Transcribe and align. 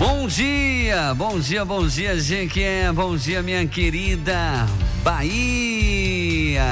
Bom 0.00 0.26
dia, 0.26 1.12
bom 1.12 1.38
dia, 1.38 1.62
bom 1.62 1.86
dia, 1.86 2.18
Jequié, 2.18 2.90
bom 2.90 3.14
dia, 3.18 3.42
minha 3.42 3.66
querida 3.66 4.66
Bahia. 5.04 6.64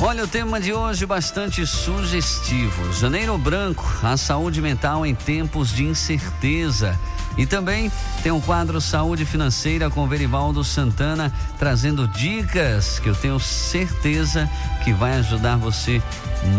Olha 0.06 0.22
o 0.22 0.28
tema 0.28 0.60
de 0.60 0.70
hoje 0.70 1.06
bastante 1.06 1.66
sugestivo. 1.66 2.92
Janeiro 2.92 3.38
branco, 3.38 3.82
a 4.02 4.18
saúde 4.18 4.60
mental 4.60 5.06
em 5.06 5.14
tempos 5.14 5.70
de 5.70 5.82
incerteza. 5.82 7.00
E 7.38 7.46
também 7.46 7.90
tem 8.22 8.30
um 8.30 8.38
quadro 8.38 8.82
Saúde 8.82 9.24
Financeira 9.24 9.88
com 9.88 10.06
Verivaldo 10.06 10.62
Santana 10.62 11.32
trazendo 11.58 12.06
dicas 12.06 12.98
que 12.98 13.08
eu 13.08 13.14
tenho 13.14 13.40
certeza 13.40 14.46
que 14.84 14.92
vai 14.92 15.14
ajudar 15.14 15.56
você 15.56 16.02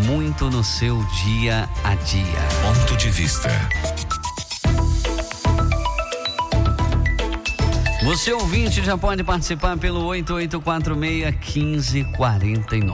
muito 0.06 0.50
no 0.50 0.64
seu 0.64 1.06
dia 1.24 1.70
a 1.84 1.94
dia. 1.94 2.41
Ponto 2.64 2.97
de 2.97 3.12
vista. 3.12 3.50
Você 8.06 8.32
ouvinte 8.32 8.82
já 8.84 8.96
pode 8.96 9.24
participar 9.24 9.76
pelo 9.78 10.08
8846-1549. 10.10 12.94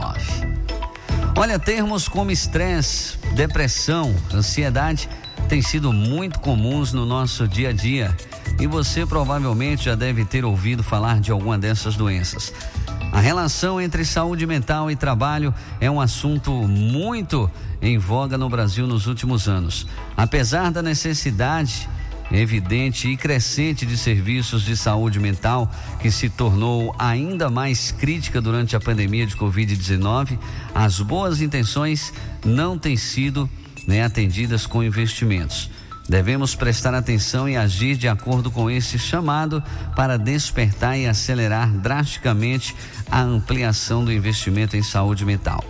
Olha, 1.36 1.58
termos 1.58 2.08
como 2.08 2.30
estresse, 2.30 3.18
depressão, 3.34 4.16
ansiedade 4.32 5.10
têm 5.50 5.60
sido 5.60 5.92
muito 5.92 6.40
comuns 6.40 6.94
no 6.94 7.04
nosso 7.04 7.46
dia 7.46 7.68
a 7.68 7.72
dia 7.74 8.16
e 8.58 8.66
você 8.66 9.04
provavelmente 9.04 9.84
já 9.84 9.94
deve 9.94 10.24
ter 10.24 10.46
ouvido 10.46 10.82
falar 10.82 11.20
de 11.20 11.30
alguma 11.30 11.58
dessas 11.58 11.94
doenças. 11.94 12.50
A 13.12 13.20
relação 13.20 13.78
entre 13.78 14.06
saúde 14.06 14.46
mental 14.46 14.90
e 14.90 14.96
trabalho 14.96 15.54
é 15.78 15.90
um 15.90 16.00
assunto 16.00 16.50
muito 16.50 17.50
em 17.82 17.98
voga 17.98 18.38
no 18.38 18.48
Brasil 18.48 18.86
nos 18.86 19.06
últimos 19.06 19.46
anos. 19.46 19.86
Apesar 20.16 20.72
da 20.72 20.80
necessidade 20.80 21.86
evidente 22.32 23.08
e 23.08 23.16
crescente 23.16 23.84
de 23.84 23.96
serviços 23.96 24.62
de 24.62 24.76
saúde 24.76 25.20
mental, 25.20 25.70
que 26.00 26.10
se 26.10 26.30
tornou 26.30 26.94
ainda 26.98 27.50
mais 27.50 27.92
crítica 27.92 28.40
durante 28.40 28.74
a 28.74 28.80
pandemia 28.80 29.26
de 29.26 29.36
Covid-19, 29.36 30.38
as 30.74 31.00
boas 31.00 31.40
intenções 31.40 32.12
não 32.44 32.78
têm 32.78 32.96
sido 32.96 33.48
né, 33.86 34.02
atendidas 34.02 34.66
com 34.66 34.82
investimentos. 34.82 35.70
Devemos 36.08 36.54
prestar 36.54 36.94
atenção 36.94 37.48
e 37.48 37.56
agir 37.56 37.96
de 37.96 38.08
acordo 38.08 38.50
com 38.50 38.68
esse 38.68 38.98
chamado 38.98 39.62
para 39.94 40.18
despertar 40.18 40.98
e 40.98 41.06
acelerar 41.06 41.70
drasticamente 41.70 42.74
a 43.10 43.20
ampliação 43.20 44.04
do 44.04 44.12
investimento 44.12 44.76
em 44.76 44.82
saúde 44.82 45.24
mental. 45.24 45.64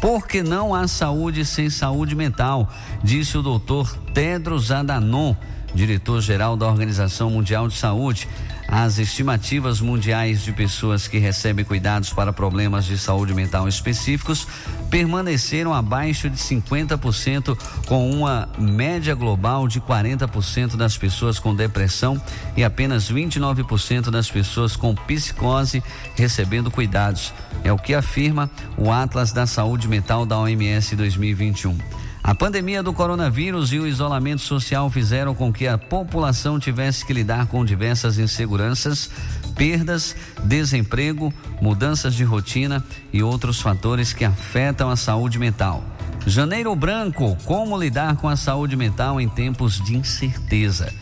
Porque 0.00 0.42
não 0.42 0.74
há 0.74 0.86
saúde 0.86 1.44
sem 1.44 1.68
saúde 1.68 2.14
mental, 2.14 2.72
disse 3.02 3.36
o 3.36 3.42
doutor 3.42 3.96
Tedros 4.14 4.70
Adhanom, 4.70 5.34
diretor-geral 5.76 6.56
da 6.56 6.66
Organização 6.66 7.30
Mundial 7.30 7.68
de 7.68 7.76
Saúde, 7.76 8.26
as 8.68 8.98
estimativas 8.98 9.80
mundiais 9.80 10.42
de 10.42 10.52
pessoas 10.52 11.06
que 11.06 11.18
recebem 11.18 11.64
cuidados 11.64 12.12
para 12.12 12.32
problemas 12.32 12.84
de 12.84 12.98
saúde 12.98 13.32
mental 13.32 13.68
específicos 13.68 14.46
permaneceram 14.90 15.72
abaixo 15.72 16.28
de 16.28 16.36
50%, 16.36 17.56
com 17.86 18.10
uma 18.10 18.48
média 18.58 19.14
global 19.14 19.68
de 19.68 19.80
40% 19.80 20.76
das 20.76 20.98
pessoas 20.98 21.38
com 21.38 21.54
depressão 21.54 22.20
e 22.56 22.64
apenas 22.64 23.10
29% 23.10 24.10
das 24.10 24.28
pessoas 24.28 24.74
com 24.74 24.94
psicose 24.94 25.82
recebendo 26.16 26.70
cuidados. 26.70 27.32
É 27.62 27.72
o 27.72 27.78
que 27.78 27.94
afirma 27.94 28.50
o 28.76 28.90
Atlas 28.90 29.32
da 29.32 29.46
Saúde 29.46 29.86
Mental 29.86 30.26
da 30.26 30.38
OMS 30.38 30.96
2021. 30.96 32.05
A 32.26 32.34
pandemia 32.34 32.82
do 32.82 32.92
coronavírus 32.92 33.72
e 33.72 33.78
o 33.78 33.86
isolamento 33.86 34.42
social 34.42 34.90
fizeram 34.90 35.32
com 35.32 35.52
que 35.52 35.68
a 35.68 35.78
população 35.78 36.58
tivesse 36.58 37.06
que 37.06 37.12
lidar 37.12 37.46
com 37.46 37.64
diversas 37.64 38.18
inseguranças, 38.18 39.08
perdas, 39.54 40.16
desemprego, 40.42 41.32
mudanças 41.62 42.16
de 42.16 42.24
rotina 42.24 42.84
e 43.12 43.22
outros 43.22 43.60
fatores 43.60 44.12
que 44.12 44.24
afetam 44.24 44.90
a 44.90 44.96
saúde 44.96 45.38
mental. 45.38 45.84
Janeiro 46.26 46.74
Branco, 46.74 47.38
como 47.44 47.78
lidar 47.78 48.16
com 48.16 48.28
a 48.28 48.34
saúde 48.34 48.74
mental 48.74 49.20
em 49.20 49.28
tempos 49.28 49.80
de 49.80 49.96
incerteza. 49.96 50.92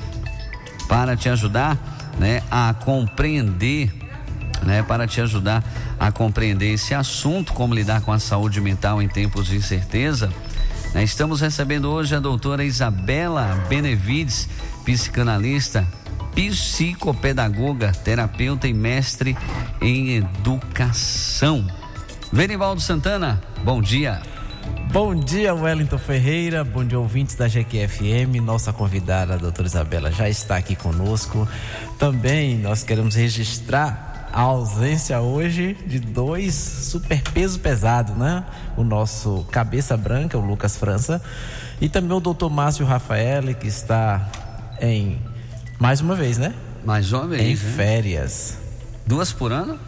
Para 0.87 1.17
te 1.17 1.31
ajudar 1.31 1.79
né, 2.19 2.43
a 2.51 2.75
compreender, 2.75 3.91
né, 4.63 4.83
para 4.83 5.07
te 5.07 5.23
ajudar 5.23 5.65
a 5.99 6.13
compreender 6.13 6.75
esse 6.75 6.93
assunto, 6.93 7.55
como 7.55 7.75
lidar 7.75 8.03
com 8.03 8.13
a 8.13 8.19
saúde 8.19 8.61
mental 8.61 9.01
em 9.01 9.09
tempos 9.09 9.47
de 9.47 9.57
incerteza, 9.57 10.31
estamos 11.03 11.41
recebendo 11.41 11.91
hoje 11.91 12.15
a 12.15 12.21
doutora 12.21 12.65
Isabela 12.65 13.65
Benevides, 13.69 14.49
psicanalista, 14.85 15.87
psicopedagoga, 16.35 17.93
terapeuta 17.93 18.69
e 18.69 18.73
mestre 18.73 19.37
em 19.81 20.17
educação. 20.17 21.67
Verivaldo 22.33 22.81
Santana, 22.81 23.43
bom 23.65 23.83
dia. 23.83 24.23
Bom 24.93 25.15
dia, 25.15 25.53
Wellington 25.53 25.99
Ferreira. 25.99 26.63
Bom 26.63 26.85
dia, 26.85 26.99
ouvintes 26.99 27.35
da 27.35 27.49
GQFM. 27.49 28.41
Nossa 28.41 28.73
convidada, 28.73 29.35
a 29.35 29.37
doutora 29.37 29.67
Isabela, 29.67 30.13
já 30.13 30.29
está 30.29 30.57
aqui 30.57 30.77
conosco. 30.77 31.49
Também 31.99 32.57
nós 32.59 32.85
queremos 32.85 33.15
registrar 33.17 34.14
a 34.35 34.41
ausência 34.41 35.21
hoje 35.21 35.79
de 35.87 36.01
dois 36.01 36.55
super 36.55 37.23
peso 37.33 37.61
pesado, 37.61 38.15
né? 38.15 38.45
O 38.77 38.83
nosso 38.83 39.47
cabeça 39.53 39.97
branca, 39.97 40.37
o 40.37 40.41
Lucas 40.41 40.77
França, 40.77 41.23
e 41.81 41.89
também 41.89 42.17
o 42.17 42.21
doutor 42.21 42.51
Márcio 42.51 42.85
Rafael, 42.85 43.55
que 43.55 43.69
está 43.69 44.29
em 44.81 45.21
mais 45.79 46.01
uma 46.01 46.17
vez, 46.17 46.37
né? 46.37 46.53
Mais 46.85 47.13
uma 47.13 47.29
vez. 47.29 47.43
Em 47.43 47.51
né? 47.51 47.75
férias. 47.77 48.59
Duas 49.07 49.33
por 49.33 49.53
ano? 49.53 49.79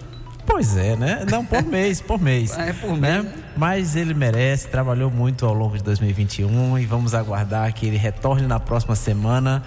Pois 0.46 0.76
é, 0.76 0.94
né? 0.94 1.26
Não, 1.28 1.44
por 1.44 1.62
mês, 1.66 2.00
por 2.00 2.20
mês. 2.20 2.56
É, 2.56 2.72
por 2.72 2.96
né? 2.96 3.22
mês. 3.22 3.24
né? 3.24 3.42
Mas 3.56 3.96
ele 3.96 4.14
merece, 4.14 4.68
trabalhou 4.68 5.10
muito 5.10 5.44
ao 5.44 5.54
longo 5.54 5.76
de 5.76 5.82
2021 5.82 6.78
e 6.78 6.86
vamos 6.86 7.14
aguardar 7.14 7.74
que 7.74 7.84
ele 7.84 7.96
retorne 7.96 8.46
na 8.46 8.60
próxima 8.60 8.94
semana 8.94 9.64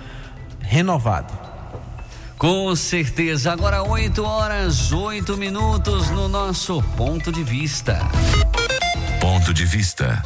renovado. 0.61 1.48
Com 2.39 2.73
certeza. 2.73 3.51
Agora 3.51 3.83
8 3.83 4.23
horas, 4.23 4.93
8 4.93 5.35
minutos 5.35 6.09
no 6.11 6.29
nosso 6.29 6.81
ponto 6.95 7.33
de 7.33 7.43
vista. 7.43 7.99
Ponto 9.19 9.53
de 9.53 9.65
vista. 9.65 10.23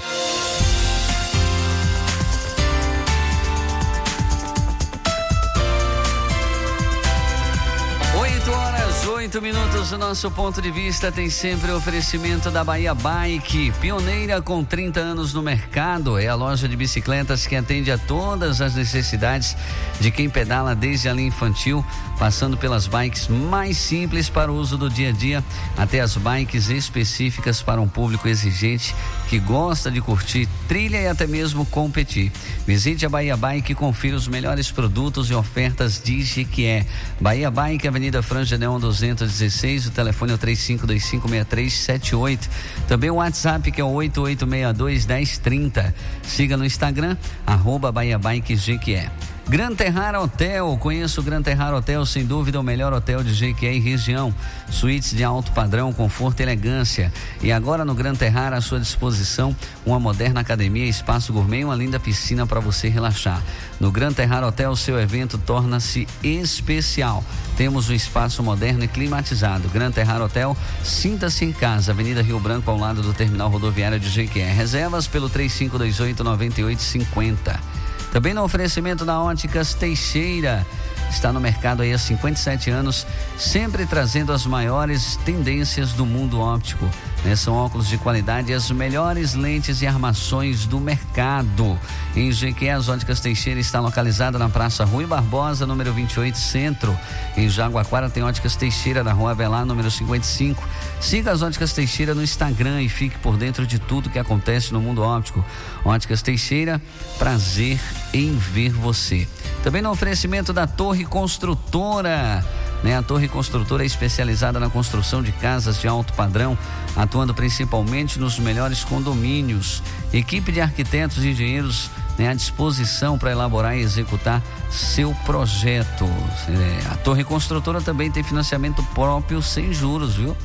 8 9.24 9.42
minutos, 9.42 9.94
o 9.94 9.98
nosso 9.98 10.30
ponto 10.30 10.62
de 10.62 10.70
vista 10.70 11.10
tem 11.10 11.30
sempre 11.30 11.72
o 11.72 11.78
oferecimento 11.78 12.52
da 12.52 12.62
Bahia 12.62 12.94
Bike, 12.94 13.72
pioneira 13.80 14.42
com 14.42 14.66
30 14.66 15.00
anos 15.00 15.34
no 15.34 15.42
mercado. 15.42 16.20
É 16.20 16.28
a 16.28 16.36
loja 16.36 16.68
de 16.68 16.76
bicicletas 16.76 17.48
que 17.48 17.56
atende 17.56 17.90
a 17.90 17.98
todas 17.98 18.60
as 18.60 18.76
necessidades 18.76 19.56
de 19.98 20.12
quem 20.12 20.30
pedala 20.30 20.76
desde 20.76 21.08
a 21.08 21.14
linha 21.14 21.30
infantil, 21.30 21.86
passando 22.20 22.58
pelas 22.58 22.86
bikes 22.86 23.30
mais 23.30 23.78
simples 23.78 24.28
para 24.28 24.52
o 24.52 24.58
uso 24.58 24.78
do 24.78 24.90
dia 24.90 25.08
a 25.08 25.14
dia, 25.14 25.42
até 25.78 26.02
as 26.02 26.18
bikes 26.18 26.68
específicas 26.68 27.62
para 27.62 27.80
um 27.80 27.88
público 27.88 28.28
exigente 28.28 28.94
que 29.30 29.40
gosta 29.40 29.90
de 29.90 30.02
curtir 30.02 30.48
trilha 30.68 30.98
e 30.98 31.08
até 31.08 31.26
mesmo 31.26 31.66
competir. 31.66 32.32
Visite 32.68 33.06
a 33.06 33.10
Bahia 33.10 33.38
Bike 33.38 33.72
e 33.72 33.76
confira 33.76 34.18
os 34.18 34.28
melhores 34.28 34.70
produtos 34.70 35.30
e 35.30 35.34
ofertas 35.34 36.02
de 36.04 36.22
Jequié. 36.24 36.86
Bahia 37.22 37.50
Bike, 37.50 37.88
Avenida 37.88 38.22
Franja 38.22 38.58
Neon 38.58 38.80
216, 39.14 39.88
o 39.88 39.92
telefone 39.92 40.32
é 40.32 40.36
o 40.36 40.38
35256378. 40.38 42.48
Também 42.88 43.10
o 43.10 43.16
WhatsApp 43.16 43.70
que 43.72 43.82
é 43.82 43.84
o 43.84 43.92
88621030. 43.94 45.94
Siga 46.24 46.56
no 46.58 46.66
Instagram, 46.66 47.16
arroba 47.46 47.92
Bahia 47.92 48.18
Bike 48.18 48.56
Jequié. 48.56 49.12
Gran 49.46 49.76
Terrar 49.76 50.16
Hotel, 50.16 50.78
conheço 50.80 51.20
o 51.20 51.24
Gran 51.24 51.42
Terrar 51.42 51.74
Hotel, 51.74 52.06
sem 52.06 52.26
dúvida 52.26 52.60
o 52.60 52.64
melhor 52.64 52.94
hotel 52.94 53.22
de 53.22 53.34
Jequié 53.34 53.74
e 53.74 53.80
região. 53.80 54.34
Suítes 54.70 55.14
de 55.14 55.22
alto 55.22 55.52
padrão, 55.52 55.92
conforto 55.92 56.40
e 56.40 56.44
elegância. 56.44 57.12
E 57.42 57.52
agora 57.52 57.84
no 57.84 57.94
Gran 57.94 58.16
Terrar 58.16 58.54
à 58.54 58.62
sua 58.62 58.80
disposição 58.80 59.54
uma 59.86 60.00
moderna 60.00 60.40
academia, 60.40 60.86
espaço 60.86 61.34
gourmet 61.34 61.60
e 61.60 61.66
uma 61.66 61.76
linda 61.76 62.00
piscina 62.00 62.48
para 62.48 62.62
você 62.62 62.88
relaxar. 62.88 63.44
No 63.82 63.92
Gran 63.92 64.14
Terrar 64.14 64.46
Hotel, 64.46 64.74
seu 64.78 64.98
evento 64.98 65.38
torna-se 65.38 66.08
especial. 66.24 67.22
Temos 67.58 67.90
um 67.90 67.94
espaço 67.94 68.42
moderno 68.42 68.86
e 68.86 68.88
climatizado. 68.88 69.68
Gran 69.68 69.92
Terrar 69.92 70.22
Hotel, 70.22 70.56
sinta-se 70.84 71.44
em 71.44 71.52
casa, 71.52 71.92
Avenida 71.92 72.22
Rio 72.22 72.40
Branco, 72.40 72.72
ao 72.72 72.78
lado 72.78 73.02
do 73.02 73.14
terminal 73.14 73.50
rodoviário 73.50 74.00
de 74.00 74.10
Jequié. 74.10 74.54
Reservas 74.54 75.06
pelo 75.06 75.28
3528 75.30 76.24
9850. 76.24 77.83
Também 78.14 78.32
no 78.32 78.44
oferecimento 78.44 79.04
da 79.04 79.20
Óticas 79.20 79.74
Teixeira. 79.74 80.64
Está 81.10 81.34
no 81.34 81.40
mercado 81.40 81.82
aí 81.82 81.92
há 81.92 81.98
57 81.98 82.70
anos, 82.70 83.08
sempre 83.40 83.88
trazendo 83.88 84.32
as 84.32 84.46
maiores 84.46 85.18
tendências 85.26 85.94
do 85.94 86.06
mundo 86.06 86.40
óptico. 86.40 86.88
Né? 87.24 87.36
São 87.36 87.54
óculos 87.56 87.88
de 87.88 87.98
qualidade 87.98 88.52
e 88.52 88.54
as 88.54 88.70
melhores 88.70 89.34
lentes 89.34 89.82
e 89.82 89.88
armações 89.88 90.66
do 90.66 90.80
mercado. 90.80 91.80
Em 92.16 92.32
Jequié, 92.32 92.72
as 92.72 92.90
Óticas 92.90 93.20
Teixeira 93.20 93.60
está 93.60 93.80
localizada 93.80 94.38
na 94.38 94.50
Praça 94.50 94.84
Rui 94.84 95.06
Barbosa, 95.06 95.66
número 95.66 95.94
28, 95.94 96.38
Centro. 96.38 96.98
Em 97.36 97.50
Jaguaquara 97.50 98.10
tem 98.10 98.24
Óticas 98.24 98.56
Teixeira, 98.56 99.04
na 99.04 99.14
Rua 99.14 99.32
Avelar, 99.32 99.66
número 99.66 99.90
55. 99.90 100.62
Siga 101.00 101.32
as 101.32 101.42
Óticas 101.42 101.74
Teixeira 101.74 102.14
no 102.14 102.24
Instagram 102.24 102.82
e 102.82 102.90
fique 102.90 103.18
por 103.20 103.38
dentro 103.38 103.66
de 103.66 103.80
tudo 103.80 104.10
que 104.10 104.20
acontece 104.20 104.74
no 104.74 104.82
mundo 104.82 105.02
óptico. 105.02 105.44
Óticas 105.86 106.22
Teixeira, 106.22 106.82
prazer 107.18 107.80
em 108.14 108.36
ver 108.36 108.72
você. 108.72 109.28
Também 109.64 109.82
no 109.82 109.90
oferecimento 109.90 110.52
da 110.52 110.68
Torre 110.68 111.06
Construtora. 111.06 112.44
Né? 112.84 112.98
A 112.98 113.02
Torre 113.02 113.28
Construtora 113.28 113.84
é 113.84 113.86
especializada 113.86 114.60
na 114.60 114.70
construção 114.70 115.24
de 115.24 115.32
casas 115.32 115.80
de 115.80 115.88
alto 115.88 116.14
padrão, 116.14 116.58
atuando 116.96 117.34
principalmente 117.34 118.20
nos 118.20 118.38
melhores 118.38 118.84
condomínios. 118.84 119.82
Equipe 120.12 120.52
de 120.52 120.60
arquitetos 120.60 121.24
e 121.24 121.30
engenheiros 121.30 121.90
né, 122.18 122.28
à 122.28 122.34
disposição 122.34 123.18
para 123.18 123.32
elaborar 123.32 123.78
e 123.78 123.82
executar 123.82 124.44
seu 124.70 125.16
projeto. 125.26 126.06
É, 126.06 126.92
a 126.92 126.96
Torre 126.98 127.24
Construtora 127.24 127.82
também 127.82 128.12
tem 128.12 128.22
financiamento 128.22 128.84
próprio 128.94 129.42
sem 129.42 129.74
juros, 129.74 130.16
viu? 130.16 130.36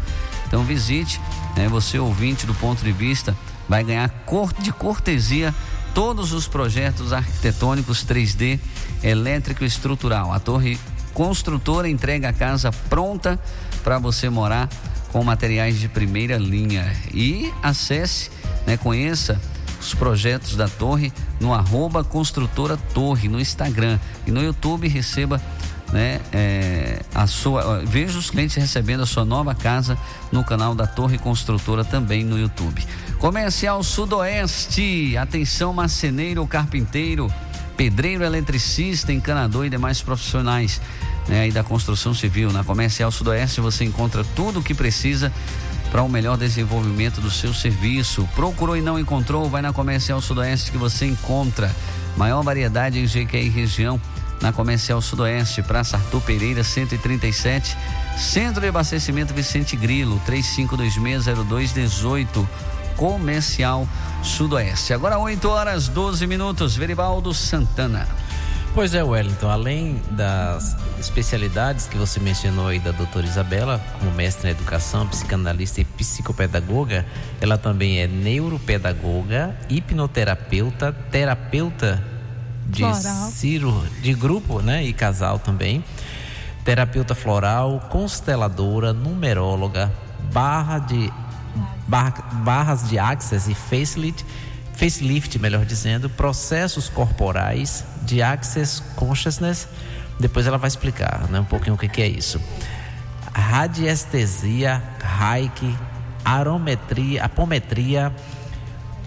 Então 0.47 0.63
visite, 0.63 1.21
né, 1.57 1.69
você 1.69 1.99
ouvinte 1.99 2.47
do 2.47 2.55
ponto 2.55 2.83
de 2.83 2.93
vista, 2.93 3.37
vai 3.69 3.85
ganhar 3.85 4.11
de 4.61 4.73
cortesia 4.73 5.55
todos 5.93 6.33
os 6.33 6.47
projetos 6.47 7.13
arquitetônicos 7.13 8.05
3D, 8.05 8.59
elétrico 9.03 9.65
e 9.65 9.67
estrutural. 9.67 10.33
A 10.33 10.41
Torre 10.41 10.79
construtora 11.19 11.89
entrega 11.89 12.29
a 12.29 12.33
casa 12.33 12.71
pronta 12.89 13.37
para 13.83 13.99
você 13.99 14.31
morar 14.31 14.69
com 15.11 15.25
materiais 15.25 15.81
de 15.81 15.89
primeira 15.89 16.39
linha. 16.39 16.95
E 17.13 17.53
acesse, 17.61 18.31
né, 18.65 18.77
conheça 18.77 19.41
os 19.81 19.93
projetos 19.95 20.55
da 20.55 20.69
Torre 20.69 21.13
no 21.41 21.53
arroba 21.53 22.05
construtora 22.05 22.77
Torre 22.95 23.29
no 23.29 23.41
Instagram 23.41 23.99
e 24.29 24.31
no 24.31 24.41
YouTube 24.41 24.87
receba 24.87 25.43
né, 25.93 26.21
é, 26.33 27.03
a 27.13 27.27
sua, 27.27 27.83
veja 27.85 28.17
os 28.17 28.31
clientes 28.31 28.55
recebendo 28.55 29.03
a 29.03 29.07
sua 29.07 29.25
nova 29.25 29.57
casa 29.57 29.99
no 30.31 30.45
canal 30.45 30.73
da 30.73 30.87
Torre 30.87 31.19
Construtora 31.19 31.83
também 31.85 32.23
no 32.23 32.39
YouTube. 32.39 32.87
Comercial 33.19 33.83
Sudoeste, 33.83 35.17
atenção 35.17 35.73
marceneiro, 35.73 36.47
carpinteiro, 36.47 37.29
pedreiro, 37.77 38.23
eletricista, 38.23 39.13
encanador 39.13 39.67
e 39.67 39.71
demais 39.71 40.01
profissionais 40.01 40.81
né, 41.29 41.41
aí 41.41 41.53
da 41.53 41.63
construção 41.63 42.15
civil. 42.15 42.53
Na 42.53 42.65
Comercial 42.65 43.11
Sudoeste 43.11 43.61
você 43.61 43.85
encontra 43.85 44.25
tudo 44.35 44.61
o 44.61 44.63
que 44.63 44.75
precisa 44.75 45.33
para 45.91 46.03
o 46.03 46.07
um 46.07 46.09
melhor 46.09 46.37
desenvolvimento 46.37 47.21
do 47.21 47.31
seu 47.31 47.55
serviço. 47.55 48.29
Procurou 48.35 48.77
e 48.77 48.81
não 48.81 48.99
encontrou? 48.99 49.49
Vai 49.49 49.63
na 49.63 49.73
Comercial 49.73 50.21
Sudoeste 50.21 50.71
que 50.71 50.79
você 50.79 51.07
encontra. 51.07 51.75
Maior 52.17 52.43
variedade 52.43 52.99
em 52.99 53.07
GQI 53.07 53.49
região 53.49 54.01
na 54.41 54.53
Comercial 54.53 55.01
Sudoeste, 55.01 55.63
Praça 55.63 55.97
Arthur 55.97 56.21
Pereira 56.21 56.63
137, 56.63 57.77
Centro 58.17 58.61
de 58.61 58.69
Abastecimento 58.69 59.35
Vicente 59.35 59.75
Grilo 59.77 60.21
35260218, 60.27 62.47
Comercial 62.97 63.89
Sudoeste. 64.23 64.93
Agora 64.93 65.19
8 65.19 65.49
horas 65.49 65.89
12 65.89 66.25
minutos, 66.27 66.77
Veribaldo 66.77 67.35
Santana. 67.35 68.07
Pois 68.79 68.95
é, 68.95 69.03
Wellington, 69.03 69.51
além 69.51 70.01
das 70.13 70.77
especialidades 71.01 71.89
que 71.89 71.97
você 71.97 72.21
mencionou 72.21 72.69
aí 72.69 72.79
da 72.79 72.93
doutora 72.93 73.27
Isabela, 73.27 73.85
como 73.99 74.13
mestre 74.13 74.47
em 74.47 74.53
educação, 74.53 75.05
psicanalista 75.09 75.81
e 75.81 75.85
psicopedagoga, 75.85 77.05
ela 77.41 77.59
também 77.59 77.99
é 77.99 78.07
neuropedagoga, 78.07 79.53
hipnoterapeuta, 79.69 80.93
terapeuta 81.11 82.05
de 82.67 82.85
ciro, 83.33 83.85
de 84.01 84.15
grupo, 84.15 84.63
né, 84.63 84.85
e 84.85 84.93
casal 84.93 85.41
também, 85.41 85.83
terapeuta 86.65 87.17
floral, 87.17 87.85
consteladora, 87.91 88.93
numeróloga, 88.93 89.93
barra 90.33 90.79
de 90.79 91.13
barra, 91.89 92.13
barras 92.45 92.89
de 92.89 92.97
access 92.97 93.51
e 93.51 93.57
facelift 93.57 94.25
facelift, 94.79 95.37
melhor 95.41 95.65
dizendo, 95.65 96.09
processos 96.09 96.89
corporais 96.89 97.85
de 98.09 98.23
Access 98.23 98.81
Consciousness. 98.97 99.69
Depois 100.19 100.47
ela 100.47 100.57
vai 100.59 100.69
explicar 100.69 101.29
né, 101.29 101.39
um 101.39 101.45
pouquinho 101.45 101.75
o 101.75 101.79
que, 101.79 101.89
que 101.89 102.03
é 102.03 102.09
isso. 102.09 102.41
Radiestesia, 103.33 104.83
Reiki, 105.01 105.77
arometria, 106.25 107.25
apometria, 107.25 108.13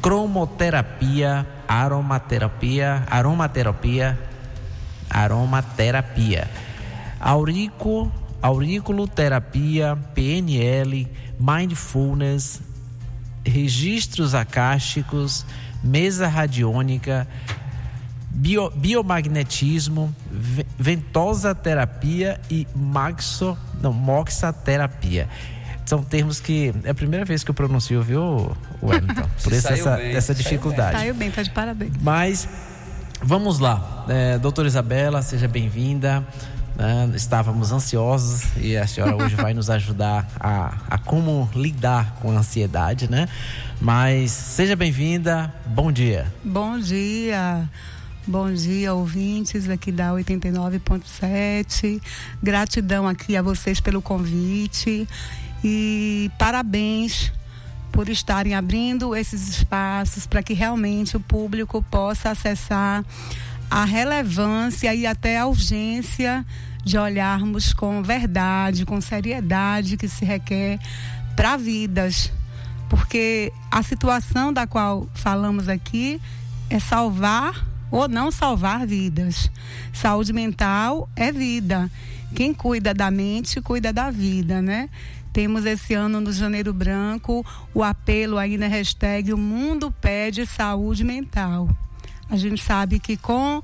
cromoterapia, 0.02 1.46
aromaterapia, 1.68 3.04
aromaterapia, 3.10 4.20
aromaterapia, 5.10 6.50
aurico, 7.20 8.12
auriculoterapia, 8.42 9.98
PNL, 10.14 11.08
mindfulness, 11.40 12.62
registros 13.44 14.34
acásticos, 14.36 15.46
mesa 15.84 16.28
radiônica, 16.28 17.28
bio, 18.34 18.70
biomagnetismo, 18.72 20.14
ventosa 20.78 21.54
terapia 21.54 22.40
e 22.50 22.68
maxo, 22.76 23.58
não, 23.82 23.94
moxaterapia. 23.94 25.28
São 25.86 26.04
termos 26.04 26.40
que 26.40 26.74
é 26.84 26.92
a 26.92 26.94
primeira 26.94 27.26
vez 27.26 27.44
que 27.44 27.52
eu 27.52 27.56
pronuncio, 27.56 28.02
viu, 28.02 28.56
Wellington? 28.82 29.28
Por 29.44 29.52
isso 29.52 29.68
essa, 29.68 30.02
essa 30.02 30.34
dificuldade. 30.34 30.98
Saiu 30.98 31.14
bem, 31.14 31.30
tá 31.30 31.44
de 31.44 31.50
parabéns. 31.50 31.92
Mas 32.02 32.48
vamos 33.22 33.60
lá. 33.60 34.06
É, 34.08 34.38
doutora 34.38 34.68
Isabela, 34.68 35.22
seja 35.22 35.48
bem-vinda. 35.48 36.26
Né? 36.78 37.12
Estávamos 37.14 37.72
ansiosos 37.74 38.44
e 38.58 38.78
a 38.78 38.88
senhora 38.88 39.16
hoje 39.16 39.36
vai 39.36 39.54
nos 39.54 39.70
ajudar 39.70 40.26
a, 40.40 40.74
a 40.90 40.98
como 40.98 41.50
lidar 41.54 42.16
com 42.22 42.32
a 42.32 42.40
ansiedade, 42.40 43.12
né? 43.12 43.28
Mas 43.82 44.32
seja 44.32 44.76
bem-vinda, 44.76 45.54
bom 45.66 45.92
dia. 45.92 46.26
Bom 46.44 46.80
dia. 46.80 47.68
Bom 48.28 48.54
dia, 48.54 48.94
ouvintes 48.94 49.68
aqui 49.68 49.92
da 49.92 50.12
89.7. 50.12 52.00
Gratidão 52.42 53.08
aqui 53.08 53.36
a 53.36 53.42
vocês 53.42 53.80
pelo 53.80 54.00
convite 54.00 55.08
e 55.64 56.30
parabéns 56.38 57.34
por 57.92 58.08
estarem 58.10 58.54
abrindo 58.54 59.16
esses 59.16 59.50
espaços 59.50 60.28
para 60.28 60.44
que 60.44 60.54
realmente 60.54 61.18
o 61.18 61.20
público 61.20 61.84
possa 61.90 62.30
acessar 62.30 63.04
a 63.72 63.86
relevância 63.86 64.94
e 64.94 65.08
até 65.08 65.40
a 65.40 65.48
urgência 65.48 66.46
de 66.86 67.00
olharmos 67.00 67.74
com 67.74 68.04
verdade, 68.04 68.86
com 68.86 69.02
seriedade 69.02 69.98
que 69.98 70.08
se 70.08 70.24
requer 70.24 70.80
para 71.36 71.58
vidas. 71.58 72.32
Porque 72.88 73.52
a 73.72 73.82
situação 73.82 74.54
da 74.54 74.68
qual 74.68 75.10
falamos 75.16 75.68
aqui 75.68 76.22
é 76.70 76.80
salvar 76.80 77.71
ou 77.92 78.08
não 78.08 78.32
salvar 78.32 78.88
vidas. 78.88 79.52
Saúde 79.94 80.32
mental 80.32 81.10
é 81.16 81.32
vida. 81.32 81.92
Quem 82.34 82.54
cuida 82.54 82.94
da 82.94 83.12
mente, 83.12 83.60
cuida 83.62 83.92
da 83.92 84.10
vida, 84.10 84.62
né? 84.62 84.90
Temos 85.34 85.66
esse 85.66 85.94
ano 85.94 86.20
no 86.22 86.32
Janeiro 86.32 86.74
Branco 86.74 87.46
o 87.74 87.84
apelo 87.84 88.38
aí 88.38 88.58
na 88.58 88.68
hashtag 88.68 89.34
O 89.34 89.38
Mundo 89.38 89.92
Pede 89.92 90.46
Saúde 90.46 91.04
Mental. 91.04 91.70
A 92.30 92.38
gente 92.38 92.64
sabe 92.64 93.00
que 93.00 93.18
com 93.18 93.62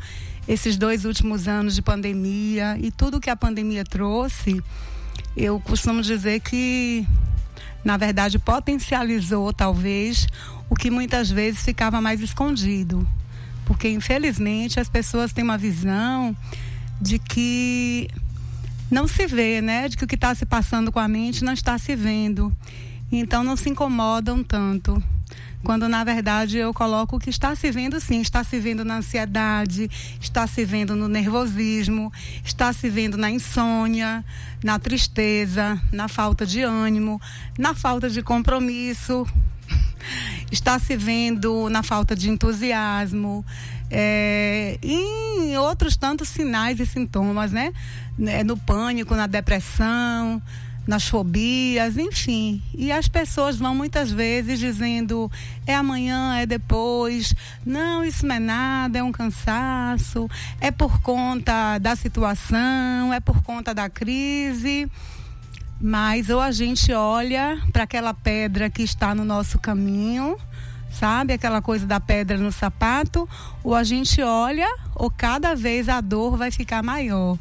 esses 0.47 0.77
dois 0.77 1.05
últimos 1.05 1.47
anos 1.47 1.75
de 1.75 1.81
pandemia 1.81 2.77
e 2.79 2.91
tudo 2.91 3.19
que 3.19 3.29
a 3.29 3.35
pandemia 3.35 3.83
trouxe, 3.83 4.61
eu 5.35 5.59
costumo 5.59 6.01
dizer 6.01 6.39
que, 6.39 7.05
na 7.83 7.97
verdade, 7.97 8.39
potencializou 8.39 9.51
talvez 9.53 10.27
o 10.69 10.75
que 10.75 10.89
muitas 10.89 11.29
vezes 11.29 11.63
ficava 11.63 12.01
mais 12.01 12.21
escondido 12.21 13.07
porque, 13.67 13.89
infelizmente, 13.89 14.79
as 14.79 14.87
pessoas 14.87 15.33
têm 15.33 15.43
uma 15.43 15.57
visão 15.57 16.35
de 16.99 17.19
que 17.19 18.07
não 18.89 19.07
se 19.07 19.27
vê, 19.27 19.61
né? 19.61 19.89
De 19.89 19.97
que 19.97 20.05
o 20.05 20.07
que 20.07 20.15
está 20.15 20.33
se 20.33 20.45
passando 20.45 20.89
com 20.89 20.99
a 20.99 21.07
mente 21.07 21.43
não 21.43 21.51
está 21.51 21.77
se 21.77 21.93
vendo. 21.93 22.51
Então, 23.11 23.43
não 23.43 23.57
se 23.57 23.69
incomodam 23.69 24.41
tanto 24.41 25.03
quando 25.63 25.89
na 25.89 26.01
verdade 26.03 26.57
eu 26.57 26.73
coloco 26.73 27.19
que 27.19 27.29
está 27.29 27.53
se 27.53 27.69
vendo 27.71 27.99
sim, 27.99 28.21
está 28.21 28.41
se 28.41 28.57
vendo 28.57 28.85
na 28.85 28.97
ansiedade, 28.97 29.89
está 30.21 30.47
se 30.47 30.63
vendo 30.63 30.95
no 30.95 31.09
nervosismo, 31.09 32.09
está 32.41 32.71
se 32.71 32.89
vendo 32.89 33.17
na 33.17 33.29
insônia, 33.29 34.23
na 34.63 34.79
tristeza, 34.79 35.77
na 35.91 36.07
falta 36.07 36.45
de 36.45 36.61
ânimo, 36.61 37.19
na 37.57 37.73
falta 37.73 38.09
de 38.09 38.21
compromisso, 38.21 39.27
está 40.51 40.79
se 40.79 40.95
vendo 40.95 41.69
na 41.69 41.83
falta 41.83 42.15
de 42.15 42.29
entusiasmo, 42.29 43.45
é, 43.89 44.77
em 44.81 45.57
outros 45.57 45.95
tantos 45.95 46.29
sinais 46.29 46.79
e 46.79 46.85
sintomas, 46.85 47.51
né? 47.51 47.73
né? 48.17 48.43
No 48.43 48.57
pânico, 48.57 49.15
na 49.15 49.27
depressão, 49.27 50.41
nas 50.87 51.07
fobias, 51.07 51.97
enfim. 51.97 52.61
E 52.73 52.91
as 52.91 53.07
pessoas 53.07 53.57
vão 53.57 53.75
muitas 53.75 54.11
vezes 54.11 54.59
dizendo: 54.59 55.29
é 55.65 55.75
amanhã, 55.75 56.37
é 56.37 56.45
depois, 56.45 57.35
não, 57.65 58.03
isso 58.03 58.25
não 58.25 58.35
é 58.35 58.39
nada, 58.39 58.99
é 58.99 59.03
um 59.03 59.11
cansaço, 59.11 60.29
é 60.61 60.71
por 60.71 61.01
conta 61.01 61.77
da 61.77 61.95
situação, 61.95 63.13
é 63.13 63.19
por 63.19 63.43
conta 63.43 63.73
da 63.73 63.89
crise. 63.89 64.89
Mas 65.79 66.29
ou 66.29 66.41
a 66.41 66.51
gente 66.51 66.91
olha 66.91 67.61
para 67.71 67.83
aquela 67.83 68.13
pedra 68.13 68.69
que 68.69 68.81
está 68.81 69.13
no 69.13 69.23
nosso 69.23 69.59
caminho, 69.59 70.37
sabe? 70.91 71.33
Aquela 71.33 71.61
coisa 71.61 71.85
da 71.85 71.99
pedra 71.99 72.37
no 72.37 72.51
sapato, 72.51 73.29
ou 73.63 73.75
a 73.75 73.83
gente 73.83 74.21
olha, 74.21 74.67
ou 74.95 75.11
cada 75.11 75.55
vez 75.55 75.87
a 75.87 76.01
dor 76.01 76.35
vai 76.35 76.49
ficar 76.49 76.81
maior. 76.81 77.37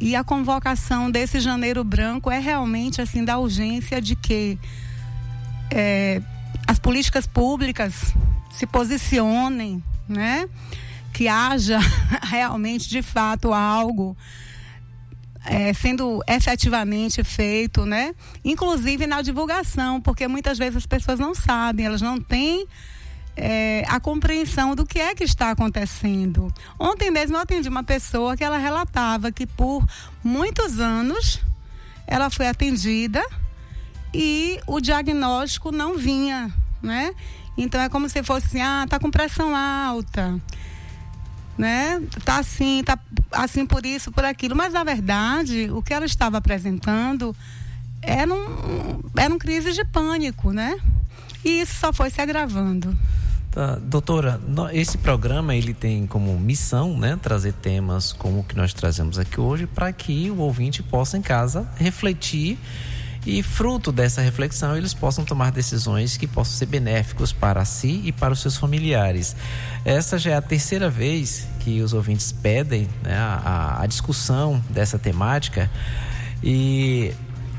E 0.00 0.14
a 0.14 0.24
convocação 0.24 1.10
desse 1.10 1.40
janeiro 1.40 1.82
branco 1.84 2.30
é 2.30 2.38
realmente 2.38 3.00
assim 3.00 3.24
da 3.24 3.38
urgência 3.38 4.00
de 4.00 4.14
que 4.14 4.58
é, 5.70 6.20
as 6.66 6.78
políticas 6.78 7.26
públicas 7.26 8.14
se 8.50 8.66
posicionem, 8.66 9.82
né? 10.08 10.48
Que 11.12 11.28
haja 11.28 11.78
realmente 12.22 12.88
de 12.88 13.00
fato 13.02 13.54
algo 13.54 14.16
é, 15.46 15.72
sendo 15.72 16.22
efetivamente 16.26 17.22
feito, 17.22 17.86
né? 17.86 18.14
Inclusive 18.44 19.06
na 19.06 19.22
divulgação, 19.22 20.00
porque 20.00 20.26
muitas 20.26 20.58
vezes 20.58 20.76
as 20.76 20.86
pessoas 20.86 21.18
não 21.18 21.34
sabem, 21.34 21.86
elas 21.86 22.02
não 22.02 22.20
têm 22.20 22.66
é, 23.36 23.84
a 23.86 24.00
compreensão 24.00 24.74
do 24.74 24.84
que 24.84 24.98
é 24.98 25.14
que 25.14 25.22
está 25.22 25.50
acontecendo. 25.50 26.52
Ontem 26.78 27.10
mesmo 27.10 27.36
eu 27.36 27.40
atendi 27.40 27.68
uma 27.68 27.84
pessoa 27.84 28.36
que 28.36 28.42
ela 28.42 28.58
relatava 28.58 29.30
que 29.30 29.46
por 29.46 29.86
muitos 30.22 30.80
anos 30.80 31.40
ela 32.06 32.28
foi 32.28 32.48
atendida 32.48 33.24
e 34.12 34.58
o 34.66 34.80
diagnóstico 34.80 35.70
não 35.70 35.96
vinha, 35.96 36.52
né? 36.82 37.14
Então 37.56 37.80
é 37.80 37.88
como 37.88 38.08
se 38.08 38.22
fosse 38.22 38.60
ah, 38.60 38.84
tá 38.88 38.98
com 38.98 39.10
pressão 39.10 39.54
alta 39.54 40.40
né? 41.56 42.02
Tá 42.24 42.38
assim, 42.38 42.82
tá 42.84 42.98
assim 43.32 43.66
por 43.66 43.84
isso, 43.84 44.10
por 44.12 44.24
aquilo. 44.24 44.54
Mas 44.54 44.72
na 44.72 44.84
verdade, 44.84 45.70
o 45.70 45.82
que 45.82 45.94
ela 45.94 46.06
estava 46.06 46.38
apresentando 46.38 47.34
era 48.02 48.32
um, 48.32 49.00
era 49.16 49.32
um 49.32 49.38
crise 49.38 49.72
de 49.72 49.84
pânico, 49.84 50.52
né? 50.52 50.78
E 51.44 51.60
isso 51.60 51.74
só 51.76 51.92
foi 51.92 52.10
se 52.10 52.20
agravando. 52.20 52.96
Tá, 53.50 53.76
doutora, 53.76 54.38
esse 54.72 54.98
programa 54.98 55.54
ele 55.54 55.72
tem 55.72 56.06
como 56.06 56.38
missão, 56.38 56.98
né, 56.98 57.18
trazer 57.22 57.54
temas 57.54 58.12
como 58.12 58.40
o 58.40 58.44
que 58.44 58.54
nós 58.54 58.74
trazemos 58.74 59.18
aqui 59.18 59.40
hoje 59.40 59.66
para 59.66 59.90
que 59.94 60.30
o 60.30 60.40
ouvinte 60.40 60.82
possa 60.82 61.16
em 61.16 61.22
casa 61.22 61.66
refletir 61.76 62.58
e 63.26 63.42
fruto 63.42 63.90
dessa 63.90 64.20
reflexão 64.20 64.76
eles 64.76 64.94
possam 64.94 65.24
tomar 65.24 65.50
decisões 65.50 66.16
que 66.16 66.26
possam 66.28 66.54
ser 66.54 66.66
benéficos 66.66 67.32
para 67.32 67.64
si 67.64 68.00
e 68.04 68.12
para 68.12 68.32
os 68.32 68.40
seus 68.40 68.56
familiares. 68.56 69.34
Essa 69.84 70.16
já 70.16 70.30
é 70.30 70.34
a 70.36 70.42
terceira 70.42 70.88
vez 70.88 71.46
que 71.60 71.82
os 71.82 71.92
ouvintes 71.92 72.30
pedem 72.30 72.88
né, 73.02 73.16
a, 73.16 73.82
a 73.82 73.86
discussão 73.86 74.62
dessa 74.70 74.98
temática 74.98 75.68
e 76.42 77.12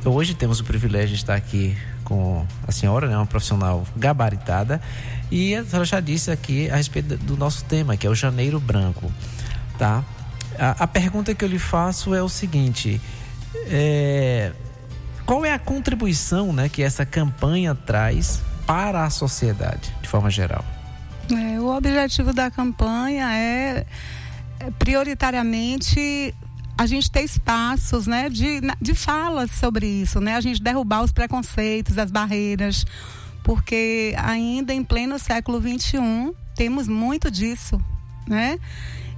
hoje 0.05 0.33
temos 0.33 0.61
o 0.61 0.63
privilégio 0.63 1.09
de 1.09 1.15
estar 1.15 1.35
aqui 1.35 1.77
com 2.05 2.45
a 2.65 2.71
senhora, 2.71 3.09
né, 3.09 3.17
uma 3.17 3.25
profissional 3.25 3.85
gabaritada, 3.97 4.79
e 5.29 5.53
a 5.53 5.65
senhora 5.65 5.83
já 5.83 5.99
disse 5.99 6.31
aqui 6.31 6.69
a 6.71 6.77
respeito 6.77 7.17
do 7.17 7.35
nosso 7.35 7.65
tema, 7.65 7.97
que 7.97 8.07
é 8.07 8.09
o 8.09 8.15
Janeiro 8.15 8.61
Branco, 8.61 9.11
tá? 9.77 10.05
A, 10.57 10.83
a 10.85 10.87
pergunta 10.87 11.35
que 11.35 11.43
eu 11.43 11.49
lhe 11.49 11.59
faço 11.59 12.15
é 12.15 12.23
o 12.23 12.29
seguinte: 12.29 13.01
é, 13.65 14.53
qual 15.27 15.45
é 15.45 15.51
a 15.51 15.59
contribuição 15.59 16.53
né, 16.53 16.69
que 16.69 16.81
essa 16.81 17.05
campanha 17.05 17.75
traz 17.75 18.39
para 18.65 19.03
a 19.03 19.09
sociedade, 19.09 19.93
de 20.01 20.07
forma 20.07 20.31
geral? 20.31 20.63
É, 21.29 21.59
o 21.59 21.67
objetivo 21.67 22.31
da 22.31 22.49
campanha 22.49 23.29
é, 23.33 23.85
é 24.61 24.71
prioritariamente 24.79 26.33
a 26.77 26.85
gente 26.85 27.11
ter 27.11 27.23
espaços 27.23 28.07
né, 28.07 28.29
de, 28.29 28.61
de 28.81 28.95
falas 28.95 29.51
sobre 29.51 29.85
isso, 29.85 30.21
né? 30.21 30.35
a 30.35 30.41
gente 30.41 30.61
derrubar 30.61 31.03
os 31.03 31.11
preconceitos, 31.11 31.97
as 31.97 32.09
barreiras, 32.09 32.85
porque 33.43 34.15
ainda 34.17 34.73
em 34.73 34.83
pleno 34.83 35.19
século 35.19 35.59
XXI 35.59 36.33
temos 36.55 36.87
muito 36.87 37.29
disso. 37.29 37.81
Né? 38.25 38.57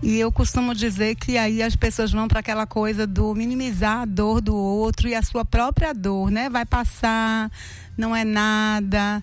E 0.01 0.18
eu 0.18 0.32
costumo 0.32 0.74
dizer 0.74 1.15
que 1.15 1.38
aí 1.38 1.62
as 1.62 1.75
pessoas 1.75 2.12
vão 2.12 2.27
para 2.27 2.39
aquela 2.39 2.65
coisa 2.65 3.06
do 3.06 3.36
minimizar 3.36 4.01
a 4.01 4.06
dor 4.06 4.39
do 4.39 4.56
outro 4.56 5.10
e 5.10 5.15
a 5.15 5.22
sua 5.22 5.44
própria 5.44 5.94
dor, 5.94 6.32
né? 6.32 6.50
Vai 6.50 6.65
passar, 6.65 7.51
não 7.98 8.15
é 8.15 8.24
nada, 8.24 9.22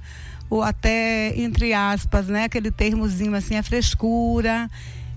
ou 0.50 0.62
até, 0.62 1.32
entre 1.38 1.72
aspas, 1.72 2.28
né? 2.28 2.44
Aquele 2.44 2.70
termozinho 2.70 3.34
assim, 3.34 3.54
é 3.54 3.62
frescura. 3.62 4.70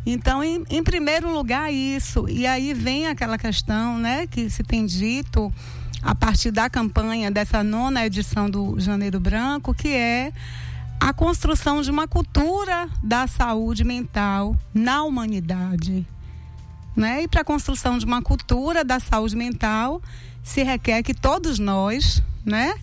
Então, 0.06 0.42
em, 0.42 0.64
em 0.70 0.82
primeiro 0.82 1.32
lugar, 1.32 1.72
isso. 1.74 2.28
E 2.30 2.48
aí 2.48 2.74
vem 2.74 3.08
aquela 3.08 3.38
questão, 3.38 3.98
né? 3.98 4.28
Que 4.28 4.50
se 4.50 4.64
tem 4.64 4.86
dito 4.86 5.54
a 6.02 6.16
partir 6.16 6.52
da 6.52 6.70
campanha 6.70 7.30
dessa 7.30 7.62
nona 7.62 8.06
edição 8.06 8.50
do 8.50 8.80
Janeiro 8.80 9.20
Branco, 9.20 9.74
que 9.74 9.90
é 9.90 10.32
a 11.00 11.14
construção 11.14 11.82
de 11.82 11.90
uma 11.90 12.08
cultura 12.08 12.90
da 13.02 13.26
saúde 13.26 13.84
mental 13.84 14.56
na 14.74 15.04
humanidade. 15.04 16.06
Né? 16.96 17.24
E 17.24 17.28
para 17.28 17.42
a 17.42 17.46
construção 17.46 17.98
de 17.98 18.06
uma 18.06 18.22
cultura 18.22 18.84
da 18.84 19.00
saúde 19.00 19.36
mental, 19.36 20.02
se 20.44 20.64
requer 20.64 21.02
que 21.02 21.14
todos 21.14 21.58
nós, 21.58 22.22
né? 22.46 22.74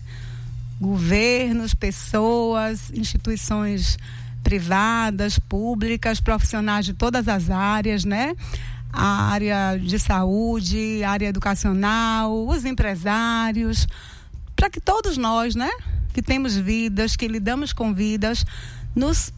governos, 0.81 1.73
pessoas, 1.73 2.91
instituições 2.91 3.97
privadas, 4.43 5.37
públicas, 5.37 6.19
profissionais 6.19 6.85
de 6.85 6.93
todas 6.93 7.27
as 7.27 7.49
áreas, 7.49 8.05
né? 8.05 8.35
a 8.91 9.29
área 9.31 9.77
de 9.77 9.99
saúde, 9.99 11.03
a 11.03 11.11
área 11.11 11.27
educacional, 11.27 12.47
os 12.47 12.65
empresários, 12.65 13.87
para 14.55 14.69
que 14.69 14.79
todos 14.79 15.17
nós, 15.17 15.55
né, 15.55 15.69
que 16.17 16.21
temos 16.23 16.55
vidas, 16.55 17.15
que 17.15 17.27
lidamos 17.27 17.71
com 17.71 17.93
vidas, 17.93 18.43
nos, 18.95 19.31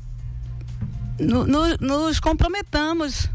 no, 1.19 1.45
no, 1.45 1.75
nos 1.77 2.21
comprometamos 2.21 3.29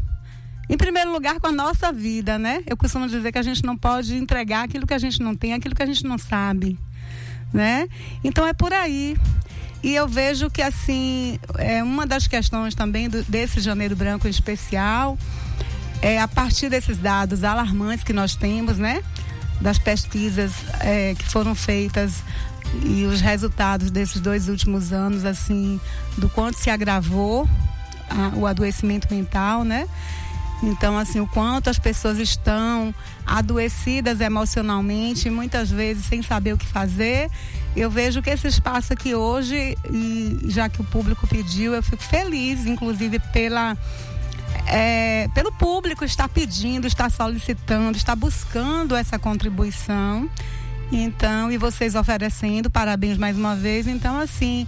em 0.67 0.75
primeiro 0.75 1.11
lugar 1.11 1.39
com 1.39 1.45
a 1.45 1.51
nossa 1.51 1.93
vida, 1.93 2.39
né? 2.39 2.63
Eu 2.65 2.75
costumo 2.75 3.07
dizer 3.07 3.31
que 3.31 3.37
a 3.37 3.43
gente 3.43 3.63
não 3.63 3.77
pode 3.77 4.15
entregar 4.15 4.63
aquilo 4.63 4.87
que 4.87 4.95
a 4.95 4.97
gente 4.97 5.21
não 5.21 5.35
tem, 5.35 5.53
aquilo 5.53 5.75
que 5.75 5.83
a 5.83 5.85
gente 5.85 6.03
não 6.05 6.17
sabe, 6.17 6.75
né? 7.53 7.87
Então 8.23 8.47
é 8.47 8.51
por 8.51 8.73
aí. 8.73 9.15
E 9.83 9.93
eu 9.93 10.07
vejo 10.07 10.49
que 10.49 10.63
assim, 10.63 11.37
é 11.59 11.83
uma 11.83 12.07
das 12.07 12.25
questões 12.25 12.73
também 12.73 13.07
do, 13.07 13.21
desse 13.25 13.59
janeiro 13.59 13.95
branco 13.95 14.25
em 14.25 14.31
especial, 14.31 15.19
é 16.01 16.19
a 16.19 16.27
partir 16.27 16.67
desses 16.67 16.97
dados 16.97 17.43
alarmantes 17.43 18.03
que 18.03 18.11
nós 18.11 18.35
temos, 18.35 18.79
né? 18.79 19.03
Das 19.61 19.77
pesquisas 19.77 20.51
é, 20.81 21.13
que 21.13 21.25
foram 21.25 21.53
feitas 21.53 22.23
e 22.83 23.05
os 23.05 23.21
resultados 23.21 23.89
desses 23.91 24.21
dois 24.21 24.49
últimos 24.49 24.91
anos, 24.91 25.25
assim, 25.25 25.79
do 26.17 26.29
quanto 26.29 26.57
se 26.57 26.69
agravou 26.69 27.47
a, 28.09 28.35
o 28.35 28.45
adoecimento 28.45 29.13
mental, 29.13 29.63
né? 29.63 29.87
Então, 30.63 30.97
assim, 30.97 31.19
o 31.19 31.27
quanto 31.27 31.69
as 31.69 31.77
pessoas 31.77 32.17
estão 32.17 32.93
adoecidas 33.25 34.21
emocionalmente, 34.21 35.29
muitas 35.29 35.69
vezes 35.69 36.05
sem 36.05 36.21
saber 36.21 36.53
o 36.53 36.57
que 36.57 36.65
fazer. 36.65 37.29
Eu 37.75 37.89
vejo 37.89 38.21
que 38.21 38.29
esse 38.29 38.47
espaço 38.47 38.93
aqui 38.93 39.13
hoje, 39.13 39.77
já 40.47 40.69
que 40.69 40.79
o 40.79 40.83
público 40.83 41.27
pediu, 41.27 41.73
eu 41.73 41.83
fico 41.83 42.01
feliz, 42.01 42.65
inclusive 42.65 43.19
pela 43.33 43.77
é, 44.65 45.27
pelo 45.33 45.51
público 45.51 46.05
estar 46.05 46.29
pedindo, 46.29 46.87
estar 46.87 47.11
solicitando, 47.11 47.97
estar 47.97 48.15
buscando 48.15 48.95
essa 48.95 49.19
contribuição. 49.19 50.29
Então, 50.91 51.51
e 51.51 51.57
vocês 51.57 51.95
oferecendo, 51.95 52.69
parabéns 52.69 53.17
mais 53.17 53.37
uma 53.37 53.55
vez. 53.55 53.87
Então, 53.87 54.19
assim, 54.19 54.67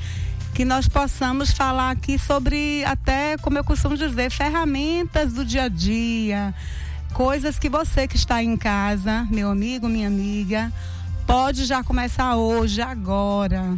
que 0.54 0.66
nós 0.66 0.88
possamos 0.88 1.52
falar 1.52 1.92
aqui 1.92 2.18
sobre, 2.18 2.84
até 2.86 3.38
como 3.38 3.58
eu 3.58 3.64
costumo 3.64 3.96
dizer, 3.96 4.32
ferramentas 4.32 5.34
do 5.34 5.46
dia 5.46 5.64
a 5.64 5.68
dia, 5.68 6.54
coisas 7.14 7.60
que 7.60 7.70
você 7.70 8.08
que 8.08 8.16
está 8.16 8.42
em 8.42 8.58
casa, 8.58 9.28
meu 9.30 9.52
amigo, 9.52 9.88
minha 9.88 10.08
amiga, 10.08 10.72
pode 11.28 11.66
já 11.66 11.84
começar 11.84 12.36
hoje, 12.36 12.82
agora. 12.82 13.78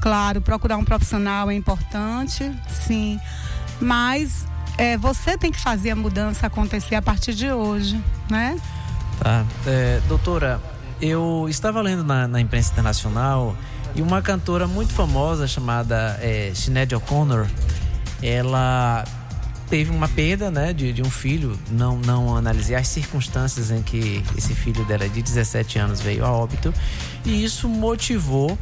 Claro, 0.00 0.40
procurar 0.40 0.76
um 0.76 0.84
profissional 0.84 1.50
é 1.50 1.54
importante, 1.54 2.48
sim, 2.86 3.18
mas 3.80 4.46
é, 4.76 4.96
você 4.96 5.36
tem 5.36 5.50
que 5.50 5.58
fazer 5.58 5.90
a 5.90 5.96
mudança 5.96 6.46
acontecer 6.46 6.94
a 6.94 7.02
partir 7.02 7.34
de 7.34 7.50
hoje, 7.50 8.00
né? 8.30 8.56
Tá. 9.18 9.44
É, 9.66 10.00
doutora, 10.06 10.60
eu 11.00 11.46
estava 11.48 11.80
lendo 11.80 12.04
na, 12.04 12.26
na 12.26 12.40
imprensa 12.40 12.72
internacional 12.72 13.56
e 13.94 14.02
uma 14.02 14.20
cantora 14.22 14.66
muito 14.66 14.92
famosa 14.92 15.46
chamada 15.46 16.18
é, 16.20 16.52
Sinead 16.54 16.94
O'Connor, 16.94 17.46
ela 18.22 19.04
teve 19.68 19.90
uma 19.90 20.08
perda 20.08 20.50
né, 20.50 20.72
de, 20.72 20.92
de 20.92 21.02
um 21.02 21.10
filho. 21.10 21.58
Não, 21.70 21.98
não 21.98 22.36
analisei 22.36 22.74
as 22.74 22.88
circunstâncias 22.88 23.70
em 23.70 23.82
que 23.82 24.22
esse 24.36 24.54
filho 24.54 24.84
dela 24.84 25.08
de 25.08 25.22
17 25.22 25.78
anos 25.78 26.00
veio 26.00 26.24
a 26.24 26.32
óbito. 26.32 26.72
E 27.24 27.44
isso 27.44 27.68
motivou 27.68 28.58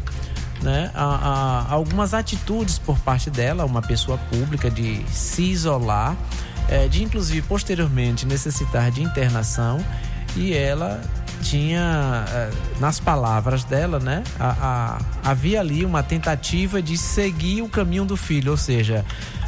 né, 0.62 0.90
a, 0.95 1.05
a, 1.05 1.73
algumas 1.73 2.14
atitudes 2.14 2.78
por 2.78 2.99
parte 2.99 3.31
dela, 3.31 3.64
uma 3.64 3.83
pessoa 3.83 4.19
pública, 4.19 4.71
de 4.71 5.05
se 5.11 5.43
isolar, 5.43 6.16
é, 6.69 6.88
de 6.88 7.02
inclusive 7.02 7.43
posteriormente 7.43 8.26
necessitar 8.26 8.90
de 8.90 9.02
internação. 9.02 9.85
E 10.37 10.52
ela 10.52 11.02
tinha, 11.43 12.25
eh, 12.28 12.50
nas 12.81 12.99
palavras 13.00 13.64
dela, 13.64 13.99
né, 13.99 14.23
a, 14.38 14.99
a, 15.25 15.30
havia 15.30 15.61
ali 15.61 15.84
uma 15.84 16.02
tentativa 16.02 16.82
de 16.82 16.97
seguir 16.97 17.63
o 17.63 17.69
caminho 17.69 18.04
do 18.04 18.17
filho, 18.17 18.50
ou 18.50 18.56
seja, 18.56 19.04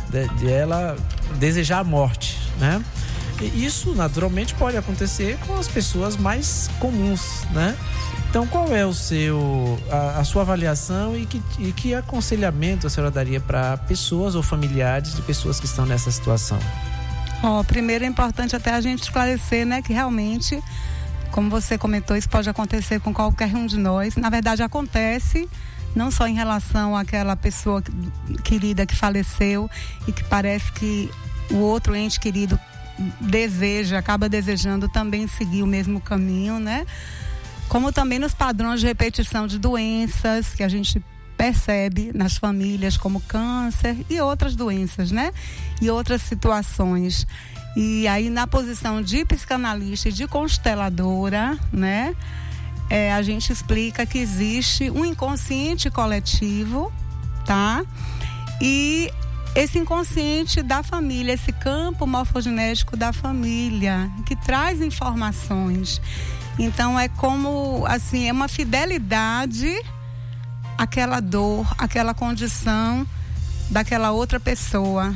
de, 0.08 0.28
de 0.36 0.50
ela 0.50 0.96
desejar 1.38 1.80
a 1.80 1.84
morte, 1.84 2.38
né? 2.58 2.82
E 3.40 3.64
isso 3.64 3.94
naturalmente 3.94 4.54
pode 4.54 4.76
acontecer 4.76 5.38
com 5.46 5.54
as 5.56 5.68
pessoas 5.68 6.16
mais 6.16 6.68
comuns, 6.80 7.44
né? 7.52 7.76
Então, 8.28 8.46
qual 8.46 8.74
é 8.74 8.84
o 8.84 8.92
seu, 8.92 9.78
a, 9.90 10.20
a 10.20 10.24
sua 10.24 10.42
avaliação 10.42 11.16
e 11.16 11.24
que, 11.24 11.42
e 11.58 11.72
que 11.72 11.94
aconselhamento 11.94 12.86
a 12.86 12.90
senhora 12.90 13.10
daria 13.10 13.40
para 13.40 13.76
pessoas 13.76 14.34
ou 14.34 14.42
familiares 14.42 15.14
de 15.14 15.22
pessoas 15.22 15.58
que 15.58 15.66
estão 15.66 15.86
nessa 15.86 16.10
situação? 16.10 16.58
Oh, 17.42 17.62
primeiro 17.64 18.04
é 18.04 18.08
importante 18.08 18.56
até 18.56 18.72
a 18.72 18.80
gente 18.80 19.04
esclarecer, 19.04 19.64
né, 19.64 19.80
que 19.80 19.92
realmente 19.92 20.62
como 21.32 21.50
você 21.50 21.78
comentou, 21.78 22.16
isso 22.16 22.28
pode 22.28 22.48
acontecer 22.48 23.00
com 23.00 23.12
qualquer 23.12 23.54
um 23.54 23.66
de 23.66 23.76
nós. 23.76 24.16
Na 24.16 24.30
verdade, 24.30 24.62
acontece 24.62 25.48
não 25.94 26.10
só 26.10 26.26
em 26.26 26.34
relação 26.34 26.96
àquela 26.96 27.34
pessoa 27.34 27.82
querida 28.44 28.86
que 28.86 28.94
faleceu 28.94 29.68
e 30.06 30.12
que 30.12 30.22
parece 30.24 30.70
que 30.72 31.10
o 31.50 31.56
outro 31.56 31.94
ente 31.94 32.20
querido 32.20 32.58
deseja, 33.20 33.98
acaba 33.98 34.28
desejando 34.28 34.88
também 34.88 35.26
seguir 35.26 35.62
o 35.62 35.66
mesmo 35.66 36.00
caminho, 36.00 36.58
né? 36.58 36.86
Como 37.68 37.92
também 37.92 38.18
nos 38.18 38.34
padrões 38.34 38.80
de 38.80 38.86
repetição 38.86 39.46
de 39.46 39.58
doenças 39.58 40.54
que 40.54 40.62
a 40.62 40.68
gente 40.68 41.02
percebe 41.36 42.10
nas 42.12 42.36
famílias 42.36 42.96
como 42.96 43.20
câncer 43.20 43.96
e 44.10 44.20
outras 44.20 44.56
doenças, 44.56 45.12
né? 45.12 45.32
E 45.80 45.88
outras 45.88 46.22
situações. 46.22 47.26
E 47.76 48.08
aí, 48.08 48.30
na 48.30 48.46
posição 48.46 49.00
de 49.02 49.24
psicanalista 49.24 50.08
e 50.08 50.12
de 50.12 50.26
consteladora, 50.26 51.58
né? 51.72 52.14
É, 52.90 53.12
a 53.12 53.20
gente 53.22 53.52
explica 53.52 54.06
que 54.06 54.18
existe 54.18 54.90
um 54.90 55.04
inconsciente 55.04 55.90
coletivo, 55.90 56.92
tá? 57.44 57.84
E 58.60 59.12
esse 59.54 59.78
inconsciente 59.78 60.62
da 60.62 60.82
família, 60.82 61.34
esse 61.34 61.52
campo 61.52 62.06
morfogenético 62.06 62.96
da 62.96 63.12
família, 63.12 64.10
que 64.24 64.34
traz 64.34 64.80
informações. 64.80 66.00
Então 66.58 66.98
é 66.98 67.08
como 67.08 67.84
assim, 67.86 68.28
é 68.28 68.32
uma 68.32 68.48
fidelidade 68.48 69.72
àquela 70.76 71.20
dor, 71.20 71.66
àquela 71.78 72.14
condição 72.14 73.06
daquela 73.70 74.10
outra 74.12 74.40
pessoa, 74.40 75.14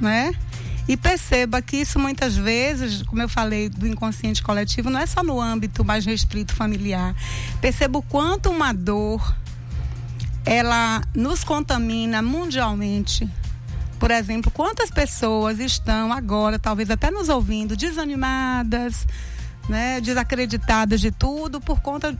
né? 0.00 0.34
E 0.88 0.96
perceba 0.96 1.60
que 1.60 1.76
isso 1.76 1.98
muitas 1.98 2.34
vezes, 2.34 3.02
como 3.02 3.20
eu 3.20 3.28
falei 3.28 3.68
do 3.68 3.86
inconsciente 3.86 4.42
coletivo, 4.42 4.88
não 4.88 4.98
é 4.98 5.04
só 5.04 5.22
no 5.22 5.38
âmbito 5.38 5.84
mais 5.84 6.06
restrito 6.06 6.54
familiar. 6.54 7.14
Perceba 7.60 7.98
o 7.98 8.02
quanto 8.02 8.50
uma 8.50 8.72
dor 8.72 9.36
ela 10.46 11.02
nos 11.14 11.44
contamina 11.44 12.22
mundialmente. 12.22 13.28
Por 13.98 14.10
exemplo, 14.10 14.50
quantas 14.50 14.90
pessoas 14.90 15.58
estão 15.58 16.10
agora, 16.10 16.58
talvez 16.58 16.88
até 16.88 17.10
nos 17.10 17.28
ouvindo, 17.28 17.76
desanimadas, 17.76 19.06
né, 19.68 20.00
desacreditadas 20.00 21.00
de 21.00 21.10
tudo 21.10 21.60
por 21.60 21.80
conta 21.80 22.16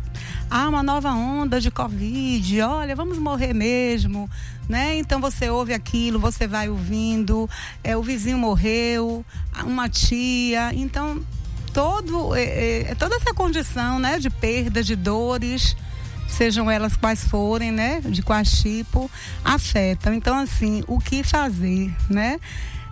ah, 0.51 0.69
uma 0.69 0.83
nova 0.83 1.11
onda 1.13 1.59
de 1.61 1.71
covid, 1.71 2.61
olha, 2.61 2.95
vamos 2.95 3.17
morrer 3.17 3.55
mesmo, 3.55 4.29
né? 4.69 4.99
Então 4.99 5.21
você 5.21 5.49
ouve 5.49 5.73
aquilo, 5.73 6.19
você 6.19 6.47
vai 6.47 6.69
ouvindo, 6.69 7.49
é 7.83 7.97
o 7.97 8.03
vizinho 8.03 8.39
morreu, 8.39 9.25
uma 9.65 9.89
tia, 9.89 10.73
então 10.75 11.25
todo 11.73 12.35
é, 12.35 12.43
é, 12.43 12.91
é 12.91 12.95
toda 12.95 13.17
essa 13.17 13.33
condição, 13.33 13.99
né, 13.99 14.19
de 14.19 14.29
perda, 14.29 14.83
de 14.83 14.95
dores, 14.95 15.77
sejam 16.29 16.71
elas 16.71 16.97
quais 16.97 17.25
forem, 17.25 17.73
né, 17.73 18.01
de 18.03 18.23
quais 18.23 18.61
tipo, 18.61 19.11
afetam. 19.45 20.13
Então 20.13 20.37
assim, 20.37 20.85
o 20.87 20.99
que 20.99 21.23
fazer, 21.23 21.95
né? 22.11 22.39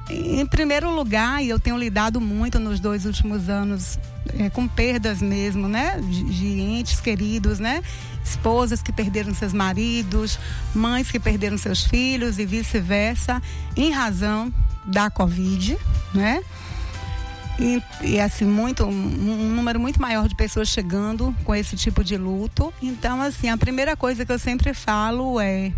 Em 0.08 0.46
primeiro 0.46 0.94
lugar, 0.94 1.42
e 1.42 1.48
eu 1.48 1.58
tenho 1.58 1.76
lidado 1.76 2.20
muito 2.20 2.60
nos 2.60 2.78
dois 2.78 3.04
últimos 3.04 3.48
anos 3.48 3.98
é, 4.38 4.48
com 4.50 4.68
perdas 4.68 5.20
mesmo, 5.20 5.66
né? 5.66 6.00
De, 6.00 6.24
de, 6.24 6.60
entes 6.60 7.00
queridos, 7.00 7.58
né? 7.58 7.82
Esposas 8.24 8.82
que 8.82 8.92
perderam 8.92 9.34
seus 9.34 9.52
maridos, 9.52 10.38
mães 10.74 11.10
que 11.10 11.18
perderam 11.18 11.58
seus 11.58 11.84
filhos 11.84 12.38
e 12.38 12.46
vice-versa, 12.46 13.42
em 13.76 13.90
razão 13.90 14.52
da 14.84 15.10
Covid, 15.10 15.76
né? 16.14 16.40
E, 17.58 17.82
e, 18.02 18.20
assim, 18.20 18.44
muito, 18.44 18.84
um 18.84 19.54
número 19.54 19.80
muito 19.80 20.00
maior 20.00 20.28
de 20.28 20.34
pessoas 20.34 20.68
chegando 20.68 21.34
com 21.42 21.54
esse 21.54 21.74
tipo 21.74 22.04
de 22.04 22.16
luto. 22.16 22.72
Então, 22.82 23.22
assim, 23.22 23.48
a 23.48 23.56
primeira 23.56 23.96
coisa 23.96 24.26
que 24.26 24.32
eu 24.32 24.38
sempre 24.38 24.74
falo 24.74 25.40
é 25.40 25.72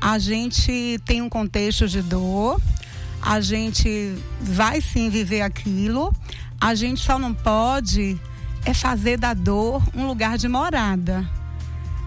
a 0.00 0.18
gente 0.18 0.98
tem 1.04 1.20
um 1.20 1.28
contexto 1.28 1.86
de 1.86 2.00
dor, 2.00 2.58
a 3.22 3.40
gente 3.40 4.14
vai 4.40 4.80
sim 4.80 5.10
viver 5.10 5.42
aquilo, 5.42 6.14
a 6.60 6.74
gente 6.74 7.00
só 7.00 7.18
não 7.18 7.34
pode 7.34 8.18
é 8.64 8.74
fazer 8.74 9.16
da 9.16 9.32
dor 9.32 9.82
um 9.94 10.06
lugar 10.06 10.36
de 10.36 10.48
morada. 10.48 11.28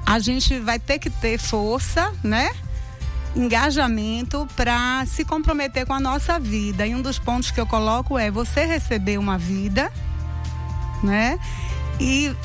A 0.05 0.19
gente 0.19 0.59
vai 0.59 0.77
ter 0.77 0.99
que 0.99 1.09
ter 1.09 1.39
força, 1.39 2.13
né? 2.23 2.51
engajamento 3.35 4.47
para 4.55 5.05
se 5.07 5.25
comprometer 5.25 5.85
com 5.85 5.93
a 5.93 5.99
nossa 5.99 6.39
vida. 6.39 6.85
E 6.85 6.93
um 6.93 7.01
dos 7.01 7.17
pontos 7.17 7.51
que 7.51 7.59
eu 7.59 7.65
coloco 7.65 8.17
é 8.17 8.29
você 8.29 8.65
receber 8.65 9.17
uma 9.17 9.37
vida, 9.37 9.91
né? 11.01 11.39
E 11.99 12.35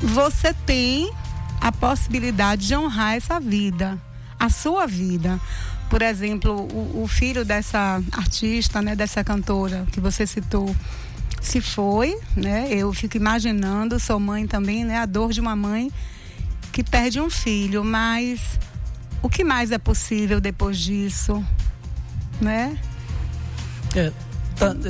você 0.00 0.54
tem 0.64 1.12
a 1.60 1.70
possibilidade 1.70 2.66
de 2.66 2.76
honrar 2.76 3.14
essa 3.14 3.38
vida, 3.38 3.98
a 4.38 4.48
sua 4.48 4.86
vida. 4.86 5.38
Por 5.88 6.02
exemplo, 6.02 6.52
o, 6.52 7.02
o 7.04 7.08
filho 7.08 7.44
dessa 7.44 8.02
artista, 8.12 8.82
né, 8.82 8.96
dessa 8.96 9.22
cantora 9.22 9.86
que 9.92 10.00
você 10.00 10.26
citou, 10.26 10.74
se 11.40 11.60
foi, 11.60 12.18
né? 12.36 12.68
Eu 12.70 12.92
fico 12.92 13.16
imaginando, 13.16 14.00
sou 14.00 14.18
mãe 14.18 14.46
também, 14.46 14.84
né? 14.84 14.98
A 14.98 15.06
dor 15.06 15.32
de 15.32 15.40
uma 15.40 15.54
mãe 15.54 15.92
que 16.72 16.82
perde 16.82 17.20
um 17.20 17.30
filho, 17.30 17.84
mas 17.84 18.58
o 19.22 19.28
que 19.28 19.44
mais 19.44 19.70
é 19.70 19.78
possível 19.78 20.40
depois 20.40 20.76
disso, 20.76 21.44
né? 22.40 22.76
É, 23.94 24.12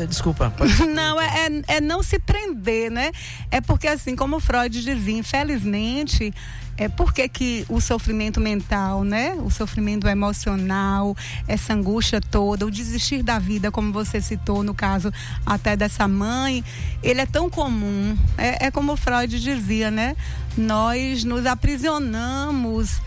desculpa. 0.09 0.50
Pode... 0.50 0.74
Não, 0.87 1.20
é, 1.20 1.46
é, 1.46 1.76
é 1.76 1.81
não 1.81 2.02
se 2.02 2.18
prender, 2.18 2.90
né? 2.90 3.11
É 3.50 3.61
porque 3.61 3.88
assim, 3.88 4.14
como 4.14 4.40
Freud 4.40 4.83
dizia, 4.83 5.18
infelizmente 5.18 6.33
é 6.79 6.88
porque 6.88 7.29
que 7.29 7.64
o 7.68 7.81
sofrimento 7.81 8.40
mental, 8.40 9.02
né? 9.02 9.35
O 9.35 9.50
sofrimento 9.50 10.07
emocional, 10.07 11.16
essa 11.48 11.72
angústia 11.72 12.20
toda, 12.20 12.66
o 12.66 12.70
desistir 12.70 13.22
da 13.22 13.38
vida, 13.38 13.70
como 13.70 13.92
você 13.92 14.20
citou 14.20 14.62
no 14.62 14.74
caso 14.74 15.11
até 15.44 15.74
dessa 15.74 16.07
mãe, 16.07 16.62
ele 17.02 17.20
é 17.20 17.26
tão 17.26 17.48
comum. 17.48 18.16
É, 18.37 18.66
é 18.66 18.70
como 18.70 18.96
Freud 18.96 19.40
dizia, 19.40 19.90
né? 19.90 20.16
Nós 20.57 21.24
nos 21.24 21.46
aprisionamos 21.46 23.00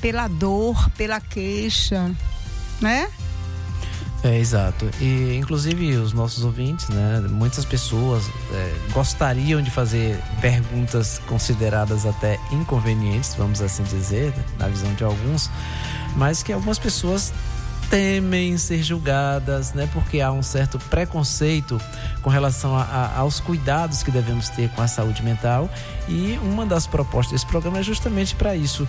pela 0.00 0.28
dor, 0.28 0.90
pela 0.90 1.18
queixa, 1.18 2.14
né? 2.80 3.08
É, 4.24 4.38
exato. 4.38 4.88
E 5.02 5.36
inclusive 5.36 5.96
os 5.96 6.14
nossos 6.14 6.44
ouvintes, 6.44 6.88
né? 6.88 7.20
Muitas 7.28 7.66
pessoas 7.66 8.24
é, 8.54 8.74
gostariam 8.90 9.60
de 9.60 9.70
fazer 9.70 10.18
perguntas 10.40 11.20
consideradas 11.26 12.06
até 12.06 12.40
inconvenientes, 12.50 13.34
vamos 13.34 13.60
assim 13.60 13.82
dizer, 13.82 14.32
na 14.58 14.68
visão 14.68 14.92
de 14.94 15.04
alguns, 15.04 15.50
mas 16.16 16.42
que 16.42 16.54
algumas 16.54 16.78
pessoas 16.78 17.34
temem 17.94 18.58
ser 18.58 18.82
julgadas, 18.82 19.72
né? 19.72 19.88
Porque 19.92 20.20
há 20.20 20.32
um 20.32 20.42
certo 20.42 20.80
preconceito 20.90 21.80
com 22.22 22.28
relação 22.28 22.76
a, 22.76 22.82
a, 22.82 23.18
aos 23.18 23.38
cuidados 23.38 24.02
que 24.02 24.10
devemos 24.10 24.48
ter 24.48 24.68
com 24.70 24.82
a 24.82 24.88
saúde 24.88 25.22
mental. 25.22 25.70
E 26.08 26.36
uma 26.42 26.66
das 26.66 26.88
propostas 26.88 27.34
desse 27.34 27.46
programa 27.46 27.78
é 27.78 27.84
justamente 27.84 28.34
para 28.34 28.56
isso. 28.56 28.88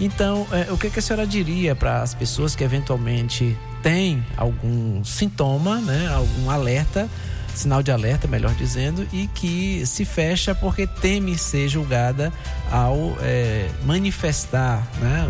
Então, 0.00 0.46
é, 0.50 0.72
o 0.72 0.78
que, 0.78 0.88
que 0.88 0.98
a 0.98 1.02
senhora 1.02 1.26
diria 1.26 1.76
para 1.76 2.00
as 2.00 2.14
pessoas 2.14 2.56
que 2.56 2.64
eventualmente 2.64 3.54
têm 3.82 4.24
algum 4.38 5.04
sintoma, 5.04 5.76
né? 5.82 6.08
Algum 6.08 6.48
alerta 6.48 7.10
sinal 7.58 7.82
de 7.82 7.90
alerta, 7.90 8.28
melhor 8.28 8.54
dizendo, 8.54 9.06
e 9.12 9.26
que 9.28 9.84
se 9.86 10.04
fecha 10.04 10.54
porque 10.54 10.86
teme 10.86 11.36
ser 11.36 11.68
julgada 11.68 12.32
ao 12.70 13.16
é, 13.20 13.68
manifestar 13.84 14.86
né, 15.00 15.28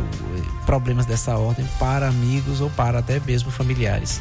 problemas 0.64 1.06
dessa 1.06 1.36
ordem 1.36 1.66
para 1.78 2.08
amigos 2.08 2.60
ou 2.60 2.70
para 2.70 2.98
até 2.98 3.20
mesmo 3.20 3.50
familiares. 3.50 4.20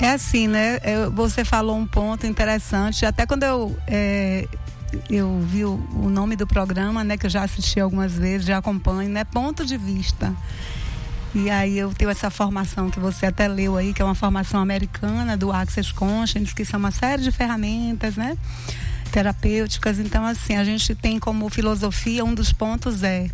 É 0.00 0.10
assim, 0.10 0.46
né? 0.46 0.78
Você 1.12 1.44
falou 1.44 1.76
um 1.76 1.86
ponto 1.86 2.24
interessante. 2.24 3.04
Até 3.04 3.26
quando 3.26 3.42
eu 3.42 3.76
é, 3.88 4.46
eu 5.10 5.40
vi 5.40 5.64
o, 5.64 5.74
o, 5.94 6.08
nome 6.08 6.36
do 6.36 6.46
programa, 6.46 7.02
né? 7.02 7.16
Que 7.16 7.26
eu 7.26 7.30
já 7.30 7.42
assisti 7.42 7.80
algumas 7.80 8.12
vezes, 8.14 8.46
já 8.46 8.58
acompanho, 8.58 9.10
né? 9.10 9.24
Ponto 9.24 9.66
de 9.66 9.76
vista. 9.76 10.34
E 11.34 11.50
aí 11.50 11.78
eu 11.78 11.92
tenho 11.92 12.10
essa 12.10 12.30
formação 12.30 12.90
que 12.90 12.98
você 12.98 13.26
até 13.26 13.46
leu 13.46 13.76
aí, 13.76 13.92
que 13.92 14.00
é 14.00 14.04
uma 14.04 14.14
formação 14.14 14.60
americana 14.60 15.36
do 15.36 15.52
Access 15.52 15.92
Conscience, 15.92 16.54
que 16.54 16.64
são 16.64 16.80
uma 16.80 16.90
série 16.90 17.22
de 17.22 17.30
ferramentas, 17.30 18.16
né? 18.16 18.36
Terapêuticas. 19.12 19.98
Então, 19.98 20.24
assim, 20.24 20.56
a 20.56 20.64
gente 20.64 20.94
tem 20.94 21.18
como 21.18 21.48
filosofia, 21.48 22.24
um 22.24 22.34
dos 22.34 22.52
pontos 22.52 23.02
é 23.02 23.28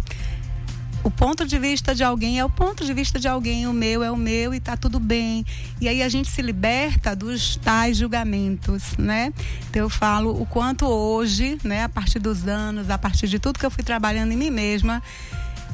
o 1.04 1.10
ponto 1.10 1.44
de 1.44 1.58
vista 1.58 1.94
de 1.94 2.02
alguém 2.02 2.38
é 2.38 2.44
o 2.44 2.48
ponto 2.48 2.82
de 2.82 2.94
vista 2.94 3.20
de 3.20 3.28
alguém, 3.28 3.66
o 3.66 3.74
meu 3.74 4.02
é 4.02 4.10
o 4.10 4.16
meu 4.16 4.54
e 4.54 4.58
tá 4.58 4.74
tudo 4.74 4.98
bem. 4.98 5.44
E 5.78 5.86
aí 5.86 6.02
a 6.02 6.08
gente 6.08 6.30
se 6.30 6.40
liberta 6.40 7.14
dos 7.14 7.56
tais 7.56 7.98
julgamentos, 7.98 8.96
né? 8.96 9.30
Então 9.68 9.82
eu 9.82 9.90
falo 9.90 10.40
o 10.40 10.46
quanto 10.46 10.86
hoje, 10.86 11.58
né, 11.62 11.84
a 11.84 11.90
partir 11.90 12.18
dos 12.18 12.48
anos, 12.48 12.88
a 12.88 12.96
partir 12.96 13.28
de 13.28 13.38
tudo 13.38 13.58
que 13.58 13.66
eu 13.66 13.70
fui 13.70 13.84
trabalhando 13.84 14.32
em 14.32 14.36
mim 14.36 14.50
mesma, 14.50 15.02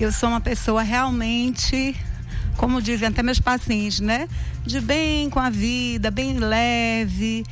eu 0.00 0.11
sou 0.11 0.28
uma 0.28 0.40
pessoa 0.40 0.83
realmente 0.83 1.94
como 2.56 2.80
dizem 2.82 3.08
até 3.08 3.22
meus 3.22 3.40
pacientes, 3.40 4.00
né? 4.00 4.28
De 4.64 4.80
bem 4.80 5.30
com 5.30 5.40
a 5.40 5.50
vida, 5.50 6.10
bem 6.10 6.38
leve. 6.38 7.44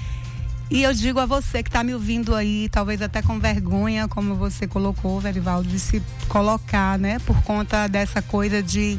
E 0.71 0.83
eu 0.83 0.93
digo 0.93 1.19
a 1.19 1.25
você 1.25 1.63
que 1.63 1.71
está 1.71 1.83
me 1.83 1.95
ouvindo 1.95 2.35
aí, 2.35 2.69
talvez 2.71 3.01
até 3.01 3.23
com 3.23 3.39
vergonha, 3.39 4.07
como 4.07 4.35
você 4.35 4.67
colocou, 4.67 5.19
Verivaldo, 5.19 5.67
de 5.67 5.79
se 5.79 6.03
colocar, 6.29 6.99
né? 6.99 7.19
Por 7.21 7.41
conta 7.43 7.87
dessa 7.89 8.21
coisa 8.21 8.63
de 8.63 8.99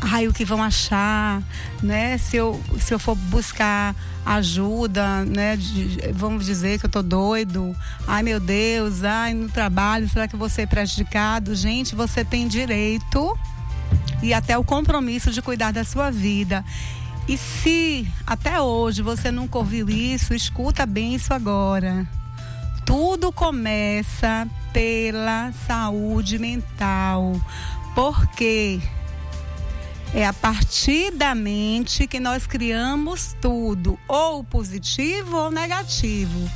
ai, 0.00 0.26
o 0.26 0.32
que 0.32 0.44
vão 0.44 0.62
achar, 0.62 1.42
né? 1.82 2.18
Se 2.18 2.36
eu, 2.36 2.60
se 2.80 2.92
eu 2.92 2.98
for 2.98 3.14
buscar 3.14 3.94
ajuda, 4.24 5.24
né? 5.24 5.56
De, 5.56 6.12
vamos 6.12 6.44
dizer 6.44 6.80
que 6.80 6.86
eu 6.86 6.90
tô 6.90 7.02
doido. 7.02 7.74
Ai, 8.06 8.24
meu 8.24 8.40
Deus, 8.40 9.04
ai, 9.04 9.32
no 9.32 9.48
trabalho, 9.48 10.08
será 10.08 10.26
que 10.26 10.34
eu 10.34 10.38
vou 10.38 10.48
ser 10.48 10.66
prejudicado? 10.66 11.54
Gente, 11.54 11.94
você 11.94 12.24
tem 12.24 12.48
direito 12.48 13.38
e 14.22 14.32
até 14.32 14.56
o 14.56 14.64
compromisso 14.64 15.30
de 15.30 15.42
cuidar 15.42 15.72
da 15.72 15.84
sua 15.84 16.10
vida. 16.10 16.64
E 17.28 17.36
se 17.36 18.06
até 18.26 18.60
hoje 18.60 19.02
você 19.02 19.30
nunca 19.30 19.58
ouviu 19.58 19.88
isso, 19.88 20.32
escuta 20.32 20.86
bem 20.86 21.14
isso 21.14 21.34
agora. 21.34 22.06
Tudo 22.84 23.32
começa 23.32 24.46
pela 24.72 25.52
saúde 25.66 26.38
mental. 26.38 27.40
Porque 27.94 28.80
é 30.14 30.24
a 30.24 30.32
partir 30.32 31.10
da 31.10 31.34
mente 31.34 32.06
que 32.06 32.20
nós 32.20 32.46
criamos 32.46 33.34
tudo, 33.40 33.98
ou 34.06 34.44
positivo 34.44 35.36
ou 35.36 35.50
negativo. 35.50 36.48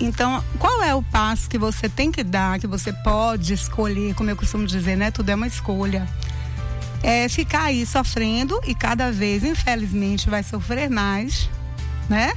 Então, 0.00 0.42
qual 0.58 0.82
é 0.82 0.94
o 0.94 1.02
passo 1.02 1.48
que 1.50 1.58
você 1.58 1.88
tem 1.88 2.10
que 2.10 2.22
dar, 2.22 2.58
que 2.58 2.66
você 2.66 2.92
pode 2.92 3.52
escolher, 3.52 4.14
como 4.14 4.30
eu 4.30 4.36
costumo 4.36 4.64
dizer, 4.64 4.96
né? 4.96 5.10
Tudo 5.10 5.28
é 5.28 5.34
uma 5.34 5.46
escolha 5.46 6.08
é 7.02 7.28
ficar 7.28 7.64
aí 7.64 7.86
sofrendo 7.86 8.60
e 8.66 8.74
cada 8.74 9.10
vez, 9.10 9.44
infelizmente, 9.44 10.28
vai 10.28 10.42
sofrer 10.42 10.90
mais, 10.90 11.48
né? 12.08 12.32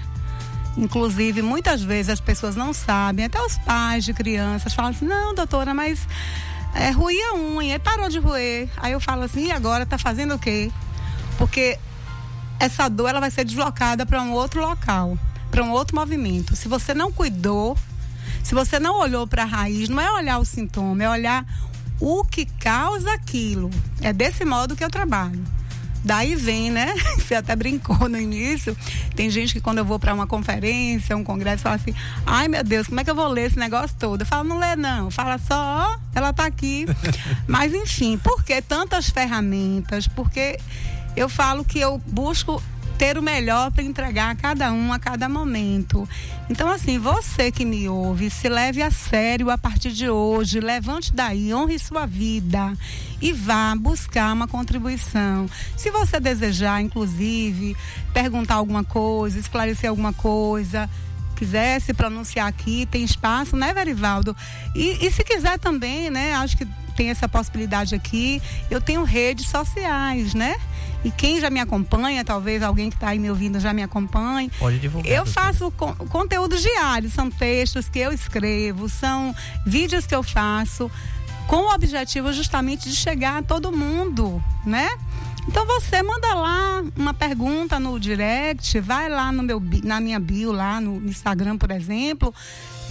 Inclusive, 0.78 1.42
muitas 1.42 1.82
vezes 1.82 2.10
as 2.10 2.20
pessoas 2.20 2.56
não 2.56 2.74
sabem, 2.74 3.26
até 3.26 3.42
os 3.42 3.58
pais 3.60 4.06
de 4.06 4.14
crianças 4.14 4.74
falam 4.74 4.92
assim: 4.92 5.06
não, 5.06 5.34
doutora, 5.34 5.74
mas 5.74 6.08
é, 6.74 6.92
ruir 6.92 7.22
a 7.32 7.36
unha, 7.36 7.80
parou 7.80 8.08
de 8.08 8.20
roer. 8.20 8.70
Aí 8.78 8.94
eu 8.94 9.00
falo 9.00 9.24
assim: 9.24 9.48
e 9.48 9.52
agora 9.52 9.86
tá 9.86 9.98
fazendo 9.98 10.36
o 10.36 10.40
quê? 10.40 10.72
Porque 11.38 11.78
essa 12.60 12.88
dor 12.88 13.10
ela 13.10 13.20
vai 13.20 13.32
ser 13.32 13.44
deslocada 13.44 14.06
para 14.06 14.22
um 14.22 14.32
outro 14.32 14.62
local, 14.62 15.18
para 15.50 15.64
um 15.64 15.72
outro 15.72 15.96
movimento. 15.96 16.56
Se 16.56 16.68
você 16.68 16.94
não 16.94 17.12
cuidou, 17.12 17.78
se 18.44 18.56
você 18.56 18.80
não 18.80 19.00
olhou 19.00 19.28
para 19.28 19.44
a 19.44 19.46
raiz, 19.46 19.90
não 19.90 20.00
é 20.00 20.12
olhar 20.12 20.38
o 20.38 20.46
sintoma, 20.46 21.04
é 21.04 21.10
olhar 21.10 21.46
o 22.02 22.26
que 22.26 22.46
causa 22.46 23.14
aquilo. 23.14 23.70
É 24.02 24.12
desse 24.12 24.44
modo 24.44 24.76
que 24.76 24.84
eu 24.84 24.90
trabalho. 24.90 25.42
Daí 26.04 26.36
vem, 26.36 26.72
né? 26.72 26.96
Você 27.16 27.36
até 27.36 27.56
brincou 27.56 28.10
no 28.10 28.20
início. 28.20 28.76
Tem 29.16 29.30
gente 29.30 29.54
que 29.54 29.62
quando 29.62 29.78
eu 29.78 29.86
vou 29.86 30.00
para 30.00 30.14
uma 30.14 30.26
conferência, 30.26 31.16
um 31.16 31.24
congresso, 31.24 31.62
fala 31.62 31.76
assim: 31.76 31.94
ai 32.26 32.48
meu 32.48 32.64
Deus, 32.64 32.88
como 32.88 33.00
é 33.00 33.04
que 33.04 33.12
eu 33.12 33.16
vou 33.16 33.28
ler 33.28 33.46
esse 33.46 33.60
negócio 33.60 33.96
todo? 34.00 34.22
Eu 34.22 34.26
falo, 34.26 34.50
não 34.50 34.58
lê 34.58 34.76
não. 34.76 35.12
Fala 35.12 35.38
só, 35.38 35.56
ó, 35.56 35.98
ela 36.16 36.34
tá 36.34 36.46
aqui. 36.46 36.86
Mas 37.48 37.74
enfim, 37.74 38.18
por 38.18 38.44
que 38.44 38.60
tantas 38.62 39.10
ferramentas? 39.10 40.08
Porque 40.08 40.60
eu 41.16 41.30
falo 41.30 41.64
que 41.64 41.80
eu 41.80 42.00
busco 42.08 42.62
ter 43.02 43.18
o 43.18 43.24
melhor 43.24 43.72
para 43.72 43.82
entregar 43.82 44.30
a 44.30 44.36
cada 44.36 44.72
um 44.72 44.94
a 44.94 45.00
cada 45.00 45.28
momento. 45.28 46.08
Então, 46.48 46.70
assim, 46.70 47.00
você 47.00 47.52
que 47.52 47.66
me 47.66 47.90
ouve, 47.90 48.30
se 48.30 48.48
leve 48.48 48.80
a 48.84 48.92
sério 48.92 49.50
a 49.50 49.58
partir 49.58 49.92
de 49.92 50.08
hoje, 50.08 50.60
levante 50.60 51.12
daí, 51.12 51.52
honre 51.52 51.80
sua 51.80 52.06
vida 52.06 52.78
e 53.20 53.34
vá 53.34 53.76
buscar 53.76 54.32
uma 54.32 54.48
contribuição. 54.48 55.50
Se 55.76 55.90
você 55.90 56.20
desejar, 56.20 56.80
inclusive, 56.80 57.76
perguntar 58.14 58.54
alguma 58.54 58.84
coisa, 58.84 59.40
esclarecer 59.40 59.90
alguma 59.90 60.14
coisa, 60.14 60.88
quiser 61.42 61.82
se 61.82 61.92
pronunciar 61.92 62.48
aqui, 62.48 62.86
tem 62.86 63.04
espaço, 63.04 63.56
né, 63.56 63.74
Verivaldo? 63.74 64.38
E, 64.76 65.04
e 65.04 65.10
se 65.10 65.24
quiser 65.24 65.58
também, 65.58 66.12
né, 66.12 66.36
acho 66.36 66.56
que 66.56 66.68
tem 66.96 67.10
essa 67.10 67.28
possibilidade 67.28 67.96
aqui, 67.96 68.40
eu 68.70 68.80
tenho 68.80 69.04
redes 69.04 69.48
sociais, 69.48 70.36
né? 70.36 70.56
E 71.04 71.10
quem 71.10 71.42
já 71.42 71.50
me 71.50 71.60
acompanha, 71.60 72.24
talvez 72.24 72.62
alguém 72.62 72.92
que 72.92 72.96
está 72.96 73.10
aí 73.10 73.18
me 73.18 73.28
ouvindo 73.28 73.60
já 73.60 73.74
me 73.74 73.82
acompanhe. 73.82 74.52
Pode 74.60 74.78
divulgar. 74.78 75.12
Eu 75.12 75.26
faço 75.26 75.72
con 75.72 75.96
conteúdos 75.96 76.62
diários, 76.62 77.14
são 77.14 77.32
textos 77.32 77.90
que 77.90 77.98
eu 77.98 78.12
escrevo, 78.12 78.88
são 78.88 79.34
vídeos 79.66 80.06
que 80.06 80.14
eu 80.14 80.22
faço 80.22 80.92
com 81.48 81.64
o 81.64 81.74
objetivo 81.74 82.32
justamente 82.32 82.88
de 82.88 82.96
chegar 82.96 83.40
a 83.40 83.42
todo 83.42 83.72
mundo, 83.72 84.44
né? 84.64 84.90
Então 85.48 85.66
você 85.66 86.02
manda 86.04 86.34
lá 86.34 86.84
uma 86.96 87.14
pergunta 87.14 87.80
no 87.80 88.00
direct, 88.00 88.80
vai 88.80 89.10
lá 89.10 89.32
no 89.32 89.42
meu, 89.42 89.62
na 89.84 90.00
minha 90.00 90.20
bio, 90.20 90.52
lá 90.52 90.80
no 90.80 90.98
Instagram, 91.08 91.58
por 91.58 91.72
exemplo. 91.72 92.34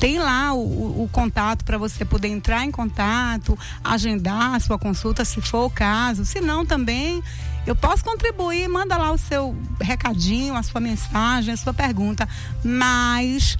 Tem 0.00 0.18
lá 0.18 0.54
o, 0.54 1.02
o 1.04 1.08
contato 1.12 1.64
para 1.64 1.76
você 1.76 2.04
poder 2.04 2.28
entrar 2.28 2.64
em 2.64 2.70
contato, 2.70 3.58
agendar 3.84 4.54
a 4.54 4.60
sua 4.60 4.78
consulta, 4.78 5.24
se 5.24 5.40
for 5.42 5.66
o 5.66 5.70
caso. 5.70 6.24
Se 6.24 6.40
não, 6.40 6.64
também 6.64 7.22
eu 7.66 7.76
posso 7.76 8.02
contribuir, 8.02 8.66
manda 8.68 8.96
lá 8.96 9.12
o 9.12 9.18
seu 9.18 9.54
recadinho, 9.80 10.56
a 10.56 10.62
sua 10.62 10.80
mensagem, 10.80 11.52
a 11.52 11.56
sua 11.56 11.74
pergunta. 11.74 12.26
Mas 12.64 13.58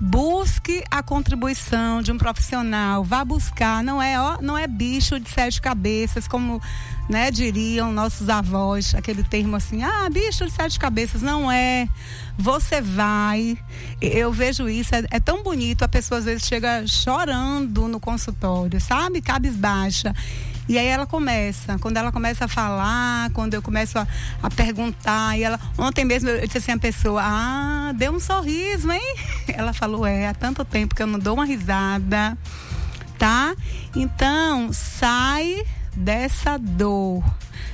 busque 0.00 0.82
a 0.90 1.02
contribuição 1.02 2.02
de 2.02 2.10
um 2.10 2.18
profissional, 2.18 3.04
vá 3.04 3.24
buscar, 3.24 3.82
não 3.82 4.02
é, 4.02 4.20
ó, 4.20 4.38
não 4.40 4.56
é 4.58 4.66
bicho 4.66 5.20
de 5.20 5.30
sete 5.30 5.60
cabeças, 5.60 6.26
como 6.26 6.60
né, 7.08 7.30
diriam 7.30 7.92
nossos 7.92 8.28
avós, 8.28 8.94
aquele 8.94 9.22
termo 9.22 9.56
assim, 9.56 9.82
ah, 9.82 10.08
bicho 10.10 10.44
de 10.46 10.52
sete 10.52 10.78
cabeças, 10.78 11.22
não 11.22 11.50
é. 11.50 11.88
Você 12.38 12.80
vai, 12.80 13.56
eu 14.00 14.32
vejo 14.32 14.68
isso, 14.68 14.94
é, 14.94 15.04
é 15.10 15.20
tão 15.20 15.42
bonito, 15.42 15.82
a 15.82 15.88
pessoa 15.88 16.18
às 16.18 16.24
vezes 16.24 16.46
chega 16.46 16.86
chorando 16.86 17.86
no 17.86 18.00
consultório, 18.00 18.80
sabe? 18.80 19.20
Cabisbaixa. 19.20 20.14
E 20.66 20.78
aí 20.78 20.86
ela 20.86 21.06
começa, 21.06 21.78
quando 21.78 21.98
ela 21.98 22.10
começa 22.10 22.46
a 22.46 22.48
falar, 22.48 23.30
quando 23.30 23.52
eu 23.52 23.60
começo 23.60 23.98
a, 23.98 24.06
a 24.42 24.48
perguntar, 24.48 25.38
e 25.38 25.42
ela, 25.42 25.60
ontem 25.76 26.06
mesmo 26.06 26.30
eu 26.30 26.46
disse 26.46 26.58
assim 26.58 26.72
a 26.72 26.78
pessoa, 26.78 27.20
ah, 27.22 27.92
deu 27.94 28.12
um 28.12 28.18
sorriso, 28.18 28.90
hein? 28.90 29.14
Ela 29.46 29.74
falou, 29.74 30.06
é, 30.06 30.26
há 30.26 30.32
tanto 30.32 30.64
tempo 30.64 30.94
que 30.94 31.02
eu 31.02 31.06
não 31.06 31.18
dou 31.18 31.34
uma 31.34 31.44
risada, 31.44 32.36
tá? 33.18 33.54
Então, 33.94 34.72
sai 34.72 35.62
dessa 35.96 36.58
dor. 36.58 37.22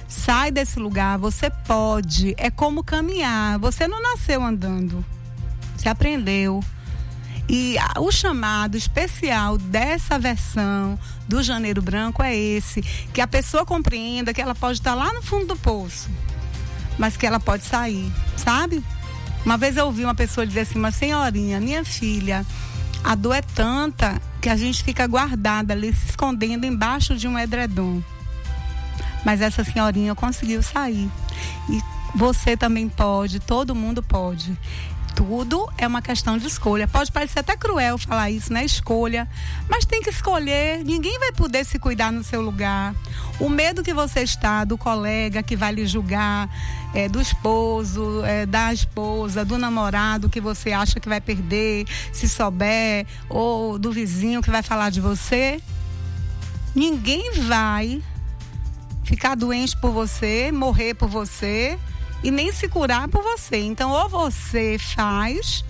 Sai 0.09 0.51
desse 0.51 0.79
lugar, 0.79 1.19
você 1.19 1.51
pode. 1.51 2.35
É 2.37 2.51
como 2.51 2.83
caminhar. 2.83 3.59
Você 3.59 3.87
não 3.87 4.03
nasceu 4.03 4.43
andando. 4.43 5.05
Você 5.77 5.89
aprendeu. 5.89 6.61
E 7.49 7.75
o 7.99 8.13
chamado 8.13 8.77
especial 8.77 9.59
dessa 9.59 10.19
versão 10.19 10.97
do 11.27 11.43
Janeiro 11.43 11.83
Branco 11.83 12.23
é 12.23 12.37
esse: 12.37 12.81
que 13.13 13.21
a 13.21 13.27
pessoa 13.27 13.67
compreenda 13.67 14.33
que 14.33 14.41
ela 14.41 14.55
pode 14.55 14.79
estar 14.79 14.95
lá 14.95 15.13
no 15.13 15.21
fundo 15.21 15.47
do 15.47 15.57
poço, 15.57 16.09
mas 16.97 17.17
que 17.17 17.27
ela 17.27 17.41
pode 17.41 17.65
sair, 17.65 18.13
sabe? 18.37 18.85
Uma 19.45 19.57
vez 19.57 19.77
eu 19.77 19.87
ouvi 19.87 20.05
uma 20.05 20.15
pessoa 20.15 20.47
dizer 20.47 20.61
assim: 20.61 20.79
uma 20.79 20.93
senhorinha, 20.93 21.61
minha 21.61 21.85
filha, 21.85 22.47
a 23.03 23.15
dor 23.15 23.35
é 23.35 23.43
tanta 23.43 24.21
que 24.41 24.49
a 24.49 24.57
gente 24.57 24.83
fica 24.83 25.07
guardada 25.07 25.73
ali, 25.73 25.93
se 25.93 26.11
escondendo 26.11 26.65
embaixo 26.65 27.17
de 27.17 27.27
um 27.29 27.39
edredom. 27.39 28.03
Mas 29.25 29.41
essa 29.41 29.63
senhorinha 29.65 30.15
conseguiu 30.15 30.63
sair. 30.63 31.11
E 31.69 31.81
você 32.15 32.57
também 32.57 32.89
pode, 32.89 33.39
todo 33.41 33.75
mundo 33.75 34.03
pode 34.03 34.57
tudo 35.15 35.69
é 35.77 35.87
uma 35.87 36.01
questão 36.03 36.39
de 36.39 36.47
escolha. 36.47 36.89
Pode 36.89 37.11
parecer 37.13 37.41
até 37.41 37.57
cruel 37.57 37.99
falar 37.99 38.31
isso, 38.31 38.53
né? 38.53 38.65
Escolha. 38.65 39.29
Mas 39.69 39.85
tem 39.85 40.03
que 40.03 40.11
escolher. 40.11 40.85
Ninguém 40.85 41.19
vai 41.19 41.33
poder 41.33 41.65
se 41.65 41.79
cuidar 41.79 42.11
no 42.13 42.25
seu 42.25 42.41
lugar. 42.41 42.95
O 43.39 43.49
medo 43.49 43.83
que 43.83 43.93
você 43.93 44.21
está 44.21 44.65
do 44.65 44.77
colega 44.77 45.43
que 45.43 45.57
vai 45.57 45.73
lhe 45.73 45.87
julgar, 45.87 46.49
é, 46.95 47.09
do 47.09 47.21
esposo, 47.21 48.25
é, 48.25 48.47
da 48.47 48.73
esposa, 48.73 49.45
do 49.45 49.59
namorado 49.59 50.29
que 50.29 50.41
você 50.41 50.73
acha 50.73 51.01
que 51.01 51.09
vai 51.09 51.21
perder, 51.21 51.87
se 52.13 52.29
souber, 52.29 53.07
ou 53.29 53.79
do 53.79 53.93
vizinho 53.93 54.43
que 54.43 54.51
vai 54.51 54.63
falar 54.63 54.91
de 54.91 55.01
você. 55.01 55.61
Ninguém 56.75 57.33
vai 57.43 58.03
ficar 59.05 59.35
doente 59.35 59.77
por 59.77 59.91
você, 59.91 60.53
morrer 60.53 60.95
por 60.95 61.09
você 61.09 61.79
e 62.23 62.31
nem 62.31 62.53
se 62.53 62.69
curar 62.69 63.09
por 63.09 63.23
você. 63.23 63.59
Então, 63.59 63.91
ou 63.91 64.09
você 64.09 64.77
faz 64.79 65.65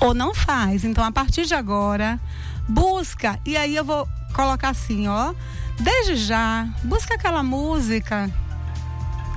ou 0.00 0.14
não 0.14 0.34
faz. 0.34 0.84
Então, 0.84 1.04
a 1.04 1.12
partir 1.12 1.44
de 1.46 1.54
agora, 1.54 2.20
busca. 2.68 3.38
E 3.44 3.56
aí 3.56 3.74
eu 3.74 3.84
vou 3.84 4.08
colocar 4.32 4.70
assim, 4.70 5.08
ó. 5.08 5.34
Desde 5.80 6.16
já, 6.16 6.68
busca 6.82 7.14
aquela 7.14 7.42
música 7.42 8.30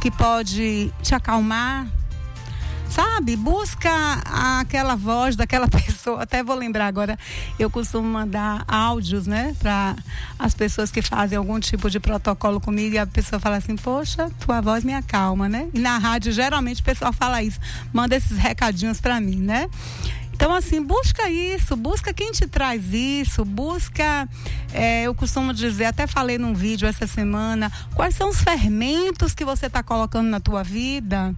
que 0.02 0.10
pode 0.10 0.92
te 1.04 1.14
acalmar, 1.14 1.88
sabe? 2.92 3.36
Busca 3.36 3.90
aquela 4.60 4.96
voz 4.96 5.36
daquela 5.36 5.68
pessoa. 5.70 6.24
Até 6.24 6.44
vou 6.44 6.56
lembrar 6.56 6.88
agora, 6.88 7.18
eu 7.58 7.70
costumo 7.70 8.08
mandar 8.08 8.64
áudios, 8.68 9.26
né, 9.26 9.56
para 9.60 9.96
as 10.38 10.54
pessoas 10.54 10.92
que 10.92 11.02
fazem 11.02 11.38
algum 11.38 11.60
tipo 11.60 11.90
de 11.90 12.00
protocolo 12.00 12.60
comigo 12.60 12.96
e 12.96 12.98
a 12.98 13.08
pessoa 13.08 13.40
fala 13.40 13.58
assim: 13.58 13.76
"Poxa, 13.76 14.30
tua 14.40 14.62
voz 14.62 14.84
me 14.84 14.94
acalma", 14.94 15.48
né? 15.48 15.70
E 15.74 15.80
na 15.80 15.98
rádio 15.98 16.32
geralmente 16.32 16.82
o 16.82 16.84
pessoal 16.84 17.14
fala 17.14 17.42
isso, 17.42 17.60
manda 17.94 18.16
esses 18.16 18.38
recadinhos 18.38 19.00
para 19.00 19.20
mim, 19.20 19.38
né? 19.38 19.70
Então, 20.34 20.56
assim, 20.56 20.82
busca 20.82 21.30
isso, 21.30 21.76
busca 21.76 22.12
quem 22.16 22.32
te 22.32 22.48
traz 22.48 22.92
isso, 22.92 23.46
busca, 23.46 24.28
é, 24.74 25.04
eu 25.04 25.14
costumo 25.14 25.54
dizer, 25.54 25.86
até 25.86 26.08
falei 26.08 26.40
num 26.40 26.56
vídeo 26.56 26.88
essa 26.88 27.06
semana, 27.06 27.72
quais 27.94 28.16
são 28.16 28.30
os 28.30 28.42
fermentos 28.42 29.36
que 29.36 29.46
você 29.46 29.68
está 29.68 29.84
colocando 29.84 30.30
na 30.30 30.40
tua 30.40 30.64
vida, 30.64 31.36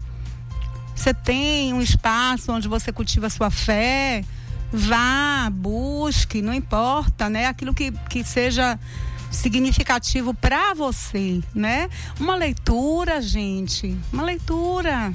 você 0.95 1.13
tem 1.13 1.73
um 1.73 1.81
espaço 1.81 2.51
onde 2.51 2.67
você 2.67 2.91
cultiva 2.91 3.27
a 3.27 3.29
sua 3.29 3.49
fé? 3.49 4.23
Vá, 4.71 5.49
busque, 5.51 6.41
não 6.41 6.53
importa, 6.53 7.29
né? 7.29 7.47
Aquilo 7.47 7.73
que, 7.73 7.91
que 8.09 8.23
seja 8.23 8.79
significativo 9.31 10.33
para 10.33 10.73
você, 10.73 11.41
né? 11.53 11.89
Uma 12.19 12.35
leitura, 12.35 13.21
gente, 13.21 13.97
uma 14.11 14.23
leitura. 14.23 15.11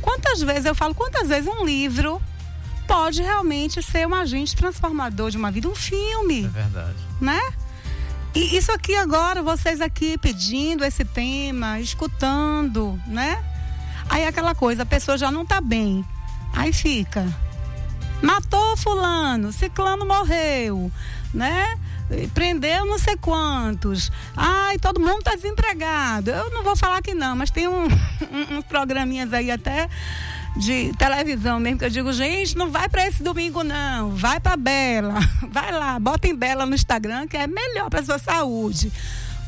Quantas 0.00 0.40
vezes 0.40 0.64
eu 0.64 0.74
falo, 0.74 0.94
quantas 0.94 1.28
vezes 1.28 1.46
um 1.46 1.64
livro 1.64 2.20
pode 2.86 3.22
realmente 3.22 3.82
ser 3.82 4.06
um 4.06 4.14
agente 4.14 4.56
transformador 4.56 5.30
de 5.30 5.36
uma 5.36 5.50
vida, 5.50 5.68
um 5.68 5.74
filme. 5.74 6.44
É 6.44 6.48
verdade. 6.48 6.96
Né? 7.20 7.40
E 8.34 8.56
isso 8.56 8.72
aqui 8.72 8.96
agora, 8.96 9.42
vocês 9.42 9.80
aqui 9.80 10.16
pedindo 10.18 10.84
esse 10.84 11.04
tema, 11.04 11.80
escutando, 11.80 13.00
né? 13.06 13.44
Aí 14.10 14.26
aquela 14.26 14.56
coisa, 14.56 14.82
a 14.82 14.86
pessoa 14.86 15.16
já 15.16 15.30
não 15.30 15.46
tá 15.46 15.60
bem. 15.60 16.04
Aí 16.52 16.72
fica. 16.72 17.24
Matou 18.20 18.76
fulano, 18.76 19.52
ciclano 19.52 20.04
morreu, 20.04 20.90
né? 21.32 21.78
Prendeu 22.34 22.84
não 22.84 22.98
sei 22.98 23.16
quantos. 23.16 24.10
Ai, 24.36 24.78
todo 24.78 25.00
mundo 25.00 25.22
tá 25.22 25.36
desempregado. 25.36 26.30
Eu 26.30 26.50
não 26.50 26.64
vou 26.64 26.74
falar 26.74 27.00
que 27.00 27.14
não, 27.14 27.36
mas 27.36 27.52
tem 27.52 27.68
um, 27.68 27.84
um, 27.86 28.58
uns 28.58 28.64
programinhas 28.64 29.32
aí 29.32 29.48
até 29.48 29.88
de 30.56 30.92
televisão 30.98 31.60
mesmo 31.60 31.78
que 31.78 31.84
eu 31.84 31.90
digo, 31.90 32.12
gente, 32.12 32.56
não 32.56 32.68
vai 32.68 32.88
para 32.88 33.06
esse 33.06 33.22
domingo 33.22 33.62
não, 33.62 34.10
vai 34.10 34.40
para 34.40 34.56
Bela. 34.56 35.20
Vai 35.48 35.70
lá, 35.70 35.98
bota 35.98 36.26
em 36.26 36.34
Bela 36.34 36.66
no 36.66 36.74
Instagram 36.74 37.28
que 37.28 37.36
é 37.36 37.46
melhor 37.46 37.88
para 37.88 38.02
sua 38.02 38.18
saúde. 38.18 38.92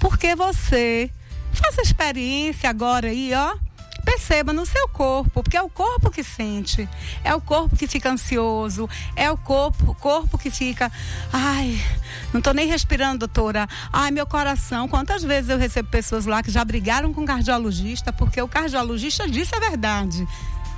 Porque 0.01 0.37
você 0.37 1.11
faça 1.53 1.83
experiência 1.83 2.70
agora 2.70 3.09
aí, 3.09 3.33
ó 3.35 3.72
perceba 4.05 4.53
no 4.53 4.67
seu 4.67 4.88
corpo, 4.88 5.43
porque 5.43 5.57
é 5.57 5.62
o 5.62 5.69
corpo 5.69 6.11
que 6.11 6.23
sente, 6.23 6.88
é 7.25 7.35
o 7.35 7.41
corpo 7.41 7.77
que 7.77 7.87
fica 7.87 8.11
ansioso, 8.11 8.88
é 9.17 9.31
o 9.31 9.37
corpo, 9.37 9.95
corpo 9.95 10.37
que 10.37 10.51
fica, 10.51 10.91
ai, 11.33 11.81
não 12.33 12.38
estou 12.38 12.55
nem 12.55 12.67
respirando, 12.67 13.21
doutora. 13.21 13.69
Ai, 13.93 14.11
meu 14.11 14.27
coração. 14.27 14.88
Quantas 14.88 15.23
vezes 15.23 15.51
eu 15.51 15.59
recebo 15.59 15.88
pessoas 15.88 16.27
lá 16.27 16.43
que 16.43 16.51
já 16.51 16.65
brigaram 16.65 17.12
com 17.12 17.23
o 17.23 17.27
cardiologista, 17.27 18.12
porque 18.12 18.41
o 18.41 18.49
cardiologista 18.49 19.29
disse 19.29 19.55
a 19.55 19.61
verdade. 19.61 20.27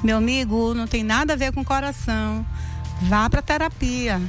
Meu 0.02 0.18
amigo, 0.18 0.74
não 0.74 0.87
tem 0.87 1.02
nada 1.02 1.32
a 1.32 1.37
ver 1.37 1.52
com 1.52 1.64
coração. 1.64 2.44
Vá 3.02 3.28
para 3.30 3.40
terapia. 3.40 4.20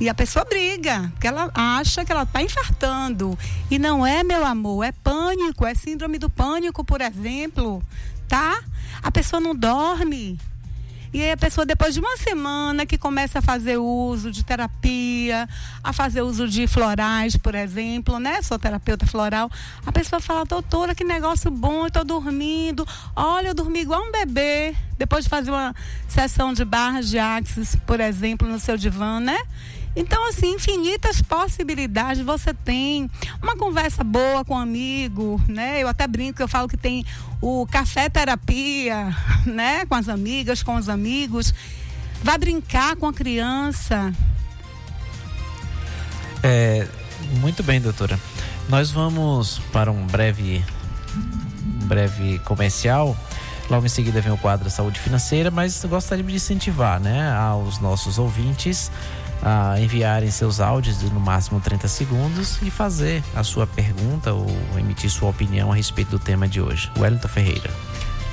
E 0.00 0.08
a 0.08 0.14
pessoa 0.14 0.44
briga, 0.44 1.10
porque 1.12 1.26
ela 1.26 1.50
acha 1.52 2.04
que 2.04 2.12
ela 2.12 2.22
está 2.22 2.40
infartando. 2.40 3.36
E 3.68 3.78
não 3.78 4.06
é, 4.06 4.22
meu 4.22 4.44
amor, 4.44 4.84
é 4.84 4.92
pânico, 4.92 5.66
é 5.66 5.74
síndrome 5.74 6.18
do 6.18 6.30
pânico, 6.30 6.84
por 6.84 7.00
exemplo 7.00 7.82
tá? 8.28 8.62
A 9.02 9.10
pessoa 9.10 9.40
não 9.40 9.54
dorme. 9.54 10.38
E 11.12 11.22
aí 11.22 11.30
a 11.30 11.36
pessoa, 11.38 11.64
depois 11.64 11.94
de 11.94 12.00
uma 12.00 12.18
semana 12.18 12.84
que 12.84 12.98
começa 12.98 13.38
a 13.38 13.42
fazer 13.42 13.78
uso 13.78 14.30
de 14.30 14.44
terapia, 14.44 15.48
a 15.82 15.90
fazer 15.90 16.20
uso 16.20 16.46
de 16.46 16.66
florais, 16.66 17.34
por 17.34 17.54
exemplo, 17.54 18.18
né? 18.18 18.42
Sou 18.42 18.58
terapeuta 18.58 19.06
floral, 19.06 19.50
a 19.86 19.90
pessoa 19.90 20.20
fala, 20.20 20.44
doutora, 20.44 20.94
que 20.94 21.04
negócio 21.04 21.50
bom, 21.50 21.86
eu 21.86 21.90
tô 21.90 22.04
dormindo. 22.04 22.86
Olha, 23.16 23.48
eu 23.48 23.54
dormi 23.54 23.80
igual 23.80 24.02
um 24.06 24.12
bebê. 24.12 24.76
Depois 24.98 25.24
de 25.24 25.30
fazer 25.30 25.50
uma 25.50 25.74
sessão 26.06 26.52
de 26.52 26.64
barras 26.64 27.08
de 27.08 27.18
axis, 27.18 27.74
por 27.86 28.00
exemplo, 28.00 28.46
no 28.46 28.58
seu 28.58 28.76
divã, 28.76 29.18
né? 29.18 29.38
Então, 29.96 30.28
assim, 30.28 30.54
infinitas 30.54 31.20
possibilidades 31.22 32.22
você 32.22 32.54
tem. 32.54 33.10
Uma 33.42 33.56
conversa 33.56 34.04
boa 34.04 34.44
com 34.44 34.54
um 34.54 34.58
amigo, 34.58 35.40
né? 35.48 35.82
Eu 35.82 35.88
até 35.88 36.06
brinco, 36.06 36.40
eu 36.40 36.48
falo 36.48 36.68
que 36.68 36.76
tem 36.76 37.04
o 37.40 37.66
café 37.66 38.08
terapia, 38.08 39.14
né? 39.46 39.84
Com 39.86 39.94
as 39.94 40.08
amigas, 40.08 40.62
com 40.62 40.76
os 40.76 40.88
amigos. 40.88 41.52
Vai 42.22 42.38
brincar 42.38 42.96
com 42.96 43.06
a 43.06 43.12
criança. 43.12 44.12
É, 46.42 46.86
muito 47.40 47.62
bem, 47.62 47.80
doutora. 47.80 48.18
Nós 48.68 48.90
vamos 48.90 49.60
para 49.72 49.90
um 49.90 50.06
breve 50.06 50.64
breve 51.84 52.38
comercial. 52.40 53.16
Logo 53.70 53.84
em 53.84 53.88
seguida 53.88 54.20
vem 54.20 54.32
o 54.32 54.38
quadro 54.38 54.70
Saúde 54.70 54.98
Financeira, 54.98 55.50
mas 55.50 55.84
gostaria 55.84 56.24
de 56.24 56.34
incentivar 56.34 56.98
né, 56.98 57.30
aos 57.32 57.78
nossos 57.80 58.18
ouvintes 58.18 58.90
a 59.42 59.80
enviarem 59.80 60.30
seus 60.30 60.60
áudios 60.60 60.98
de 60.98 61.10
no 61.10 61.20
máximo 61.20 61.60
30 61.60 61.88
segundos 61.88 62.58
e 62.62 62.70
fazer 62.70 63.22
a 63.34 63.42
sua 63.42 63.66
pergunta 63.66 64.32
ou 64.32 64.46
emitir 64.76 65.10
sua 65.10 65.30
opinião 65.30 65.72
a 65.72 65.74
respeito 65.74 66.10
do 66.10 66.18
tema 66.18 66.48
de 66.48 66.60
hoje. 66.60 66.90
Wellington 66.98 67.28
Ferreira. 67.28 67.70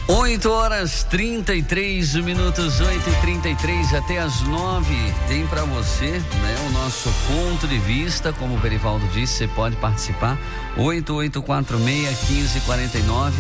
8 0.07 0.51
horas 0.51 1.03
33 1.03 2.13
minutos, 2.17 2.79
8 2.79 3.09
e 3.09 3.15
33 3.21 3.95
até 3.95 4.19
as 4.19 4.39
9. 4.41 4.93
Tem 5.27 5.47
para 5.47 5.63
você 5.63 6.11
né, 6.11 6.55
o 6.67 6.71
nosso 6.73 7.11
ponto 7.27 7.67
de 7.67 7.79
vista. 7.79 8.31
Como 8.31 8.53
o 8.53 8.59
Verivaldo 8.59 9.07
disse, 9.07 9.37
você 9.37 9.47
pode 9.47 9.75
participar. 9.77 10.37
8846-1549 10.77 13.33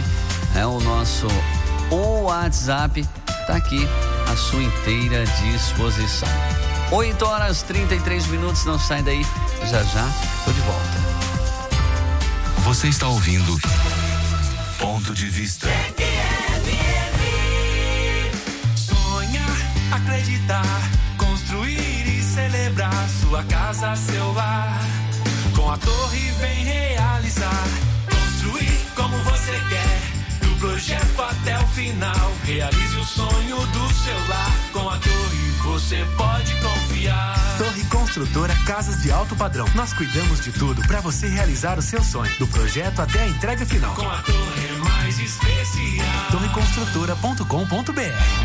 é 0.55 0.65
o 0.65 0.79
nosso 0.79 1.27
WhatsApp. 1.91 3.07
Tá 3.45 3.57
aqui 3.57 3.87
à 4.27 4.35
sua 4.35 4.63
inteira 4.63 5.23
disposição. 5.23 6.54
8 6.91 7.25
horas 7.25 7.61
33 7.63 8.27
minutos, 8.27 8.65
não 8.65 8.79
sai 8.79 9.01
daí. 9.01 9.25
Já 9.65 9.83
já, 9.83 10.07
tô 10.43 10.51
de 10.51 10.61
volta. 10.61 11.05
Você 12.63 12.87
está 12.87 13.07
ouvindo 13.07 13.57
Ponto 14.79 15.13
de 15.13 15.27
Vista. 15.29 15.67
acreditar, 19.91 20.91
construir 21.17 22.07
e 22.07 22.21
celebrar 22.21 23.09
sua 23.21 23.43
casa, 23.43 23.95
seu 23.95 24.33
lar. 24.33 24.79
Com 25.55 25.71
a 25.71 25.77
torre 25.77 26.31
vem 26.39 26.63
realizar, 26.63 27.63
construir 28.09 28.79
como 28.95 29.17
você 29.23 29.51
quer. 29.69 30.14
Do 30.55 30.59
projeto 30.59 31.21
até 31.21 31.57
o 31.57 31.67
final, 31.67 32.31
realize 32.45 32.97
o 32.97 33.03
sonho 33.03 33.57
do 33.57 33.93
seu 33.93 34.27
lar. 34.29 34.55
Com 34.71 34.89
a 34.89 34.97
torre 34.97 35.51
você 35.63 36.07
pode 36.15 36.55
confiar. 36.55 37.57
Torre 37.57 37.83
Construtora 37.85 38.55
Casas 38.65 39.01
de 39.01 39.11
Alto 39.11 39.35
Padrão. 39.35 39.67
Nós 39.75 39.91
cuidamos 39.91 40.39
de 40.39 40.53
tudo 40.53 40.81
para 40.87 41.01
você 41.01 41.27
realizar 41.27 41.77
o 41.77 41.81
seu 41.81 42.01
sonho, 42.01 42.31
do 42.39 42.47
projeto 42.47 43.01
até 43.01 43.23
a 43.23 43.27
entrega 43.27 43.65
final. 43.65 43.93
Com 43.95 44.09
a 44.09 44.21
torre 44.21 44.67
é 44.69 44.71
mais 44.77 45.19
especial. 45.19 46.07
Torreconstrutora.com.br 46.31 48.44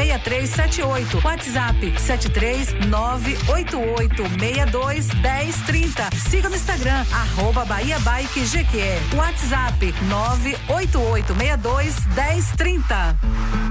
6378. 0.07 1.21
WhatsApp 1.21 1.97
73 1.97 2.87
988 2.89 3.73
62 3.97 4.23
1030. 5.21 6.09
Siga 6.29 6.49
no 6.49 6.55
Instagram, 6.55 7.05
arroba 7.13 7.65
Bahia 7.65 7.99
Bike 7.99 8.39
GQE. 8.39 8.99
WhatsApp 9.15 9.81
988 10.09 11.33
62 11.37 11.95
1030. 12.15 13.70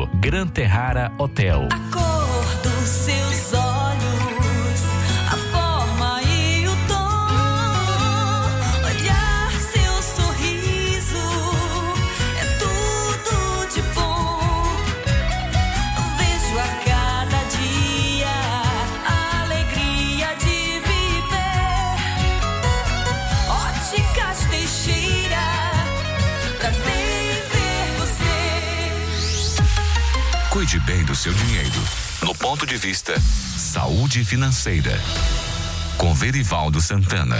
Gran 0.19 0.51
Terrara 0.51 1.11
Hotel. 1.17 1.67
A 1.71 1.79
cor 1.91 2.61
bem 30.91 31.05
do 31.05 31.15
seu 31.15 31.31
dinheiro. 31.33 31.81
No 32.21 32.35
ponto 32.35 32.65
de 32.65 32.75
vista 32.75 33.17
Saúde 33.17 34.25
Financeira. 34.25 34.91
Com 35.97 36.13
Verivaldo 36.13 36.81
Santana. 36.81 37.37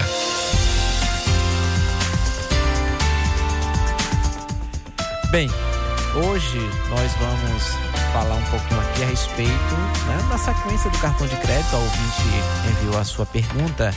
Bem, 5.31 5.49
hoje 6.15 6.59
nós 6.89 7.11
vamos 7.19 7.63
falar 8.13 8.35
um 8.35 8.43
pouquinho 8.43 8.79
aqui 8.79 9.03
a 9.03 9.07
respeito 9.07 9.75
né, 10.07 10.27
da 10.29 10.37
sequência 10.37 10.89
do 10.89 10.97
cartão 10.99 11.27
de 11.27 11.35
crédito. 11.35 11.75
A 11.75 11.79
ouvinte 11.79 12.23
enviou 12.69 12.97
a 12.97 13.03
sua 13.03 13.25
pergunta 13.25 13.93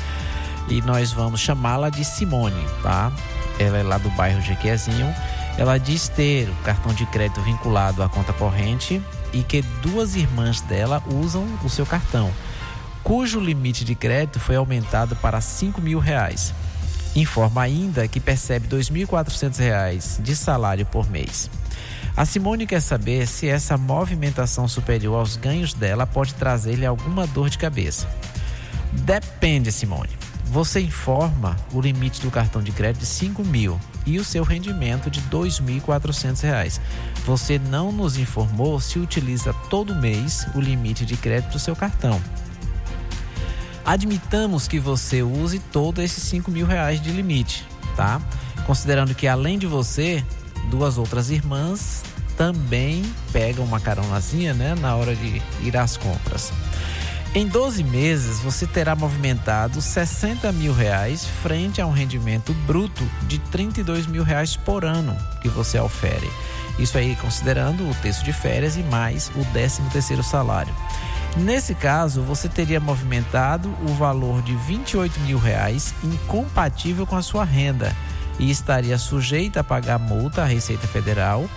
e 0.69 0.83
nós 0.83 1.12
vamos 1.12 1.38
chamá-la 1.38 1.90
de 1.90 2.05
Simone, 2.05 2.67
tá? 2.83 3.12
Ela 3.61 3.79
é 3.79 3.83
lá 3.85 3.99
do 3.99 4.11
bairro 4.11 4.40
Jequezinho. 4.40 5.14
Ela 5.57 5.79
diz 5.79 6.09
ter 6.09 6.49
o 6.49 6.55
cartão 6.64 6.93
de 6.93 7.07
crédito 7.07 7.40
vinculado 7.43 8.03
à 8.03 8.09
conta 8.09 8.33
corrente 8.33 9.01
e 9.35 9.42
que 9.42 9.61
duas 9.83 10.16
irmãs 10.16 10.61
dela 10.62 11.03
usam 11.07 11.47
o 11.62 11.68
seu 11.68 11.85
cartão, 11.85 12.31
cujo 13.03 13.40
limite 13.40 13.85
de 13.85 13.94
crédito 13.94 14.40
foi 14.40 14.57
aumentado 14.57 15.14
para 15.16 15.40
5 15.40 15.81
mil 15.83 15.99
reais. 15.99 16.55
Informa 17.14 17.62
ainda 17.62 18.09
que 18.09 18.18
percebe 18.18 18.66
R$ 18.75 18.83
2.400 18.83 20.23
de 20.23 20.35
salário 20.35 20.87
por 20.87 21.09
mês. 21.11 21.51
A 22.16 22.25
Simone 22.25 22.66
quer 22.66 22.81
saber 22.81 23.27
se 23.27 23.49
essa 23.49 23.77
movimentação 23.77 24.68
superior 24.68 25.18
aos 25.18 25.37
ganhos 25.37 25.75
dela 25.75 26.07
pode 26.07 26.35
trazer-lhe 26.35 26.87
alguma 26.87 27.27
dor 27.27 27.51
de 27.51 27.59
cabeça. 27.59 28.09
Depende, 28.92 29.73
Simone. 29.73 30.11
Você 30.47 30.81
informa 30.81 31.57
o 31.73 31.81
limite 31.81 32.20
do 32.20 32.31
cartão 32.31 32.62
de 32.62 32.70
crédito 32.70 33.01
de 33.01 33.07
5 33.07 33.44
mil 33.44 33.81
e 34.07 34.18
o 34.18 34.25
seu 34.25 34.44
rendimento 34.44 35.11
de 35.11 35.18
R$ 35.20 35.27
2.400. 35.33 36.81
Você 37.24 37.58
não 37.58 37.90
nos 37.90 38.18
informou 38.18 38.78
se 38.80 38.98
utiliza 38.98 39.54
todo 39.70 39.94
mês 39.94 40.46
o 40.54 40.60
limite 40.60 41.06
de 41.06 41.16
crédito 41.16 41.52
do 41.52 41.58
seu 41.58 41.74
cartão. 41.74 42.20
Admitamos 43.84 44.68
que 44.68 44.78
você 44.78 45.22
use 45.22 45.58
todo 45.58 46.02
esses 46.02 46.22
5 46.24 46.50
mil 46.50 46.66
reais 46.66 47.00
de 47.00 47.10
limite, 47.10 47.66
tá? 47.96 48.20
Considerando 48.66 49.14
que 49.14 49.26
além 49.26 49.58
de 49.58 49.66
você, 49.66 50.24
duas 50.70 50.98
outras 50.98 51.30
irmãs 51.30 52.02
também 52.37 53.02
pegam 53.33 53.64
uma 53.64 53.81
caronazinha, 53.81 54.52
né? 54.52 54.75
Na 54.75 54.94
hora 54.96 55.14
de 55.14 55.40
ir 55.62 55.77
às 55.77 55.96
compras. 55.96 56.52
Em 57.35 57.48
12 57.48 57.83
meses, 57.83 58.38
você 58.40 58.66
terá 58.66 58.94
movimentado 58.94 59.81
60 59.81 60.52
mil 60.52 60.72
reais 60.72 61.27
frente 61.42 61.81
a 61.81 61.87
um 61.87 61.90
rendimento 61.90 62.54
bruto 62.66 63.02
de 63.22 63.38
32 63.38 64.06
mil 64.06 64.22
reais 64.22 64.56
por 64.56 64.85
ano 64.85 65.16
que 65.42 65.48
você 65.48 65.79
ofere. 65.79 66.31
Isso 66.79 66.98
aí 66.98 67.14
considerando 67.16 67.88
o 67.88 67.94
texto 67.96 68.25
de 68.25 68.33
férias 68.33 68.77
e 68.77 68.83
mais 68.83 69.31
o 69.37 69.44
13 69.52 69.83
terceiro 69.92 70.22
salário. 70.22 70.75
Nesse 71.37 71.75
caso, 71.75 72.22
você 72.22 72.48
teria 72.48 72.79
movimentado 72.79 73.68
o 73.83 73.88
valor 73.94 74.40
de 74.42 74.54
28 74.54 75.18
mil 75.20 75.38
reais 75.38 75.94
incompatível 76.02 77.06
com 77.06 77.16
a 77.16 77.22
sua 77.22 77.44
renda 77.44 77.94
e 78.38 78.50
estaria 78.50 78.96
sujeita 78.98 79.60
a 79.60 79.64
pagar 79.64 79.98
multa 79.98 80.42
à 80.42 80.44
Receita 80.44 80.87
Federal, 80.87 81.48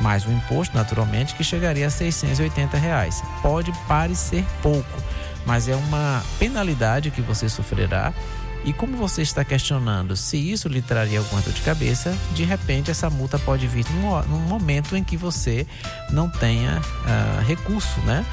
mais 0.00 0.26
o 0.26 0.32
imposto, 0.32 0.76
naturalmente, 0.76 1.34
que 1.34 1.44
chegaria 1.44 1.86
a 1.86 1.90
680 1.90 2.76
reais. 2.76 3.22
Pode 3.42 3.72
parecer 3.86 4.44
pouco, 4.62 5.02
mas 5.46 5.68
é 5.68 5.76
uma 5.76 6.22
penalidade 6.38 7.10
que 7.10 7.20
você 7.20 7.48
sofrerá 7.48 8.12
E 8.64 8.72
como 8.74 8.96
você 8.96 9.22
está 9.22 9.42
questionando 9.42 10.14
se 10.16 10.36
isso 10.36 10.68
lhe 10.68 10.82
traria 10.82 11.18
alguma 11.18 11.40
dor 11.40 11.52
de 11.52 11.62
cabeça, 11.62 12.14
de 12.32 12.44
repente 12.44 12.90
essa 12.90 13.08
multa 13.08 13.38
pode 13.38 13.66
vir 13.66 13.86
num, 13.90 14.22
num 14.24 14.38
momento 14.40 14.94
em 14.96 15.02
que 15.02 15.16
você 15.16 15.66
não 16.10 16.28
tenha 16.28 16.80
ah, 17.06 17.42
recurso, 17.46 17.98
né, 18.00 18.24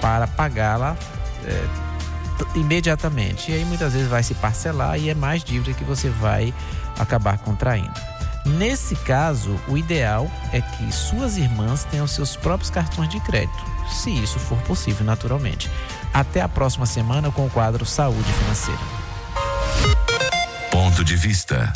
para 0.00 0.26
pagá-la 0.26 0.96
t- 2.38 2.58
imediatamente. 2.58 3.50
E 3.50 3.54
aí 3.54 3.64
muitas 3.64 3.94
vezes 3.94 4.08
vai 4.08 4.22
se 4.22 4.34
parcelar 4.34 4.98
e 4.98 5.08
é 5.08 5.14
mais 5.14 5.42
dívida 5.42 5.72
que 5.72 5.84
você 5.84 6.10
vai 6.10 6.52
acabar 6.98 7.38
contraindo. 7.38 7.92
Nesse 8.44 8.96
caso, 8.96 9.58
o 9.66 9.78
ideal 9.78 10.30
é 10.52 10.60
que 10.60 10.92
suas 10.92 11.36
irmãs 11.36 11.84
tenham 11.84 12.06
seus 12.06 12.36
próprios 12.36 12.70
cartões 12.70 13.08
de 13.08 13.20
crédito, 13.20 13.64
se 13.90 14.10
isso 14.10 14.38
for 14.38 14.58
possível, 14.62 15.04
naturalmente. 15.04 15.70
Até 16.12 16.40
a 16.40 16.48
próxima 16.48 16.86
semana 16.86 17.30
com 17.30 17.46
o 17.46 17.50
quadro 17.50 17.84
Saúde 17.86 18.32
Financeira. 18.32 18.99
Ponto 20.70 21.04
de 21.04 21.16
vista. 21.16 21.72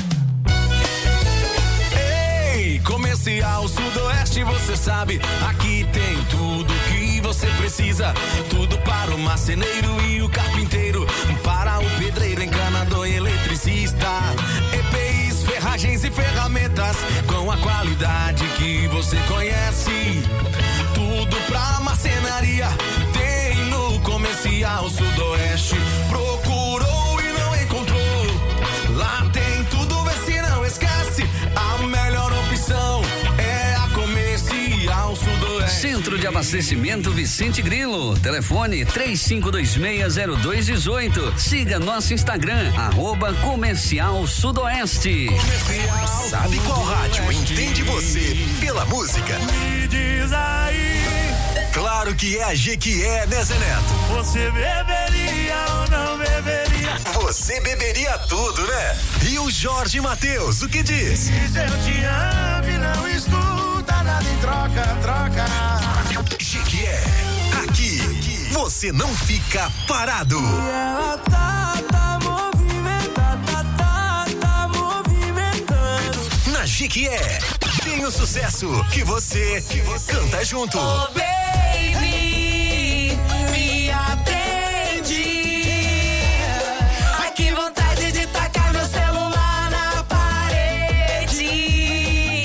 Ei, 2.54 2.78
comercial 2.80 3.66
Sudoeste, 3.66 4.44
você 4.44 4.76
sabe, 4.76 5.20
aqui 5.48 5.86
tem 5.92 6.24
tudo 6.30 6.72
que 6.88 7.20
você 7.20 7.46
precisa. 7.58 8.14
Tudo 8.48 8.78
para 8.78 9.14
o 9.14 9.18
marceneiro 9.18 10.00
e 10.08 10.22
o 10.22 10.28
carpinteiro, 10.28 11.06
para 11.42 11.80
o 11.80 11.90
pedreiro, 11.98 12.42
encanador 12.42 13.08
e 13.08 13.16
eletricista. 13.16 14.08
EPIs, 14.72 15.42
ferragens 15.42 16.04
e 16.04 16.10
ferramentas 16.10 16.96
com 17.26 17.50
a 17.50 17.56
qualidade 17.56 18.44
que 18.56 18.86
você 18.88 19.16
conhece. 19.26 20.22
Tudo 20.94 21.36
pra 21.48 21.80
marcenaria 21.80 22.68
tem 23.12 23.56
no 23.66 23.98
comercial 24.00 24.88
Sudoeste. 24.88 25.76
Procurou 26.08 26.43
Centro 36.14 36.20
de 36.20 36.26
Abastecimento 36.28 37.10
Vicente 37.10 37.60
Grilo. 37.60 38.16
Telefone 38.18 38.86
35260218. 38.86 41.36
Siga 41.36 41.80
nosso 41.80 42.14
Instagram, 42.14 42.72
arroba 42.76 43.34
Comercial 43.34 44.24
Sudoeste. 44.26 45.28
Sabe 46.30 46.58
qual 46.60 46.82
rádio 46.84 47.30
entende 47.32 47.82
você 47.82 48.36
pela 48.60 48.86
música? 48.86 49.36
Me 49.38 49.86
diz 49.88 50.32
aí, 50.32 51.02
Claro 51.72 52.14
que 52.14 52.38
é 52.38 52.44
a 52.44 52.54
Jequié, 52.54 53.26
né, 53.26 53.42
Zé 53.42 53.58
Neto? 53.58 53.92
você 54.10 54.48
beberia 54.52 55.56
ou 55.80 55.88
não 55.90 56.16
beberia? 56.18 56.94
Você 57.14 57.60
beberia 57.60 58.16
tudo, 58.28 58.64
né? 58.64 58.96
E 59.28 59.36
o 59.40 59.50
Jorge 59.50 60.00
Matheus, 60.00 60.62
o 60.62 60.68
que 60.68 60.84
diz? 60.84 61.18
Se 61.18 61.32
eu 61.32 61.76
te 61.82 62.04
amo 62.04 62.70
e 62.70 62.78
não 62.78 63.08
escuta 63.08 64.04
nada 64.04 64.30
em 64.30 64.36
troca, 64.38 64.96
troca. 65.02 66.03
Jequié, 66.38 67.00
aqui, 67.62 67.98
você 68.52 68.92
não 68.92 69.08
fica 69.14 69.70
parado. 69.86 70.38
Ela 70.38 71.18
tá, 71.18 71.74
tá 71.90 72.18
movimentada, 72.22 73.64
tá, 73.76 74.24
tá 74.40 74.68
movimentando. 74.68 76.18
Na 76.52 76.64
Jequié, 76.66 77.38
tem 77.82 78.04
o 78.04 78.10
sucesso 78.10 78.68
que 78.92 79.02
você, 79.04 79.62
que 79.68 79.80
você 79.82 80.12
canta 80.12 80.44
junto. 80.44 80.78
Oh, 80.78 81.08
baby, 81.12 83.18
me 83.50 83.90
atende. 83.90 85.58
Ai, 87.18 87.32
que 87.32 87.52
vontade 87.52 88.12
de 88.12 88.26
tacar 88.28 88.72
meu 88.72 88.86
celular 88.86 89.70
na 89.70 90.04
parede. 90.04 91.36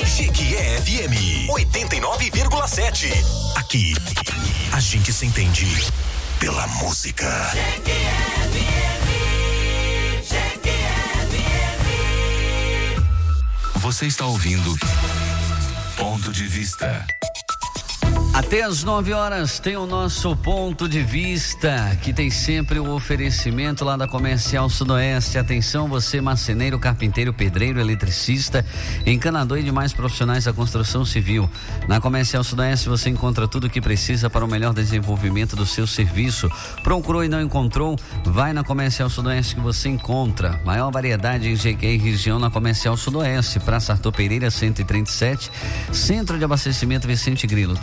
Jequié 0.05 0.81
FM 0.81 1.47
89,7. 1.49 3.48
Aqui, 3.69 3.93
a 4.71 4.79
gente 4.79 5.13
se 5.13 5.27
entende 5.27 5.67
pela 6.39 6.65
música. 6.81 7.29
Você 13.75 14.07
está 14.07 14.25
ouvindo 14.25 14.75
Ponto 15.97 16.31
de 16.31 16.47
Vista. 16.47 17.05
Até 18.39 18.63
às 18.63 18.85
9 18.85 19.11
horas 19.11 19.59
tem 19.59 19.75
o 19.75 19.85
nosso 19.85 20.33
ponto 20.33 20.87
de 20.87 21.03
vista, 21.03 21.97
que 22.01 22.13
tem 22.13 22.29
sempre 22.29 22.79
o 22.79 22.89
oferecimento 22.89 23.83
lá 23.83 23.97
da 23.97 24.07
Comercial 24.07 24.69
Sudoeste. 24.69 25.37
Atenção, 25.37 25.89
você 25.89 26.21
marceneiro, 26.21 26.79
carpinteiro, 26.79 27.33
pedreiro, 27.33 27.81
eletricista, 27.81 28.65
encanador 29.05 29.57
e 29.57 29.63
demais 29.63 29.91
profissionais 29.91 30.45
da 30.45 30.53
construção 30.53 31.03
civil. 31.03 31.49
Na 31.85 31.99
Comercial 31.99 32.41
Sudoeste 32.41 32.87
você 32.87 33.09
encontra 33.09 33.45
tudo 33.45 33.67
o 33.67 33.69
que 33.69 33.81
precisa 33.81 34.29
para 34.29 34.45
o 34.45 34.47
melhor 34.47 34.73
desenvolvimento 34.73 35.57
do 35.57 35.65
seu 35.65 35.85
serviço. 35.85 36.49
Procurou 36.81 37.25
e 37.25 37.27
não 37.27 37.41
encontrou? 37.41 37.97
Vai 38.23 38.53
na 38.53 38.63
Comercial 38.63 39.09
Sudoeste 39.09 39.55
que 39.55 39.61
você 39.61 39.89
encontra. 39.89 40.61
Maior 40.63 40.89
variedade 40.91 41.49
em 41.49 41.57
GQ 41.57 41.85
e 41.85 41.97
região 41.97 42.39
na 42.39 42.49
Comercial 42.49 42.95
Sudoeste, 42.95 43.59
Praça 43.59 43.91
Arthur 43.91 44.13
Pereira 44.13 44.49
137, 44.49 45.51
Centro 45.91 46.37
de 46.37 46.45
Abastecimento 46.45 47.05
Vicente 47.05 47.45
Grilo, 47.45 47.75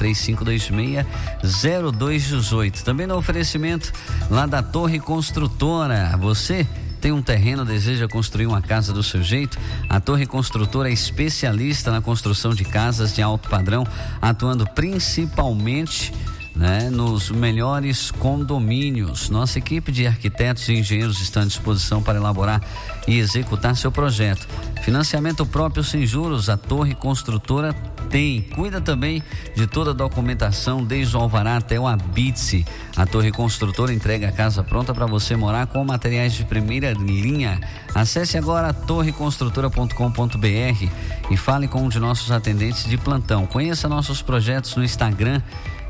3526-0218. 0.47 2.83
Também 2.83 3.07
no 3.07 3.17
oferecimento 3.17 3.93
lá 4.31 4.47
da 4.47 4.63
Torre 4.63 5.01
Construtora. 5.01 6.17
Você 6.19 6.67
tem 7.01 7.13
um 7.13 7.23
terreno, 7.23 7.65
deseja 7.65 8.09
construir 8.09 8.47
uma 8.47 8.63
casa 8.63 8.93
do 8.93 9.03
seu 9.03 9.23
jeito? 9.23 9.59
A 9.89 10.01
Torre 10.01 10.27
Construtora 10.27 10.89
é 10.89 10.93
especialista 10.93 11.91
na 11.91 12.01
construção 12.01 12.55
de 12.55 12.65
casas 12.65 13.15
de 13.15 13.23
alto 13.23 13.49
padrão, 13.49 13.87
atuando 14.21 14.67
principalmente 14.67 16.13
né, 16.57 16.89
nos 16.91 17.31
melhores 17.31 18.11
condomínios. 18.11 19.29
Nossa 19.29 19.59
equipe 19.59 19.93
de 19.93 20.07
arquitetos 20.07 20.69
e 20.69 20.75
engenheiros 20.75 21.21
está 21.21 21.43
à 21.43 21.45
disposição 21.45 22.03
para 22.03 22.19
elaborar 22.19 22.63
e 23.07 23.19
executar 23.19 23.77
seu 23.77 23.93
projeto. 23.93 24.49
Financiamento 24.83 25.45
próprio 25.45 25.85
sem 25.85 26.07
juros, 26.07 26.49
a 26.49 26.57
Torre 26.57 26.95
Construtora 26.95 27.75
tem. 28.09 28.41
Cuida 28.41 28.81
também 28.81 29.23
de 29.55 29.67
toda 29.67 29.91
a 29.91 29.95
documentação, 29.95 30.83
desde 30.83 31.17
o 31.17 31.21
alvará 31.21 31.57
até 31.57 31.79
o 31.79 31.87
habite. 31.87 32.65
A 32.97 33.05
Torre 33.05 33.31
Construtora 33.31 33.93
entrega 33.93 34.29
a 34.29 34.33
casa 34.33 34.63
pronta 34.63 34.95
para 34.95 35.07
você 35.07 35.37
morar 35.37 35.67
com 35.67 35.85
materiais 35.85 36.33
de 36.33 36.45
primeira 36.45 36.93
linha. 36.93 37.61
Acesse 37.95 38.39
agora 38.39 38.73
torreconstrutora.com.br 38.73 40.91
e 41.31 41.37
fale 41.37 41.69
com 41.69 41.83
um 41.83 41.89
de 41.89 41.99
nossos 41.99 42.31
atendentes 42.31 42.85
de 42.85 42.97
plantão. 42.97 43.47
Conheça 43.47 43.89
nossos 43.89 44.23
projetos 44.23 44.77
no 44.77 44.85
Instagram 44.85 45.43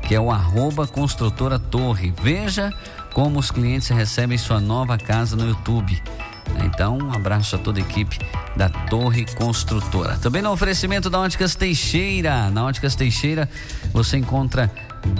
que 0.07 0.15
é 0.15 0.19
o 0.19 0.31
arroba 0.31 0.87
construtora 0.87 1.59
torre. 1.59 2.13
Veja 2.23 2.73
como 3.13 3.39
os 3.39 3.51
clientes 3.51 3.89
recebem 3.89 4.37
sua 4.37 4.61
nova 4.61 4.97
casa 4.97 5.35
no 5.35 5.45
YouTube. 5.45 6.01
Então, 6.63 6.97
um 6.97 7.11
abraço 7.11 7.57
a 7.57 7.59
toda 7.59 7.79
a 7.79 7.81
equipe 7.81 8.17
da 8.55 8.69
Torre 8.69 9.25
Construtora. 9.35 10.17
Também 10.17 10.41
no 10.41 10.51
oferecimento 10.51 11.09
da 11.09 11.19
Óticas 11.19 11.55
Teixeira. 11.55 12.49
Na 12.49 12.63
Óticas 12.63 12.95
Teixeira 12.95 13.49
você 13.91 14.17
encontra 14.17 14.71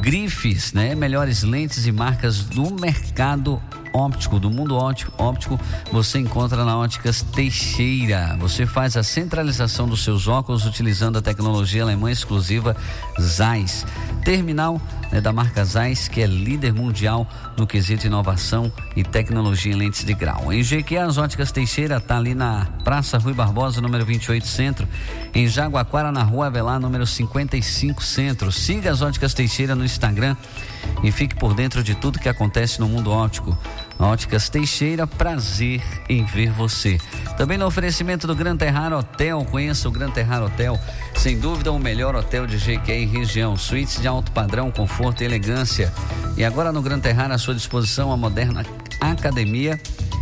grifes, 0.02 0.72
né? 0.72 0.96
Melhores 0.96 1.44
lentes 1.44 1.86
e 1.86 1.92
marcas 1.92 2.44
do 2.44 2.74
mercado 2.74 3.62
óptico, 3.98 4.40
do 4.40 4.50
mundo 4.50 4.76
óptico, 4.76 5.12
óptico, 5.18 5.60
você 5.92 6.20
encontra 6.20 6.64
na 6.64 6.78
Óticas 6.78 7.22
Teixeira. 7.22 8.38
Você 8.40 8.66
faz 8.66 8.96
a 8.96 9.04
centralização 9.04 9.88
dos 9.88 10.04
seus 10.04 10.28
óculos 10.28 10.66
utilizando 10.66 11.18
a 11.18 11.22
tecnologia 11.22 11.84
alemã 11.84 12.12
exclusiva 12.12 12.76
Zeiss. 13.20 13.86
Terminal 14.24 14.82
né, 15.12 15.22
da 15.22 15.34
marca 15.34 15.64
Zeiss, 15.64 16.08
que 16.08 16.22
é 16.22 16.26
líder 16.26 16.74
mundial 16.74 17.28
no 17.58 17.66
quesito 17.66 18.06
inovação 18.06 18.72
e 18.96 19.04
tecnologia 19.04 19.74
em 19.74 19.76
lentes 19.76 20.04
de 20.04 20.14
grau. 20.14 20.52
Em 20.52 20.62
Jequié, 20.64 21.02
as 21.02 21.18
Óticas 21.18 21.52
Teixeira 21.52 21.98
está 21.98 22.18
ali 22.18 22.36
na 22.36 22.68
Praça 22.84 23.18
Rui 23.18 23.34
Barbosa, 23.34 23.82
número 23.82 24.06
28 24.06 24.46
Centro. 24.46 24.88
Em 25.34 25.48
Jaguaquara, 25.48 26.12
na 26.12 26.24
Rua 26.24 26.48
Avelar, 26.48 26.80
número 26.80 27.06
55 27.06 28.04
Centro. 28.04 28.52
Siga 28.52 28.92
as 28.92 29.02
Óticas 29.02 29.34
Teixeira 29.34 29.76
no 29.76 29.86
Instagram 29.86 30.36
e 31.04 31.12
fique 31.12 31.36
por 31.36 31.54
dentro 31.54 31.84
de 31.84 31.96
tudo 31.96 32.20
que 32.20 32.30
acontece 32.30 32.80
no 32.80 32.88
mundo 32.88 33.12
óptico. 33.12 33.58
Óticas 34.00 34.48
Teixeira, 34.48 35.08
prazer 35.08 35.82
em 36.08 36.24
ver 36.24 36.52
você. 36.52 37.00
Também 37.36 37.58
no 37.58 37.66
oferecimento 37.66 38.28
do 38.28 38.36
Gran 38.36 38.56
Terrar 38.56 38.94
Hotel, 38.94 39.44
conheça 39.50 39.88
o 39.88 39.92
Gran 39.92 40.12
Terrar 40.12 40.44
Hotel, 40.44 40.80
sem 41.16 41.40
dúvida 41.40 41.72
o 41.72 41.80
melhor 41.80 42.16
hotel 42.16 42.46
de 42.46 42.58
GQ 42.58 42.92
em 42.92 43.08
região, 43.08 43.58
suítes 43.58 44.00
de 44.00 44.08
alto 44.08 44.32
padrão, 44.32 44.72
conforto 44.72 45.22
e 45.22 45.26
elegância. 45.26 45.92
E 46.36 46.46
agora 46.46 46.72
no 46.72 46.82
Gran 46.82 47.00
Terrar 47.00 47.32
à 47.32 47.38
sua 47.40 47.56
disposição 47.56 48.12
a 48.12 48.18
moderna 48.18 48.64
academia, 49.02 49.80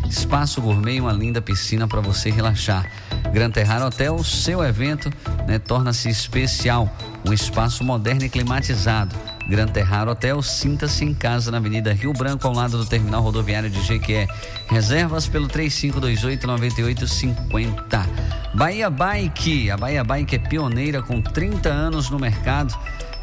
espaço 0.09 0.61
gourmet 0.61 0.95
e 0.95 1.01
uma 1.01 1.11
linda 1.11 1.41
piscina 1.41 1.85
para 1.87 1.99
você 1.99 2.29
relaxar. 2.29 2.89
Gran 3.33 3.51
Terrar 3.51 3.85
Hotel, 3.85 4.23
seu 4.23 4.63
evento 4.63 5.11
né, 5.45 5.59
torna-se 5.59 6.07
especial, 6.09 6.89
um 7.27 7.33
espaço 7.33 7.83
moderno 7.83 8.23
e 8.23 8.29
climatizado. 8.29 9.13
Gran 9.47 9.67
Terrar 9.67 10.07
Hotel, 10.07 10.41
sinta-se 10.41 11.05
em 11.05 11.13
casa 11.13 11.51
na 11.51 11.57
Avenida 11.57 11.93
Rio 11.93 12.13
Branco, 12.13 12.47
ao 12.47 12.53
lado 12.53 12.77
do 12.77 12.85
terminal 12.85 13.21
rodoviário 13.21 13.69
de 13.69 13.83
Jequié. 13.83 14.27
Reservas 14.67 15.27
pelo 15.27 15.47
3528-9850. 15.47 18.07
Bahia 18.53 18.89
Bike, 18.89 19.69
a 19.69 19.77
Bahia 19.77 20.03
Bike 20.03 20.35
é 20.35 20.39
pioneira 20.39 21.01
com 21.01 21.21
30 21.21 21.69
anos 21.69 22.09
no 22.09 22.17
mercado. 22.17 22.73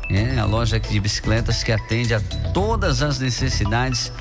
É 0.08 0.38
a 0.38 0.44
loja 0.44 0.78
de 0.78 1.00
bicicletas 1.00 1.64
que 1.64 1.72
atende 1.72 2.14
a 2.14 2.20
todas 2.52 3.02
as 3.02 3.18
necessidades 3.18 4.12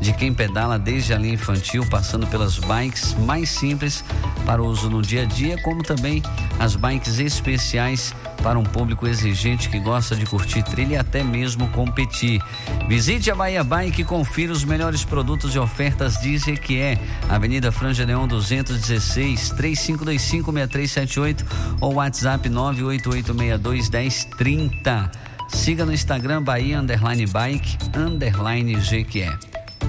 de 0.00 0.12
quem 0.12 0.32
pedala 0.32 0.78
desde 0.78 1.12
a 1.12 1.18
linha 1.18 1.34
infantil, 1.34 1.84
passando 1.88 2.26
pelas 2.26 2.58
bikes 2.58 3.14
mais 3.14 3.48
simples 3.48 4.04
para 4.46 4.62
uso 4.62 4.88
no 4.88 5.02
dia 5.02 5.22
a 5.22 5.24
dia, 5.24 5.60
como 5.62 5.82
também 5.82 6.22
as 6.58 6.76
bikes 6.76 7.18
especiais 7.18 8.14
para 8.42 8.58
um 8.58 8.64
público 8.64 9.06
exigente 9.06 9.68
que 9.68 9.78
gosta 9.78 10.16
de 10.16 10.24
curtir 10.24 10.62
trilha 10.62 10.94
e 10.94 10.96
até 10.96 11.22
mesmo 11.22 11.68
competir. 11.68 12.42
Visite 12.88 13.30
a 13.30 13.34
Bahia 13.34 13.62
Bike 13.64 14.00
e 14.02 14.04
confira 14.04 14.52
os 14.52 14.62
melhores 14.64 15.04
produtos 15.04 15.54
e 15.54 15.58
ofertas 15.58 16.18
de 16.20 16.34
Ezequié, 16.34 16.98
Avenida 17.28 17.72
Franja 17.72 18.04
Leão 18.04 18.26
216, 18.26 19.52
35256378 19.52 21.44
ou 21.80 21.94
WhatsApp 21.94 22.48
988621030. 22.48 25.10
Siga 25.48 25.84
no 25.84 25.92
Instagram 25.92 26.42
Bahia 26.42 26.80
Underline 26.80 27.26
Bike 27.26 27.76
Underline 27.96 28.80
Jequié. 28.80 29.36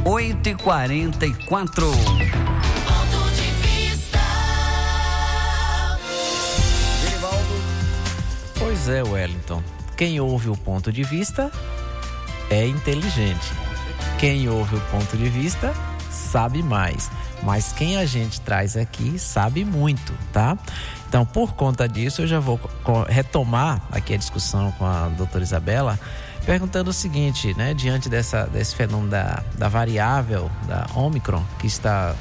8 0.05 0.49
e 0.49 0.55
44 0.55 1.91
Pois 8.57 8.87
é, 8.87 9.03
Wellington. 9.03 9.63
Quem 9.97 10.19
ouve 10.19 10.49
o 10.49 10.55
ponto 10.55 10.91
de 10.91 11.03
vista 11.03 11.51
é 12.49 12.65
inteligente. 12.65 13.51
Quem 14.17 14.47
ouve 14.47 14.75
o 14.75 14.81
ponto 14.91 15.17
de 15.17 15.29
vista 15.29 15.73
sabe 16.09 16.63
mais. 16.63 17.09
Mas 17.43 17.71
quem 17.71 17.97
a 17.97 18.05
gente 18.05 18.41
traz 18.41 18.75
aqui 18.75 19.17
sabe 19.17 19.63
muito, 19.63 20.13
tá? 20.31 20.57
Então, 21.07 21.25
por 21.25 21.53
conta 21.53 21.87
disso, 21.87 22.21
eu 22.21 22.27
já 22.27 22.39
vou 22.39 22.59
retomar 23.07 23.81
aqui 23.91 24.13
a 24.13 24.17
discussão 24.17 24.71
com 24.73 24.85
a 24.85 25.07
doutora 25.09 25.43
Isabela, 25.43 25.99
perguntando 26.49 26.89
o 26.89 26.93
seguinte, 26.93 27.53
né? 27.55 27.75
Diante 27.75 28.09
dessa, 28.09 28.47
desse 28.47 28.75
fenômeno 28.75 29.11
da, 29.11 29.43
da 29.55 29.69
variável, 29.69 30.49
da 30.67 30.87
Omicron, 30.95 31.45
que 31.59 31.67
está 31.67 32.15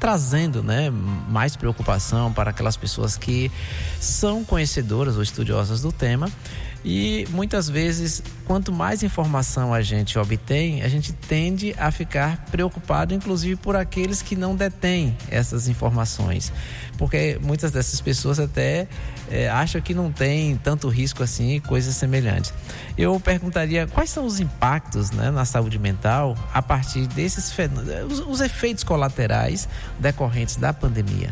trazendo 0.00 0.62
né, 0.62 0.90
mais 1.28 1.54
preocupação 1.54 2.32
para 2.32 2.48
aquelas 2.48 2.74
pessoas 2.74 3.18
que 3.18 3.52
são 4.00 4.42
conhecedoras 4.46 5.16
ou 5.16 5.22
estudiosas 5.22 5.82
do 5.82 5.92
tema. 5.92 6.32
E 6.84 7.26
muitas 7.30 7.68
vezes, 7.68 8.22
quanto 8.44 8.70
mais 8.70 9.02
informação 9.02 9.72
a 9.72 9.80
gente 9.80 10.18
obtém, 10.18 10.82
a 10.82 10.88
gente 10.88 11.14
tende 11.14 11.74
a 11.78 11.90
ficar 11.90 12.44
preocupado, 12.50 13.14
inclusive 13.14 13.56
por 13.56 13.74
aqueles 13.74 14.20
que 14.20 14.36
não 14.36 14.54
detêm 14.54 15.16
essas 15.30 15.66
informações. 15.66 16.52
Porque 16.98 17.38
muitas 17.42 17.72
dessas 17.72 18.02
pessoas 18.02 18.38
até 18.38 18.86
é, 19.30 19.48
acham 19.48 19.80
que 19.80 19.94
não 19.94 20.12
tem 20.12 20.56
tanto 20.58 20.88
risco 20.88 21.22
assim, 21.22 21.58
coisas 21.60 21.96
semelhantes. 21.96 22.52
Eu 22.98 23.18
perguntaria 23.18 23.86
quais 23.86 24.10
são 24.10 24.26
os 24.26 24.38
impactos 24.38 25.10
né, 25.10 25.30
na 25.30 25.46
saúde 25.46 25.78
mental 25.78 26.36
a 26.52 26.60
partir 26.60 27.06
desses 27.06 27.54
os, 28.10 28.20
os 28.20 28.40
efeitos 28.42 28.84
colaterais 28.84 29.66
decorrentes 29.98 30.56
da 30.56 30.72
pandemia 30.72 31.30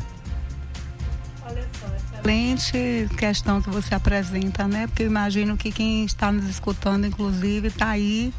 excelente 2.22 3.08
questão 3.16 3.60
que 3.60 3.68
você 3.68 3.94
apresenta, 3.94 4.68
né? 4.68 4.86
Porque 4.86 5.02
eu 5.02 5.06
imagino 5.06 5.56
que 5.56 5.72
quem 5.72 6.04
está 6.04 6.30
nos 6.30 6.48
escutando, 6.48 7.06
inclusive, 7.06 7.68
está 7.68 7.88
aí 7.90 8.32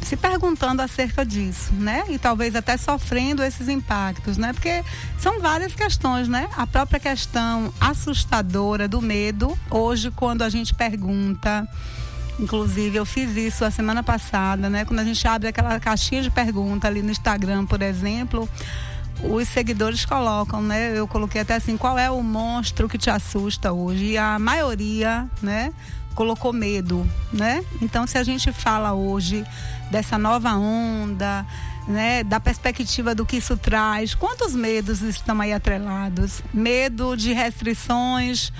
se 0.00 0.16
perguntando 0.16 0.80
acerca 0.80 1.26
disso, 1.26 1.74
né? 1.74 2.04
E 2.08 2.18
talvez 2.18 2.54
até 2.54 2.76
sofrendo 2.76 3.42
esses 3.42 3.68
impactos, 3.68 4.38
né? 4.38 4.52
Porque 4.52 4.82
são 5.18 5.40
várias 5.40 5.74
questões, 5.74 6.28
né? 6.28 6.48
A 6.56 6.66
própria 6.66 7.00
questão 7.00 7.72
assustadora 7.80 8.86
do 8.86 9.02
medo, 9.02 9.58
hoje 9.70 10.10
quando 10.12 10.42
a 10.42 10.48
gente 10.48 10.72
pergunta, 10.72 11.68
inclusive 12.38 12.96
eu 12.96 13.04
fiz 13.04 13.36
isso 13.36 13.64
a 13.64 13.70
semana 13.70 14.02
passada, 14.02 14.70
né? 14.70 14.84
Quando 14.84 15.00
a 15.00 15.04
gente 15.04 15.26
abre 15.26 15.48
aquela 15.48 15.78
caixinha 15.80 16.22
de 16.22 16.30
pergunta 16.30 16.86
ali 16.86 17.02
no 17.02 17.10
Instagram, 17.10 17.66
por 17.66 17.82
exemplo, 17.82 18.48
os 19.22 19.48
seguidores 19.48 20.04
colocam, 20.04 20.62
né? 20.62 20.96
Eu 20.96 21.06
coloquei 21.06 21.40
até 21.40 21.54
assim, 21.54 21.76
qual 21.76 21.98
é 21.98 22.10
o 22.10 22.22
monstro 22.22 22.88
que 22.88 22.98
te 22.98 23.10
assusta 23.10 23.72
hoje? 23.72 24.12
E 24.12 24.18
a 24.18 24.38
maioria, 24.38 25.28
né? 25.42 25.72
Colocou 26.14 26.52
medo, 26.52 27.08
né? 27.32 27.64
Então, 27.80 28.06
se 28.06 28.18
a 28.18 28.22
gente 28.22 28.52
fala 28.52 28.92
hoje 28.92 29.44
dessa 29.90 30.18
nova 30.18 30.54
onda, 30.54 31.46
né, 31.86 32.22
da 32.22 32.38
perspectiva 32.38 33.14
do 33.14 33.26
que 33.26 33.36
isso 33.36 33.56
traz, 33.56 34.14
quantos 34.14 34.54
medos 34.54 35.02
estão 35.02 35.40
aí 35.40 35.52
atrelados? 35.52 36.42
Medo 36.52 37.16
de 37.16 37.32
restrições, 37.32 38.52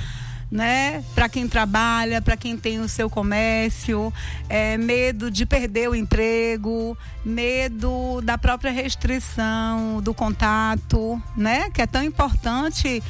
né? 0.50 1.04
Para 1.14 1.28
quem 1.28 1.46
trabalha, 1.46 2.20
para 2.20 2.36
quem 2.36 2.56
tem 2.56 2.80
o 2.80 2.88
seu 2.88 3.08
comércio, 3.08 4.12
é, 4.48 4.76
medo 4.76 5.30
de 5.30 5.46
perder 5.46 5.88
o 5.88 5.94
emprego, 5.94 6.98
medo 7.24 8.20
da 8.22 8.36
própria 8.36 8.72
restrição 8.72 10.00
do 10.02 10.12
contato, 10.12 11.22
né? 11.36 11.70
Que 11.70 11.82
é 11.82 11.86
tão 11.86 12.02
importante 12.02 13.02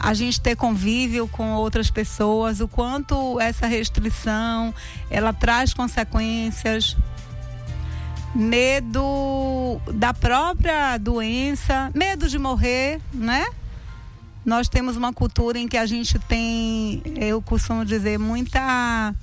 a 0.00 0.14
gente 0.14 0.40
ter 0.40 0.56
convívio 0.56 1.26
com 1.28 1.54
outras 1.54 1.90
pessoas, 1.90 2.60
o 2.60 2.68
quanto 2.68 3.40
essa 3.40 3.66
restrição 3.66 4.72
ela 5.10 5.32
traz 5.32 5.74
consequências 5.74 6.96
medo 8.34 9.80
da 9.92 10.14
própria 10.14 10.96
doença, 10.98 11.90
medo 11.94 12.28
de 12.28 12.38
morrer, 12.38 13.00
né? 13.12 13.46
Nós 14.48 14.66
temos 14.66 14.96
uma 14.96 15.12
cultura 15.12 15.58
em 15.58 15.68
que 15.68 15.76
a 15.76 15.84
gente 15.84 16.18
tem, 16.20 17.02
eu 17.20 17.42
costumo 17.42 17.84
dizer, 17.84 18.18
muita 18.18 19.14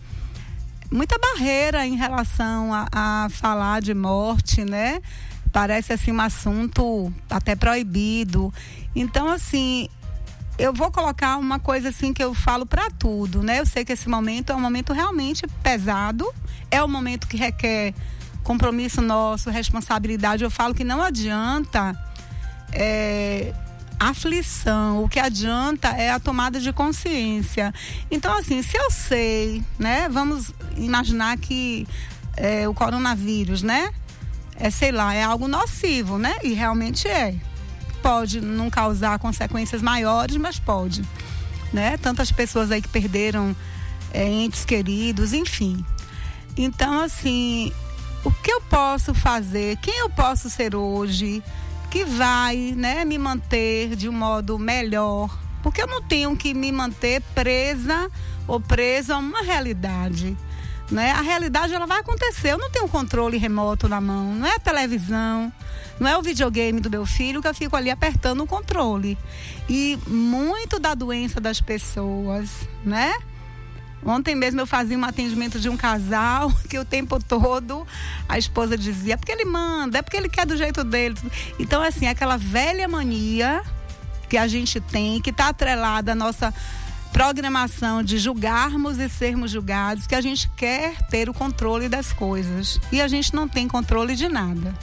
muita 0.92 1.18
barreira 1.18 1.84
em 1.84 1.96
relação 1.96 2.72
a, 2.72 2.88
a 2.92 3.28
falar 3.32 3.82
de 3.82 3.96
morte, 3.96 4.64
né? 4.64 5.02
Parece 5.52 5.94
assim 5.94 6.12
um 6.12 6.22
assunto 6.22 7.12
até 7.28 7.56
proibido. 7.56 8.54
Então, 8.96 9.28
assim, 9.28 9.90
eu 10.60 10.72
vou 10.72 10.92
colocar 10.92 11.38
uma 11.38 11.58
coisa 11.58 11.90
assim 11.90 12.14
que 12.14 12.24
eu 12.24 12.36
falo 12.36 12.68
para 12.68 12.92
tudo, 12.92 13.42
né? 13.42 13.60
Eu 13.60 13.66
sei 13.66 13.84
que 13.84 13.94
esse 13.94 14.08
momento 14.08 14.52
é 14.54 14.56
um 14.56 14.62
momento 14.62 14.94
realmente 14.94 15.48
pesado, 15.64 16.32
é 16.70 16.84
um 16.84 16.88
momento 16.88 17.28
que 17.28 17.36
requer 17.36 17.96
compromisso 18.44 19.02
nosso, 19.02 19.50
responsabilidade. 19.50 20.44
Eu 20.44 20.52
falo 20.52 20.76
que 20.76 20.84
não 20.84 21.02
adianta 21.02 22.00
é, 22.72 23.56
aflição. 24.00 25.04
O 25.04 25.10
que 25.10 25.20
adianta 25.20 25.90
é 25.90 26.12
a 26.12 26.20
tomada 26.20 26.60
de 26.60 26.72
consciência. 26.74 27.74
Então, 28.10 28.38
assim, 28.38 28.62
se 28.62 28.78
eu 28.78 28.92
sei, 28.92 29.64
né? 29.80 30.10
Vamos 30.10 30.54
imaginar 30.78 31.38
que 31.38 31.88
é, 32.36 32.68
o 32.68 32.74
coronavírus, 32.74 33.64
né? 33.64 33.92
É, 34.58 34.70
sei 34.70 34.92
lá, 34.92 35.14
é 35.14 35.24
algo 35.24 35.48
nocivo, 35.48 36.18
né? 36.18 36.36
E 36.44 36.54
realmente 36.54 37.08
é. 37.08 37.36
Pode 38.02 38.40
não 38.40 38.70
causar 38.70 39.18
consequências 39.20 39.82
maiores, 39.82 40.38
mas 40.38 40.60
pode. 40.60 41.04
Né? 41.74 41.98
Tantas 41.98 42.32
pessoas 42.32 42.72
aí 42.72 42.82
que 42.82 42.88
perderam 42.88 43.56
é, 44.14 44.30
entes 44.30 44.64
queridos, 44.64 45.34
enfim. 45.34 45.84
Então, 46.56 47.02
assim, 47.02 47.74
o 48.24 48.32
que 48.32 48.52
eu 48.52 48.62
posso 48.62 49.14
fazer? 49.14 49.78
Quem 49.78 50.00
eu 50.00 50.10
posso 50.10 50.50
ser 50.50 50.76
hoje? 50.76 51.44
Que 51.96 52.04
vai 52.04 52.74
né, 52.76 53.06
me 53.06 53.18
manter 53.18 53.96
de 53.96 54.10
um 54.10 54.12
modo 54.12 54.60
melhor. 54.60 55.30
Porque 55.64 55.82
eu 55.82 55.88
não 55.88 56.02
tenho 56.02 56.36
que 56.36 56.54
me 56.54 56.70
manter 56.70 57.22
presa 57.34 58.12
ou 58.46 58.60
presa 58.60 59.16
a 59.16 59.18
uma 59.18 59.42
realidade. 59.42 60.36
Né? 60.92 61.12
A 61.12 61.22
realidade 61.22 61.74
ela 61.74 61.86
vai 61.86 62.02
acontecer. 62.02 62.52
Eu 62.52 62.58
não 62.58 62.70
tenho 62.70 62.90
controle 62.90 63.38
remoto 63.38 63.88
na 63.88 64.02
mão, 64.02 64.36
não 64.36 64.46
é 64.46 64.56
a 64.56 64.60
televisão, 64.60 65.54
não 65.98 66.10
é 66.10 66.18
o 66.18 66.22
videogame 66.22 66.82
do 66.82 66.90
meu 66.90 67.06
filho 67.06 67.42
que 67.42 67.48
eu 67.48 67.56
fico 67.56 67.78
ali 67.78 67.90
apertando 67.90 68.44
o 68.44 68.46
controle. 68.46 69.18
E 69.70 69.98
muito 70.06 70.78
da 70.80 70.94
doença 70.96 71.40
das 71.40 71.62
pessoas, 71.62 72.68
né? 72.84 73.14
Ontem 74.04 74.36
mesmo 74.36 74.62
eu 74.62 74.68
fazia 74.68 74.98
um 74.98 75.04
atendimento 75.04 75.60
de 75.60 75.70
um 75.70 75.78
casal 75.78 76.52
que 76.70 76.78
o 76.78 76.86
tempo 76.86 77.20
todo 77.24 77.86
a 78.28 78.38
esposa 78.38 78.78
dizia: 78.78 79.14
é 79.14 79.18
porque 79.18 79.32
ele 79.32 79.46
manda, 79.46 79.98
é 79.98 80.02
porque 80.02 80.18
ele 80.18 80.30
quer 80.30 80.46
do 80.46 80.58
jeito 80.58 80.84
dele. 80.84 81.16
Então, 81.60 81.82
assim, 81.82 82.08
aquela 82.08 82.38
velha 82.38 82.88
mania 82.88 83.64
que 84.30 84.38
a 84.38 84.48
gente 84.48 84.80
tem, 84.80 85.22
que 85.22 85.30
está 85.30 85.50
atrelada 85.50 86.12
à 86.12 86.16
nossa 86.16 86.54
programação 87.16 88.04
de 88.04 88.18
julgarmos 88.18 89.00
e 89.00 89.08
sermos 89.08 89.50
julgados, 89.50 90.06
que 90.06 90.16
a 90.16 90.20
gente 90.20 90.50
quer 90.50 90.98
ter 91.08 91.30
o 91.30 91.34
controle 91.34 91.88
das 91.88 92.12
coisas. 92.12 92.80
E 92.92 93.00
a 93.00 93.08
gente 93.08 93.34
não 93.34 93.48
tem 93.48 93.68
controle 93.68 94.16
de 94.16 94.28
nada. 94.28 94.74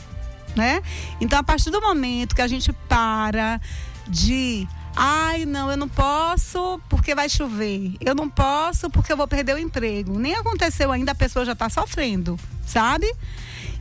Né? 0.57 0.83
Então, 1.21 1.39
a 1.39 1.43
partir 1.43 1.71
do 1.71 1.81
momento 1.81 2.35
que 2.35 2.43
a 2.43 2.49
gente 2.49 2.73
para 2.89 3.61
de 4.09 4.67
Ai, 4.95 5.47
não, 5.47 5.71
eu 5.71 5.77
não 5.77 5.89
posso 5.89 6.81
porque 6.89 7.15
vai 7.15 7.29
chover. 7.29 7.95
Eu 8.01 8.15
não 8.15 8.29
posso 8.29 8.91
porque 8.91 9.13
eu 9.13 9.17
vou 9.17 9.27
perder 9.27 9.55
o 9.55 9.59
emprego. 9.59 10.19
Nem 10.19 10.35
aconteceu 10.35 10.93
ainda, 10.93 11.13
a 11.13 11.15
pessoa 11.15 11.45
já 11.45 11.53
está 11.53 11.69
sofrendo, 11.69 12.39
sabe? 12.67 13.11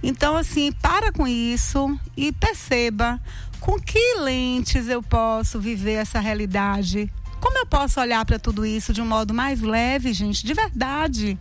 Então, 0.01 0.35
assim, 0.35 0.71
para 0.71 1.11
com 1.11 1.27
isso 1.27 1.99
e 2.15 2.31
perceba 2.31 3.19
com 3.59 3.79
que 3.79 4.15
lentes 4.19 4.87
eu 4.87 5.03
posso 5.03 5.59
viver 5.59 5.93
essa 5.93 6.19
realidade. 6.19 7.11
Como 7.39 7.57
eu 7.57 7.65
posso 7.65 7.99
olhar 7.99 8.23
para 8.25 8.39
tudo 8.39 8.65
isso 8.65 8.93
de 8.93 9.01
um 9.01 9.05
modo 9.05 9.33
mais 9.33 9.61
leve, 9.61 10.13
gente, 10.13 10.45
de 10.45 10.53
verdade. 10.53 11.37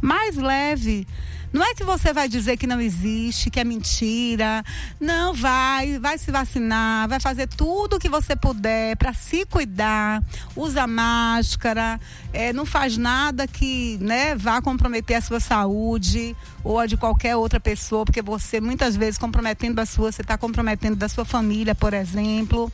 Mais 0.00 0.36
leve. 0.36 1.06
Não 1.52 1.62
é 1.62 1.74
que 1.74 1.84
você 1.84 2.12
vai 2.12 2.28
dizer 2.28 2.56
que 2.56 2.66
não 2.66 2.80
existe, 2.80 3.50
que 3.50 3.60
é 3.60 3.64
mentira. 3.64 4.64
Não, 4.98 5.34
vai, 5.34 5.98
vai 5.98 6.16
se 6.16 6.30
vacinar, 6.30 7.08
vai 7.08 7.20
fazer 7.20 7.46
tudo 7.46 7.96
o 7.96 7.98
que 7.98 8.08
você 8.08 8.34
puder 8.34 8.96
para 8.96 9.12
se 9.12 9.44
cuidar. 9.44 10.22
Usa 10.56 10.86
máscara, 10.86 12.00
é, 12.32 12.52
não 12.52 12.64
faz 12.64 12.96
nada 12.96 13.46
que 13.46 13.98
né, 14.00 14.34
vá 14.34 14.62
comprometer 14.62 15.16
a 15.16 15.20
sua 15.20 15.40
saúde 15.40 16.34
ou 16.64 16.78
a 16.78 16.86
de 16.86 16.96
qualquer 16.96 17.36
outra 17.36 17.60
pessoa, 17.60 18.04
porque 18.04 18.22
você 18.22 18.60
muitas 18.60 18.96
vezes 18.96 19.18
comprometendo 19.18 19.78
a 19.78 19.86
sua, 19.86 20.10
você 20.10 20.22
está 20.22 20.38
comprometendo 20.38 20.96
da 20.96 21.08
sua 21.08 21.24
família, 21.24 21.74
por 21.74 21.92
exemplo. 21.92 22.72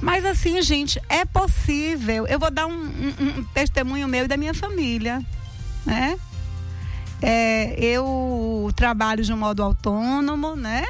Mas 0.00 0.24
assim, 0.24 0.62
gente, 0.62 1.00
é 1.08 1.24
possível. 1.24 2.26
Eu 2.26 2.38
vou 2.38 2.50
dar 2.50 2.66
um, 2.66 2.72
um, 2.72 3.40
um 3.40 3.44
testemunho 3.52 4.08
meu 4.08 4.24
e 4.24 4.28
da 4.28 4.36
minha 4.36 4.54
família, 4.54 5.22
né? 5.84 6.18
É, 7.26 7.74
eu 7.82 8.70
trabalho 8.76 9.24
de 9.24 9.32
um 9.32 9.36
modo 9.38 9.62
autônomo, 9.62 10.54
né? 10.54 10.84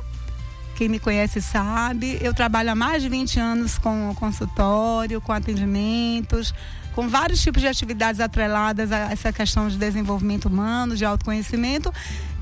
Quem 0.74 0.89
me 0.89 0.99
conhece 0.99 1.41
sabe. 1.41 2.18
Eu 2.20 2.35
trabalho 2.35 2.72
há 2.72 2.74
mais 2.74 3.05
de 3.05 3.09
20 3.09 3.39
anos 3.39 3.78
com 3.78 4.12
consultório, 4.16 5.20
com 5.20 5.30
atendimentos, 5.30 6.53
com 6.93 7.09
vários 7.09 7.41
tipos 7.41 7.62
de 7.62 7.68
atividades 7.68 8.20
atreladas 8.20 8.91
a 8.91 9.12
essa 9.12 9.32
questão 9.32 9.68
de 9.68 9.76
desenvolvimento 9.76 10.47
humano, 10.47 10.97
de 10.97 11.05
autoconhecimento. 11.05 11.95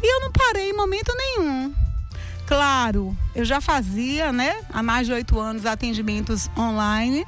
E 0.03 0.11
eu 0.11 0.21
não 0.23 0.33
parei 0.33 0.71
em 0.71 0.75
momento 0.75 1.13
nenhum. 1.15 1.75
Claro, 2.47 3.15
eu 3.35 3.45
já 3.45 3.61
fazia, 3.61 4.33
né, 4.33 4.57
há 4.73 4.83
mais 4.83 5.07
de 5.07 5.13
oito 5.13 5.39
anos, 5.39 5.67
atendimentos 5.67 6.51
online 6.57 7.27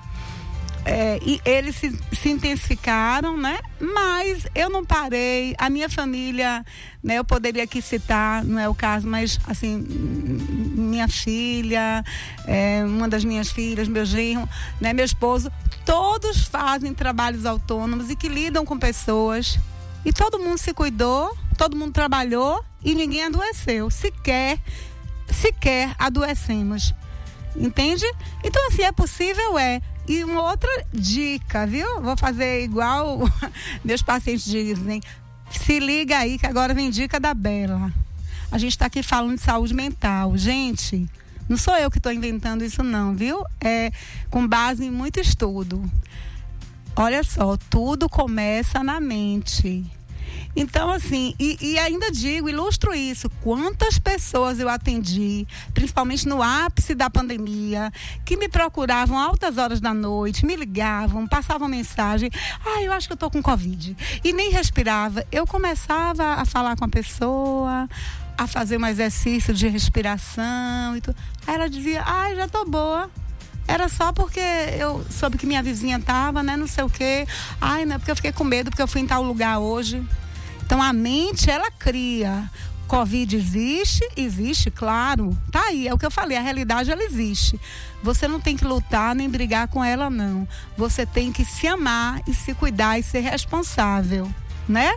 é, 0.85 1.19
e 1.25 1.41
eles 1.47 1.77
se, 1.77 1.99
se, 2.13 2.29
intensificaram, 2.29 3.37
né? 3.39 3.59
Mas 3.81 4.47
eu 4.55 4.69
não 4.69 4.85
parei. 4.85 5.55
A 5.57 5.71
minha 5.71 5.89
família, 5.89 6.65
né? 7.03 7.19
Eu 7.19 7.25
poderia 7.25 7.65
aqui 7.65 7.81
citar, 7.81 8.45
não 8.45 8.59
é 8.59 8.69
o 8.69 8.75
caso, 8.75 9.09
mas 9.09 9.41
assim, 9.47 9.79
minha 9.79 11.09
filha, 11.09 12.05
é, 12.47 12.85
uma 12.85 13.09
das 13.09 13.25
minhas 13.25 13.51
filhas, 13.51 13.89
meu 13.89 14.05
genro, 14.05 14.47
né? 14.79 14.93
Meu 14.93 15.07
esposo, 15.07 15.51
todos 15.87 16.45
fazem 16.45 16.93
trabalhos 16.93 17.47
autônomos 17.47 18.11
e 18.11 18.17
que 18.17 18.29
lidam 18.29 18.67
com 18.67 18.79
pessoas. 18.79 19.59
E 20.05 20.13
todo 20.13 20.39
mundo 20.39 20.59
se 20.59 20.75
cuidou, 20.75 21.35
todo 21.57 21.75
mundo 21.75 21.93
trabalhou 21.93 22.63
e 22.85 22.95
ninguém 22.95 23.25
adoeceu. 23.25 23.91
Sequer, 23.91 24.59
sequer 25.33 25.95
adoecemos. 25.99 26.93
Entende? 27.57 28.05
Então, 28.43 28.67
assim, 28.67 28.83
é 28.83 28.93
possível, 28.93 29.59
é. 29.59 29.81
E 30.07 30.23
uma 30.23 30.43
outra 30.51 30.69
dica, 30.93 31.67
viu? 31.67 32.01
Vou 32.03 32.17
fazer 32.17 32.63
igual 32.63 33.21
meus 33.85 34.03
pacientes 34.03 34.45
dizem. 34.45 35.01
Se 35.51 35.79
liga 35.79 36.19
aí 36.19 36.39
que 36.39 36.47
agora 36.47 36.75
vem 36.75 36.91
dica 36.91 37.19
da 37.19 37.33
Bela. 37.33 37.93
A 38.51 38.59
gente 38.59 38.73
está 38.73 38.87
aqui 38.87 39.03
falando 39.03 39.37
de 39.37 39.41
saúde 39.41 39.73
mental. 39.73 40.37
Gente, 40.37 41.09
não 41.49 41.57
sou 41.57 41.77
eu 41.77 41.91
que 41.91 41.99
estou 41.99 42.13
inventando 42.13 42.65
isso, 42.65 42.83
não, 42.83 43.15
viu? 43.15 43.45
É 43.61 43.91
com 44.31 44.47
base 44.47 44.85
em 44.85 44.91
muito 44.91 45.21
estudo. 45.21 45.83
Olha 46.97 47.25
só, 47.25 47.57
tudo 47.57 48.09
começa 48.09 48.85
na 48.85 49.01
mente. 49.01 49.85
Então, 50.57 50.91
assim, 50.91 51.35
e, 51.39 51.57
e, 51.61 51.79
ainda 51.79 52.11
digo, 52.11 52.49
ilustro 52.49 52.95
isso. 52.95 53.29
Quantas 53.43 53.99
pessoas 53.99 54.61
eu 54.61 54.69
atendi, 54.69 55.47
principalmente 55.73 56.29
no 56.29 56.43
ápice 56.43 56.95
da 56.95 57.11
pandemia, 57.11 57.93
que 58.25 58.37
me 58.37 58.49
procuravam 58.49 59.19
altas 59.19 59.59
horas 59.59 59.81
da 59.81 59.93
noite, 59.93 60.47
me 60.47 60.55
ligavam, 60.55 61.27
passavam 61.27 61.69
mensagem. 61.69 62.31
Ah, 62.65 62.83
eu 62.83 62.93
acho 62.93 63.09
que 63.09 63.13
eu 63.13 63.17
tô 63.17 63.31
com 63.31 63.43
Covid. 63.43 63.97
E 64.23 64.33
nem 64.33 64.51
respirava. 64.51 65.25
Eu 65.33 65.47
começava 65.47 66.35
a 66.35 66.45
falar 66.45 66.77
com 66.77 66.85
a 66.85 66.89
pessoa, 66.89 67.89
a 68.39 68.47
fazer 68.47 68.79
um 68.79 68.87
exercício 68.87 69.53
de 69.53 69.69
respiração 69.69 70.97
e 70.97 71.01
tudo. 71.01 71.17
Aí 71.47 71.55
ela 71.55 71.69
dizia, 71.69 72.03
ah, 72.05 72.35
já 72.35 72.49
tô 72.49 72.65
boa. 72.65 73.11
Era 73.67 73.89
só 73.89 74.13
porque 74.13 74.41
eu 74.79 75.05
soube 75.11 75.39
que 75.39 75.47
minha 75.47 75.63
vizinha 75.63 75.99
tava, 75.99 76.43
né? 76.43 76.57
Não 76.57 76.67
sei 76.67 76.85
o 76.85 76.91
quê. 76.91 77.27
Ai, 77.61 77.85
não 77.87 77.97
é 77.97 77.99
porque 77.99 78.11
eu 78.11 78.17
fiquei 78.17 78.33
com 78.33 78.45
medo, 78.45 78.71
porque 78.71 78.83
eu 78.83 78.89
fui 78.89 79.01
em 79.01 79.07
tal 79.07 79.23
lugar 79.23 79.59
hoje. 79.59 80.07
Então 80.65 80.83
a 80.83 80.93
mente 80.93 81.51
ela 81.51 81.71
cria. 81.71 82.51
Covid 82.87 83.37
existe, 83.37 84.07
existe, 84.17 84.71
claro. 84.71 85.37
Tá 85.51 85.63
aí, 85.69 85.89
é 85.89 85.95
o 85.95 85.99
que 85.99 86.07
eu 86.07 86.11
falei, 86.11 86.37
a 86.37 86.41
realidade 86.41 86.91
ela 86.91 87.03
existe. 87.03 87.59
Você 88.03 88.29
não 88.29 88.41
tem 88.41 88.57
que 88.57 88.65
lutar 88.65 89.15
nem 89.15 89.29
brigar 89.29 89.69
com 89.69 89.83
ela 89.83 90.11
não. 90.11 90.47
Você 90.77 91.07
tem 91.07 91.33
que 91.33 91.45
se 91.45 91.67
amar 91.67 92.21
e 92.27 92.35
se 92.35 92.55
cuidar 92.55 92.99
e 92.99 93.03
ser 93.03 93.21
responsável, 93.21 94.31
né? 94.69 94.97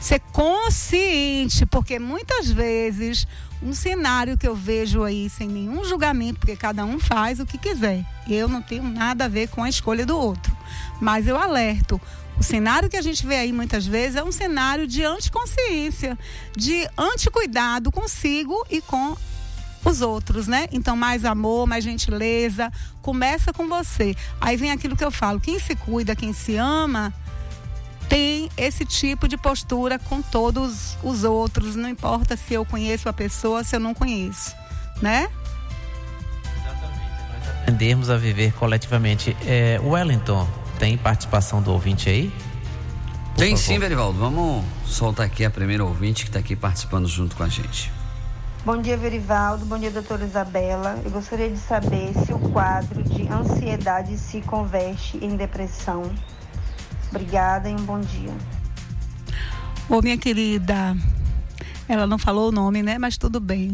Ser 0.00 0.20
consciente, 0.32 1.64
porque 1.66 1.98
muitas 1.98 2.50
vezes 2.50 3.26
um 3.62 3.72
cenário 3.72 4.36
que 4.36 4.46
eu 4.46 4.54
vejo 4.54 5.02
aí 5.02 5.30
sem 5.30 5.48
nenhum 5.48 5.84
julgamento, 5.84 6.40
porque 6.40 6.56
cada 6.56 6.84
um 6.84 6.98
faz 6.98 7.40
o 7.40 7.46
que 7.46 7.56
quiser. 7.56 8.04
Eu 8.28 8.48
não 8.48 8.60
tenho 8.60 8.82
nada 8.82 9.24
a 9.24 9.28
ver 9.28 9.48
com 9.48 9.62
a 9.62 9.68
escolha 9.68 10.04
do 10.04 10.18
outro, 10.18 10.54
mas 11.00 11.26
eu 11.26 11.38
alerto 11.38 12.00
o 12.38 12.42
cenário 12.42 12.88
que 12.88 12.96
a 12.96 13.02
gente 13.02 13.26
vê 13.26 13.36
aí 13.36 13.52
muitas 13.52 13.86
vezes 13.86 14.16
é 14.16 14.24
um 14.24 14.32
cenário 14.32 14.86
de 14.86 15.04
anticonsciência, 15.04 16.18
de 16.56 16.88
anticuidado 16.98 17.92
consigo 17.92 18.54
e 18.70 18.80
com 18.80 19.16
os 19.84 20.00
outros, 20.00 20.46
né? 20.46 20.66
Então, 20.72 20.96
mais 20.96 21.24
amor, 21.24 21.66
mais 21.66 21.84
gentileza, 21.84 22.72
começa 23.02 23.52
com 23.52 23.68
você. 23.68 24.16
Aí 24.40 24.56
vem 24.56 24.70
aquilo 24.70 24.96
que 24.96 25.04
eu 25.04 25.10
falo: 25.10 25.38
quem 25.38 25.58
se 25.58 25.76
cuida, 25.76 26.16
quem 26.16 26.32
se 26.32 26.56
ama, 26.56 27.12
tem 28.08 28.48
esse 28.56 28.84
tipo 28.84 29.28
de 29.28 29.36
postura 29.36 29.98
com 29.98 30.22
todos 30.22 30.96
os 31.02 31.24
outros, 31.24 31.76
não 31.76 31.88
importa 31.88 32.36
se 32.36 32.54
eu 32.54 32.64
conheço 32.64 33.08
a 33.08 33.12
pessoa, 33.12 33.62
se 33.62 33.76
eu 33.76 33.80
não 33.80 33.94
conheço, 33.94 34.54
né? 35.00 35.28
Exatamente, 36.56 37.22
nós 37.30 37.48
aprendermos 37.60 38.10
a 38.10 38.16
viver 38.16 38.52
coletivamente. 38.54 39.36
É, 39.46 39.78
Wellington, 39.82 40.48
tem 40.78 40.96
participação 40.96 41.62
do 41.62 41.72
ouvinte 41.72 42.08
aí? 42.08 42.32
Por 43.34 43.40
Tem 43.40 43.50
favor. 43.56 43.62
sim, 43.64 43.78
Verivaldo. 43.78 44.18
Vamos 44.18 44.64
soltar 44.86 45.26
aqui 45.26 45.44
a 45.44 45.50
primeira 45.50 45.84
ouvinte 45.84 46.24
que 46.24 46.30
está 46.30 46.38
aqui 46.38 46.54
participando 46.54 47.08
junto 47.08 47.34
com 47.36 47.42
a 47.42 47.48
gente. 47.48 47.92
Bom 48.64 48.80
dia, 48.80 48.96
Verivaldo. 48.96 49.66
Bom 49.66 49.78
dia, 49.78 49.90
doutora 49.90 50.24
Isabela. 50.24 50.98
Eu 51.04 51.10
gostaria 51.10 51.50
de 51.50 51.58
saber 51.58 52.14
se 52.24 52.32
o 52.32 52.38
quadro 52.38 53.02
de 53.02 53.28
ansiedade 53.28 54.16
se 54.16 54.40
converte 54.40 55.18
em 55.18 55.36
depressão. 55.36 56.10
Obrigada 57.10 57.68
e 57.68 57.74
um 57.74 57.84
bom 57.84 58.00
dia. 58.00 58.32
Ô, 59.88 60.00
minha 60.00 60.16
querida, 60.16 60.96
ela 61.88 62.06
não 62.06 62.18
falou 62.18 62.48
o 62.48 62.52
nome, 62.52 62.82
né? 62.82 62.98
Mas 62.98 63.18
tudo 63.18 63.38
bem. 63.38 63.72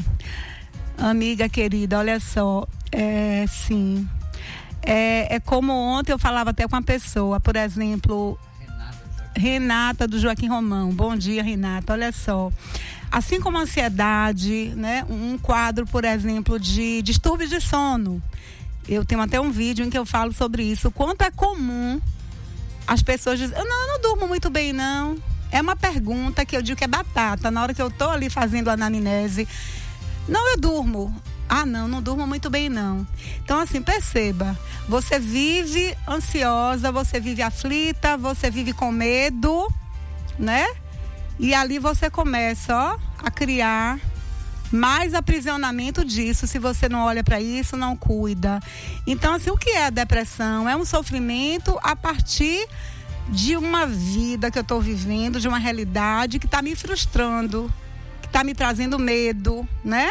Amiga 0.98 1.48
querida, 1.48 1.98
olha 1.98 2.18
só, 2.18 2.66
é 2.92 3.46
sim, 3.48 4.07
é, 4.83 5.37
é 5.37 5.41
como 5.41 5.72
ontem 5.72 6.12
eu 6.12 6.18
falava 6.18 6.51
até 6.51 6.66
com 6.66 6.74
uma 6.74 6.83
pessoa, 6.83 7.41
por 7.41 7.57
exemplo, 7.57 8.39
Renata 9.37 10.07
do 10.07 10.18
Joaquim 10.18 10.49
Romão. 10.49 10.91
Bom 10.91 11.16
dia, 11.16 11.43
Renata. 11.43 11.93
Olha 11.93 12.12
só. 12.12 12.53
Assim 13.11 13.41
como 13.41 13.59
a 13.59 13.62
ansiedade, 13.62 14.72
né? 14.76 15.05
Um 15.09 15.37
quadro, 15.39 15.87
por 15.87 16.05
exemplo, 16.05 16.59
de 16.59 17.03
distúrbios 17.03 17.51
de 17.51 17.61
sono. 17.61 18.22
Eu 18.89 19.05
tenho 19.05 19.20
até 19.20 19.41
um 19.41 19.51
vídeo 19.51 19.85
em 19.85 19.91
que 19.91 19.99
eu 19.99 20.07
falo 20.07 20.33
sobre 20.33 20.62
isso. 20.62 20.91
Quanto 20.91 21.22
é 21.22 21.31
comum 21.31 22.01
as 22.87 23.03
pessoas 23.03 23.39
dizem, 23.39 23.57
não, 23.57 23.83
eu 23.83 23.89
não 23.89 24.01
durmo 24.01 24.26
muito 24.26 24.51
bem, 24.51 24.72
não. 24.72 25.16
É 25.53 25.61
uma 25.61 25.76
pergunta 25.76 26.45
que 26.45 26.57
eu 26.57 26.62
digo 26.62 26.76
que 26.76 26.85
é 26.85 26.89
batata. 26.89 27.51
Na 27.51 27.62
hora 27.62 27.72
que 27.74 27.81
eu 27.81 27.89
estou 27.89 28.11
ali 28.11 28.28
fazendo 28.28 28.68
a 28.68 28.72
anamnese, 28.72 29.47
não, 30.28 30.51
eu 30.51 30.57
durmo. 30.57 31.14
Ah, 31.53 31.66
não, 31.66 31.88
não 31.88 32.01
durmo 32.01 32.28
muito 32.28 32.48
bem, 32.48 32.68
não. 32.68 33.05
Então, 33.42 33.59
assim, 33.59 33.82
perceba. 33.82 34.57
Você 34.88 35.18
vive 35.18 35.96
ansiosa, 36.09 36.92
você 36.92 37.18
vive 37.18 37.42
aflita, 37.42 38.16
você 38.16 38.48
vive 38.48 38.72
com 38.72 38.92
medo, 38.92 39.68
né? 40.38 40.64
E 41.40 41.53
ali 41.53 41.80
você 41.80 42.09
começa, 42.09 42.72
ó, 42.76 42.96
a 43.18 43.32
criar 43.32 43.98
mais 44.70 45.12
aprisionamento 45.12 46.05
disso 46.05 46.46
se 46.46 46.57
você 46.61 46.88
não 46.88 47.01
olha 47.01 47.24
para 47.24 47.40
isso, 47.40 47.76
não 47.76 47.96
cuida. 47.96 48.61
Então, 49.05 49.34
assim, 49.34 49.51
o 49.51 49.59
que 49.59 49.70
é 49.70 49.86
a 49.86 49.90
depressão? 49.90 50.68
É 50.68 50.76
um 50.76 50.84
sofrimento 50.84 51.76
a 51.82 51.96
partir 51.96 52.64
de 53.28 53.57
uma 53.57 53.88
vida 53.88 54.53
que 54.53 54.59
eu 54.59 54.62
estou 54.62 54.80
vivendo, 54.80 55.40
de 55.40 55.48
uma 55.48 55.59
realidade 55.59 56.38
que 56.38 56.46
está 56.46 56.62
me 56.62 56.76
frustrando, 56.76 57.68
que 58.22 58.28
está 58.28 58.44
me 58.44 58.55
trazendo 58.55 59.01
medo, 59.01 59.68
né? 59.84 60.09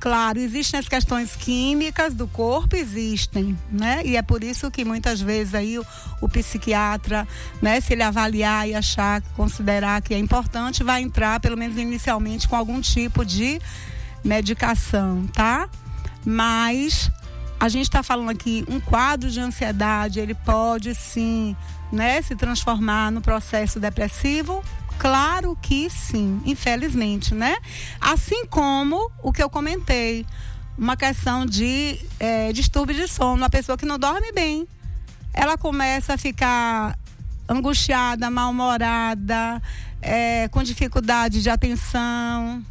Claro, 0.00 0.38
existem 0.38 0.78
as 0.78 0.86
questões 0.86 1.34
químicas 1.34 2.14
do 2.14 2.28
corpo, 2.28 2.76
existem, 2.76 3.58
né? 3.70 4.02
E 4.04 4.16
é 4.16 4.22
por 4.22 4.44
isso 4.44 4.70
que 4.70 4.84
muitas 4.84 5.20
vezes 5.20 5.54
aí 5.54 5.78
o, 5.78 5.86
o 6.20 6.28
psiquiatra, 6.28 7.26
né, 7.62 7.80
se 7.80 7.94
ele 7.94 8.02
avaliar 8.02 8.68
e 8.68 8.74
achar, 8.74 9.22
considerar 9.34 10.02
que 10.02 10.12
é 10.12 10.18
importante, 10.18 10.84
vai 10.84 11.00
entrar, 11.00 11.40
pelo 11.40 11.56
menos 11.56 11.78
inicialmente, 11.78 12.46
com 12.46 12.54
algum 12.54 12.80
tipo 12.80 13.24
de 13.24 13.58
medicação, 14.22 15.26
tá? 15.32 15.68
Mas 16.24 17.10
a 17.58 17.68
gente 17.68 17.84
está 17.84 18.02
falando 18.02 18.30
aqui, 18.30 18.62
um 18.68 18.78
quadro 18.78 19.30
de 19.30 19.40
ansiedade, 19.40 20.20
ele 20.20 20.34
pode 20.34 20.94
sim, 20.94 21.56
né, 21.90 22.20
se 22.20 22.36
transformar 22.36 23.10
no 23.10 23.22
processo 23.22 23.80
depressivo 23.80 24.62
Claro 24.98 25.56
que 25.60 25.90
sim, 25.90 26.40
infelizmente, 26.44 27.34
né? 27.34 27.56
Assim 28.00 28.46
como 28.46 29.10
o 29.22 29.32
que 29.32 29.42
eu 29.42 29.50
comentei, 29.50 30.24
uma 30.76 30.96
questão 30.96 31.44
de 31.44 32.00
é, 32.18 32.52
distúrbio 32.52 32.94
de 32.94 33.06
sono, 33.06 33.34
uma 33.34 33.50
pessoa 33.50 33.76
que 33.76 33.84
não 33.84 33.98
dorme 33.98 34.32
bem, 34.32 34.66
ela 35.32 35.58
começa 35.58 36.14
a 36.14 36.18
ficar 36.18 36.98
angustiada, 37.48 38.30
mal-humorada, 38.30 39.60
é, 40.00 40.48
com 40.48 40.62
dificuldade 40.62 41.42
de 41.42 41.50
atenção, 41.50 42.64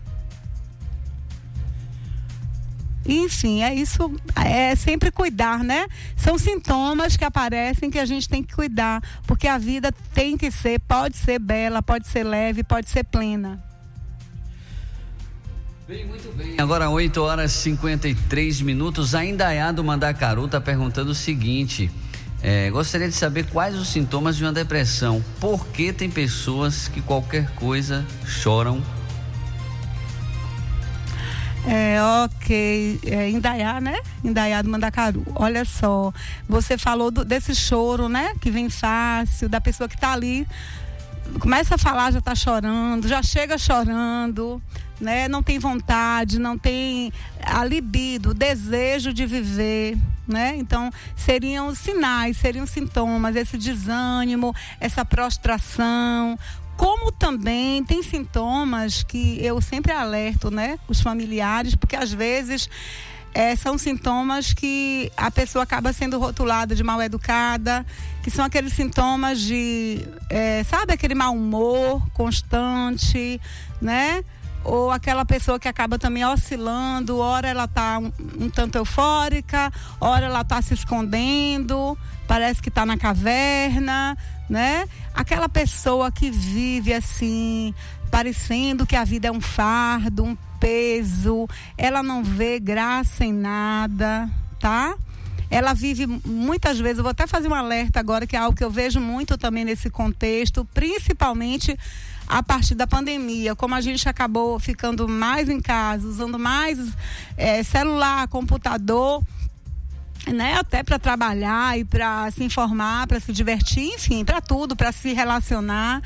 enfim, 3.06 3.62
é 3.64 3.74
isso, 3.74 4.12
é 4.36 4.76
sempre 4.76 5.12
cuidar, 5.12 5.64
né? 5.64 5.88
São 6.16 6.38
sintomas 6.38 7.18
que 7.18 7.26
aparecem 7.26 7.90
que 7.90 8.00
a 8.00 8.06
gente 8.06 8.30
tem 8.30 8.42
que 8.42 8.54
cuidar, 8.54 9.02
porque 9.28 9.48
a 9.48 9.58
vida 9.58 9.92
tem 10.14 10.38
que 10.38 10.50
ser, 10.50 10.80
pode 10.80 11.18
ser 11.18 11.40
bela, 11.40 11.82
pode 11.82 12.08
ser 12.08 12.24
leve, 12.24 12.64
pode 12.64 12.90
ser 12.90 13.04
plena. 13.04 13.62
Bem, 15.88 16.06
muito 16.06 16.34
bem. 16.36 16.56
Agora 16.58 16.90
8 16.90 17.22
horas 17.22 17.52
e 17.52 17.58
53 17.58 18.62
minutos. 18.62 19.14
A 19.14 19.26
Indaiá 19.26 19.72
do 19.72 19.84
Mandacaru 19.84 20.46
está 20.46 20.62
perguntando 20.62 21.12
o 21.12 21.16
seguinte: 21.16 21.92
é, 22.42 22.70
gostaria 22.70 23.10
de 23.10 23.16
saber 23.16 23.46
quais 23.48 23.76
os 23.76 23.90
sintomas 23.90 24.38
de 24.38 24.46
uma 24.46 24.54
depressão. 24.54 25.24
Por 25.42 25.68
que 25.68 25.92
tem 25.92 26.10
pessoas 26.10 26.88
que 26.88 27.02
qualquer 27.02 27.50
coisa 27.56 28.06
choram 28.26 28.82
é, 31.68 31.98
ok. 32.26 33.00
É, 33.06 33.30
Indaiá, 33.30 33.80
né? 33.80 34.00
Indaiá 34.24 34.62
do 34.62 34.70
Mandacaru. 34.70 35.26
Olha 35.36 35.64
só, 35.64 36.14
você 36.48 36.78
falou 36.78 37.10
do, 37.10 37.24
desse 37.24 37.56
choro, 37.56 38.10
né? 38.10 38.34
Que 38.40 38.52
vem 38.52 38.70
fácil, 38.70 39.48
da 39.48 39.62
pessoa 39.62 39.88
que 39.88 39.96
está 39.96 40.12
ali, 40.12 40.46
começa 41.40 41.76
a 41.76 41.78
falar, 41.78 42.12
já 42.12 42.20
está 42.20 42.36
chorando, 42.36 43.08
já 43.08 43.24
chega 43.24 43.58
chorando, 43.58 44.62
né? 45.00 45.28
Não 45.28 45.42
tem 45.42 45.58
vontade, 45.58 46.40
não 46.40 46.58
tem 46.58 47.12
a 47.42 47.64
libido, 47.64 48.32
o 48.32 48.34
desejo 48.34 49.14
de 49.14 49.26
viver, 49.26 49.98
né? 50.28 50.56
Então, 50.58 50.92
seriam 51.16 51.74
sinais, 51.74 52.38
seriam 52.38 52.66
sintomas, 52.66 53.36
esse 53.36 53.58
desânimo, 53.58 54.54
essa 54.80 55.04
prostração, 55.06 56.38
como 56.78 57.12
também 57.12 57.84
tem 57.84 58.02
sintomas 58.02 59.04
que 59.04 59.44
eu 59.44 59.62
sempre 59.62 59.92
alerto, 59.92 60.50
né, 60.50 60.80
os 60.88 61.02
familiares, 61.02 61.76
porque 61.76 61.96
às 61.96 62.12
vezes 62.12 62.70
é, 63.34 63.56
são 63.56 63.78
sintomas 63.78 64.54
que 64.54 65.12
a 65.18 65.32
pessoa 65.32 65.64
acaba 65.64 65.92
sendo 65.92 66.20
rotulada 66.20 66.76
de 66.76 66.84
mal 66.84 67.02
educada, 67.02 67.86
que 68.22 68.30
são 68.30 68.46
aqueles 68.46 68.74
sintomas 68.74 69.40
de, 69.40 70.06
é, 70.30 70.64
sabe, 70.64 70.94
aquele 70.94 71.16
mau 71.16 71.34
humor 71.34 72.08
constante, 72.14 73.42
né? 73.82 74.24
Ou 74.64 74.92
aquela 74.92 75.26
pessoa 75.26 75.60
que 75.60 75.68
acaba 75.68 76.00
também 76.00 76.24
oscilando, 76.24 77.18
ora 77.18 77.50
ela 77.50 77.66
está 77.66 77.98
um, 77.98 78.12
um, 78.40 78.50
tanto 78.50 78.78
eufórica, 78.78 79.72
ora 80.00 80.28
ela 80.28 80.42
está 80.42 80.62
se 80.62 80.74
escondendo, 80.74 81.98
parece 82.28 82.62
que 82.62 82.70
está 82.70 82.86
na 82.86 82.98
caverna, 82.98 84.18
né? 84.54 84.88
Aquela 85.16 85.50
pessoa 85.50 86.12
que 86.12 86.30
vive 86.30 86.94
assim, 86.94 87.74
parecendo 88.12 88.86
que 88.86 88.96
a 88.96 89.04
vida 89.04 89.28
é 89.28 89.32
um 89.32 89.42
fardo, 89.42 90.24
um 90.24 90.38
peso, 90.60 91.48
ela 91.76 92.04
não 92.04 92.24
vê 92.24 92.60
graça 92.60 93.26
em 93.26 93.34
nada, 93.34 94.30
tá? 94.60 94.96
Ela 95.50 95.74
vive 95.74 96.06
muitas 96.24 96.80
vezes, 96.80 97.00
eu 97.00 97.04
vou 97.04 97.10
até 97.10 97.26
fazer 97.26 97.48
um 97.48 97.56
alerta 97.56 98.00
agora, 98.00 98.28
que 98.28 98.36
é 98.36 98.40
algo 98.40 98.56
que 98.56 98.64
eu 98.64 98.70
vejo 98.70 99.00
muito 99.00 99.40
também 99.40 99.66
nesse 99.66 99.90
contexto, 99.90 100.68
principalmente 100.72 101.76
a 102.28 102.44
partir 102.44 102.76
da 102.76 102.86
pandemia, 102.86 103.56
como 103.56 103.74
a 103.74 103.82
gente 103.82 104.08
acabou 104.08 104.60
ficando 104.60 105.08
mais 105.10 105.50
em 105.50 105.60
casa, 105.60 106.08
usando 106.08 106.38
mais 106.38 106.78
é, 107.36 107.64
celular, 107.64 108.28
computador, 108.28 109.24
né, 110.32 110.56
até 110.56 110.84
para 110.84 110.98
trabalhar 110.98 111.78
e 111.78 111.84
para 111.84 112.30
se 112.32 112.44
informar, 112.44 113.08
para 113.08 113.20
se 113.20 113.34
divertir, 113.34 113.94
enfim, 113.94 114.24
para 114.24 114.40
tudo, 114.40 114.76
para 114.76 114.92
se 114.92 115.14
relacionar. 115.14 116.02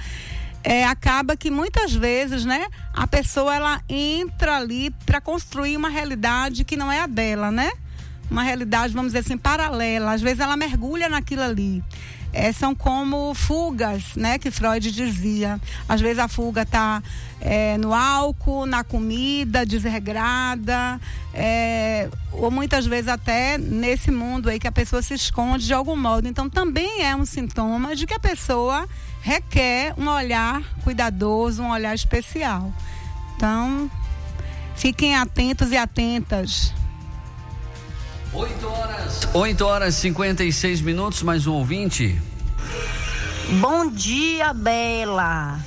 É, 0.63 0.85
acaba 0.85 1.37
que 1.37 1.51
muitas 1.51 1.93
vezes, 1.93 2.43
né, 2.43 2.67
a 2.93 3.07
pessoa 3.07 3.55
ela 3.55 3.81
entra 3.87 4.57
ali 4.57 4.89
para 5.05 5.21
construir 5.21 5.77
uma 5.77 5.89
realidade 5.89 6.65
que 6.65 6.75
não 6.75 6.91
é 6.91 6.99
a 6.99 7.07
dela, 7.07 7.51
né? 7.51 7.71
Uma 8.29 8.43
realidade, 8.43 8.93
vamos 8.93 9.13
dizer 9.13 9.19
assim, 9.19 9.37
paralela. 9.37 10.11
Às 10.11 10.21
vezes 10.21 10.39
ela 10.39 10.57
mergulha 10.57 11.09
naquilo 11.09 11.43
ali 11.43 11.83
é, 12.33 12.51
são 12.51 12.75
como 12.75 13.33
fugas, 13.33 14.15
né, 14.15 14.37
que 14.37 14.51
Freud 14.51 14.91
dizia. 14.91 15.59
Às 15.87 16.01
vezes 16.01 16.19
a 16.19 16.27
fuga 16.27 16.61
está 16.61 17.01
é, 17.41 17.77
no 17.77 17.93
álcool, 17.93 18.65
na 18.65 18.83
comida 18.83 19.65
desregrada, 19.65 20.99
é, 21.33 22.09
ou 22.31 22.51
muitas 22.51 22.85
vezes 22.85 23.07
até 23.07 23.57
nesse 23.57 24.11
mundo 24.11 24.49
aí 24.49 24.59
que 24.59 24.67
a 24.67 24.71
pessoa 24.71 25.01
se 25.01 25.13
esconde 25.13 25.65
de 25.65 25.73
algum 25.73 25.95
modo. 25.95 26.27
Então 26.27 26.49
também 26.49 27.03
é 27.03 27.15
um 27.15 27.25
sintoma 27.25 27.95
de 27.95 28.05
que 28.05 28.13
a 28.13 28.19
pessoa 28.19 28.87
requer 29.21 29.93
um 29.97 30.07
olhar 30.07 30.61
cuidadoso, 30.83 31.63
um 31.63 31.71
olhar 31.71 31.95
especial. 31.95 32.71
Então, 33.35 33.89
fiquem 34.75 35.15
atentos 35.15 35.71
e 35.71 35.77
atentas. 35.77 36.73
8 38.33 38.67
horas. 38.67 39.27
8 39.33 39.65
horas 39.65 39.95
e 39.95 40.01
56 40.01 40.81
minutos, 40.81 41.23
mais 41.23 41.47
um 41.47 41.53
ouvinte. 41.53 42.21
Bom 43.61 43.89
dia, 43.89 44.53
Bela. 44.53 45.57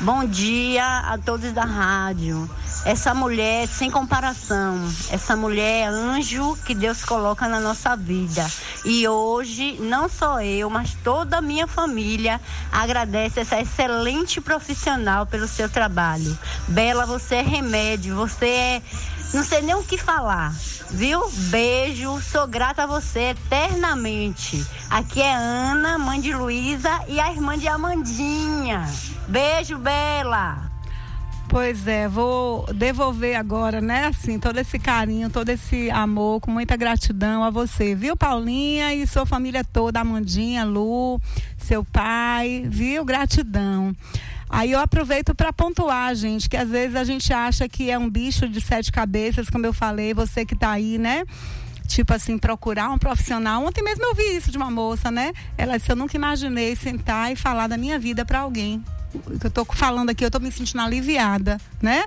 Bom 0.00 0.26
dia 0.26 0.84
a 0.84 1.16
todos 1.16 1.52
da 1.52 1.64
rádio. 1.64 2.48
Essa 2.84 3.14
mulher 3.14 3.66
sem 3.66 3.90
comparação, 3.90 4.78
essa 5.10 5.34
mulher 5.34 5.84
é 5.84 5.86
anjo 5.86 6.56
que 6.66 6.74
Deus 6.74 7.02
coloca 7.02 7.48
na 7.48 7.58
nossa 7.58 7.96
vida. 7.96 8.46
E 8.84 9.08
hoje, 9.08 9.78
não 9.80 10.06
só 10.06 10.42
eu, 10.42 10.68
mas 10.68 10.94
toda 11.02 11.38
a 11.38 11.40
minha 11.40 11.66
família 11.66 12.38
agradece 12.70 13.40
essa 13.40 13.58
excelente 13.58 14.38
profissional 14.38 15.24
pelo 15.24 15.48
seu 15.48 15.68
trabalho. 15.68 16.38
Bela, 16.68 17.06
você 17.06 17.36
é 17.36 17.42
remédio, 17.42 18.14
você 18.14 18.46
é. 18.46 18.82
Não 19.34 19.44
sei 19.44 19.62
nem 19.62 19.74
o 19.74 19.84
que 19.84 19.98
falar 19.98 20.52
viu? 20.90 21.28
Beijo, 21.50 22.20
sou 22.20 22.46
grata 22.46 22.84
a 22.84 22.86
você 22.86 23.30
eternamente. 23.30 24.64
Aqui 24.90 25.20
é 25.20 25.34
Ana, 25.34 25.98
mãe 25.98 26.20
de 26.20 26.34
Luísa 26.34 27.04
e 27.08 27.20
a 27.20 27.30
irmã 27.30 27.58
de 27.58 27.68
Amandinha. 27.68 28.88
Beijo, 29.28 29.78
Bela. 29.78 30.65
Pois 31.48 31.86
é, 31.86 32.08
vou 32.08 32.66
devolver 32.74 33.36
agora, 33.36 33.80
né, 33.80 34.06
assim, 34.06 34.38
todo 34.38 34.58
esse 34.58 34.78
carinho, 34.78 35.30
todo 35.30 35.48
esse 35.48 35.90
amor, 35.90 36.40
com 36.40 36.50
muita 36.50 36.76
gratidão 36.76 37.42
a 37.42 37.50
você, 37.50 37.94
viu, 37.94 38.16
Paulinha 38.16 38.92
e 38.92 39.06
sua 39.06 39.24
família 39.24 39.64
toda, 39.64 40.00
Amandinha, 40.00 40.64
Lu, 40.64 41.20
seu 41.56 41.84
pai, 41.84 42.64
viu? 42.68 43.04
Gratidão. 43.04 43.94
Aí 44.50 44.72
eu 44.72 44.80
aproveito 44.80 45.34
para 45.34 45.52
pontuar, 45.52 46.14
gente, 46.14 46.48
que 46.48 46.56
às 46.56 46.68
vezes 46.68 46.94
a 46.94 47.04
gente 47.04 47.32
acha 47.32 47.68
que 47.68 47.90
é 47.90 47.98
um 47.98 48.08
bicho 48.08 48.48
de 48.48 48.60
sete 48.60 48.92
cabeças, 48.92 49.48
como 49.48 49.66
eu 49.66 49.72
falei, 49.72 50.14
você 50.14 50.44
que 50.44 50.54
está 50.54 50.70
aí, 50.70 50.98
né? 50.98 51.24
Tipo 51.86 52.14
assim, 52.14 52.38
procurar 52.38 52.90
um 52.90 52.98
profissional. 52.98 53.64
Ontem 53.64 53.82
mesmo 53.82 54.04
eu 54.04 54.14
vi 54.14 54.36
isso 54.36 54.50
de 54.50 54.56
uma 54.56 54.70
moça, 54.70 55.10
né? 55.10 55.32
Ela 55.56 55.78
disse: 55.78 55.90
Eu 55.90 55.96
nunca 55.96 56.16
imaginei 56.16 56.74
sentar 56.76 57.32
e 57.32 57.36
falar 57.36 57.66
da 57.66 57.76
minha 57.76 57.98
vida 57.98 58.24
para 58.24 58.40
alguém. 58.40 58.84
O 59.14 59.38
que 59.38 59.46
eu 59.46 59.48
estou 59.48 59.64
falando 59.64 60.10
aqui, 60.10 60.24
eu 60.24 60.28
estou 60.28 60.40
me 60.40 60.52
sentindo 60.52 60.82
aliviada, 60.82 61.58
né? 61.80 62.04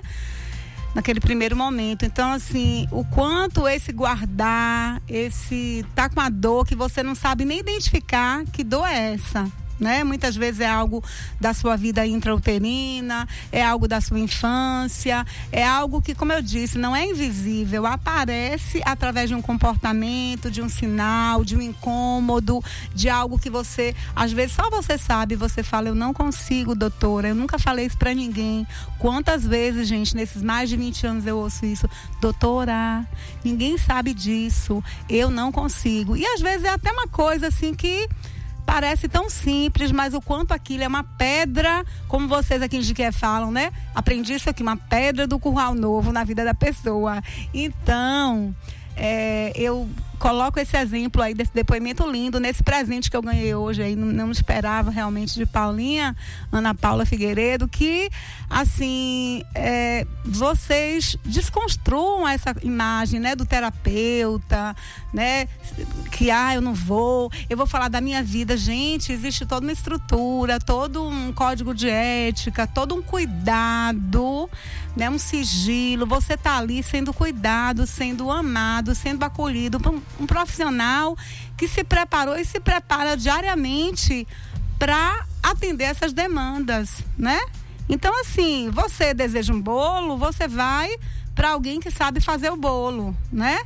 naquele 0.94 1.20
primeiro 1.20 1.56
momento. 1.56 2.04
Então, 2.04 2.32
assim, 2.32 2.86
o 2.90 3.04
quanto 3.04 3.68
esse 3.68 3.92
guardar, 3.92 5.00
esse 5.08 5.84
tá 5.94 6.08
com 6.08 6.20
a 6.20 6.28
dor 6.28 6.66
que 6.66 6.74
você 6.74 7.02
não 7.02 7.14
sabe 7.14 7.44
nem 7.44 7.60
identificar 7.60 8.44
que 8.46 8.64
dor 8.64 8.86
é 8.86 9.14
essa, 9.14 9.50
né? 9.80 10.04
Muitas 10.04 10.36
vezes 10.36 10.60
é 10.60 10.68
algo 10.68 11.02
da 11.40 11.54
sua 11.54 11.76
vida 11.76 12.06
intrauterina, 12.06 13.26
é 13.50 13.64
algo 13.64 13.88
da 13.88 14.00
sua 14.00 14.18
infância, 14.18 15.26
é 15.50 15.66
algo 15.66 16.02
que, 16.02 16.14
como 16.14 16.32
eu 16.32 16.42
disse, 16.42 16.78
não 16.78 16.94
é 16.94 17.04
invisível, 17.06 17.86
aparece 17.86 18.82
através 18.84 19.28
de 19.28 19.34
um 19.34 19.42
comportamento, 19.42 20.50
de 20.50 20.60
um 20.60 20.68
sinal, 20.68 21.44
de 21.44 21.56
um 21.56 21.62
incômodo, 21.62 22.62
de 22.94 23.08
algo 23.08 23.38
que 23.38 23.48
você, 23.48 23.94
às 24.14 24.32
vezes 24.32 24.52
só 24.52 24.68
você 24.70 24.98
sabe, 24.98 25.34
você 25.34 25.62
fala, 25.62 25.88
eu 25.88 25.94
não 25.94 26.12
consigo, 26.12 26.74
doutora, 26.74 27.28
eu 27.28 27.34
nunca 27.34 27.58
falei 27.58 27.86
isso 27.86 27.96
para 27.96 28.12
ninguém. 28.12 28.66
Quantas 28.98 29.46
vezes, 29.46 29.88
gente, 29.88 30.14
nesses 30.14 30.42
mais 30.42 30.68
de 30.68 30.76
20 30.76 31.06
anos 31.06 31.26
eu 31.26 31.38
ouço 31.38 31.64
isso, 31.64 31.88
doutora, 32.20 33.06
ninguém 33.42 33.78
sabe 33.78 34.12
disso, 34.12 34.84
eu 35.08 35.30
não 35.30 35.50
consigo. 35.50 36.16
E 36.16 36.26
às 36.26 36.40
vezes 36.40 36.64
é 36.64 36.70
até 36.70 36.92
uma 36.92 37.08
coisa 37.08 37.48
assim 37.48 37.74
que 37.74 38.08
parece 38.70 39.08
tão 39.08 39.28
simples, 39.28 39.90
mas 39.90 40.14
o 40.14 40.20
quanto 40.20 40.52
aquilo 40.52 40.84
é 40.84 40.86
uma 40.86 41.02
pedra, 41.02 41.84
como 42.06 42.28
vocês 42.28 42.62
aqui 42.62 42.76
em 42.76 42.82
Jiqué 42.82 43.10
falam, 43.10 43.50
né? 43.50 43.72
Aprendi 43.92 44.34
isso 44.34 44.48
aqui, 44.48 44.62
uma 44.62 44.76
pedra 44.76 45.26
do 45.26 45.40
curral 45.40 45.74
novo 45.74 46.12
na 46.12 46.22
vida 46.22 46.44
da 46.44 46.54
pessoa. 46.54 47.20
Então, 47.52 48.54
é, 48.96 49.50
eu 49.56 49.88
coloco 50.20 50.60
esse 50.60 50.76
exemplo 50.76 51.22
aí 51.22 51.32
desse 51.32 51.52
depoimento 51.52 52.08
lindo, 52.08 52.38
nesse 52.38 52.62
presente 52.62 53.10
que 53.10 53.16
eu 53.16 53.22
ganhei 53.22 53.54
hoje 53.54 53.82
aí, 53.82 53.96
não, 53.96 54.06
não 54.06 54.30
esperava 54.30 54.90
realmente 54.90 55.34
de 55.34 55.46
Paulinha, 55.46 56.14
Ana 56.52 56.74
Paula 56.74 57.06
Figueiredo, 57.06 57.66
que 57.66 58.10
assim 58.48 59.42
é, 59.54 60.06
vocês 60.22 61.16
desconstruam 61.24 62.28
essa 62.28 62.54
imagem, 62.62 63.18
né, 63.18 63.34
do 63.34 63.46
terapeuta, 63.46 64.76
né, 65.12 65.48
que 66.12 66.30
ah, 66.30 66.54
eu 66.54 66.60
não 66.60 66.74
vou, 66.74 67.32
eu 67.48 67.56
vou 67.56 67.66
falar 67.66 67.88
da 67.88 68.00
minha 68.00 68.22
vida, 68.22 68.58
gente, 68.58 69.12
existe 69.12 69.46
toda 69.46 69.64
uma 69.64 69.72
estrutura, 69.72 70.60
todo 70.60 71.08
um 71.08 71.32
código 71.32 71.74
de 71.74 71.88
ética, 71.88 72.66
todo 72.66 72.94
um 72.94 73.00
cuidado, 73.00 74.50
né, 74.94 75.08
um 75.08 75.18
sigilo, 75.18 76.04
você 76.04 76.36
tá 76.36 76.58
ali 76.58 76.82
sendo 76.82 77.14
cuidado, 77.14 77.86
sendo 77.86 78.30
amado, 78.30 78.94
sendo 78.94 79.24
acolhido 79.24 79.80
um, 80.18 80.26
profissional 80.26 81.16
que 81.56 81.68
se 81.68 81.84
preparou 81.84 82.36
e 82.36 82.44
se 82.44 82.58
prepara 82.58 83.16
diariamente 83.16 84.26
para 84.78 85.26
atender 85.42 85.84
essas 85.84 86.12
demandas, 86.12 87.02
né? 87.16 87.38
Então, 87.88 88.18
assim, 88.20 88.70
você 88.70 89.12
deseja 89.12 89.52
um 89.52 89.60
bolo, 89.60 90.16
você 90.16 90.46
vai 90.46 90.88
para 91.34 91.50
alguém 91.50 91.80
que 91.80 91.90
sabe 91.90 92.20
fazer 92.20 92.50
o 92.50 92.56
bolo, 92.56 93.16
né? 93.32 93.60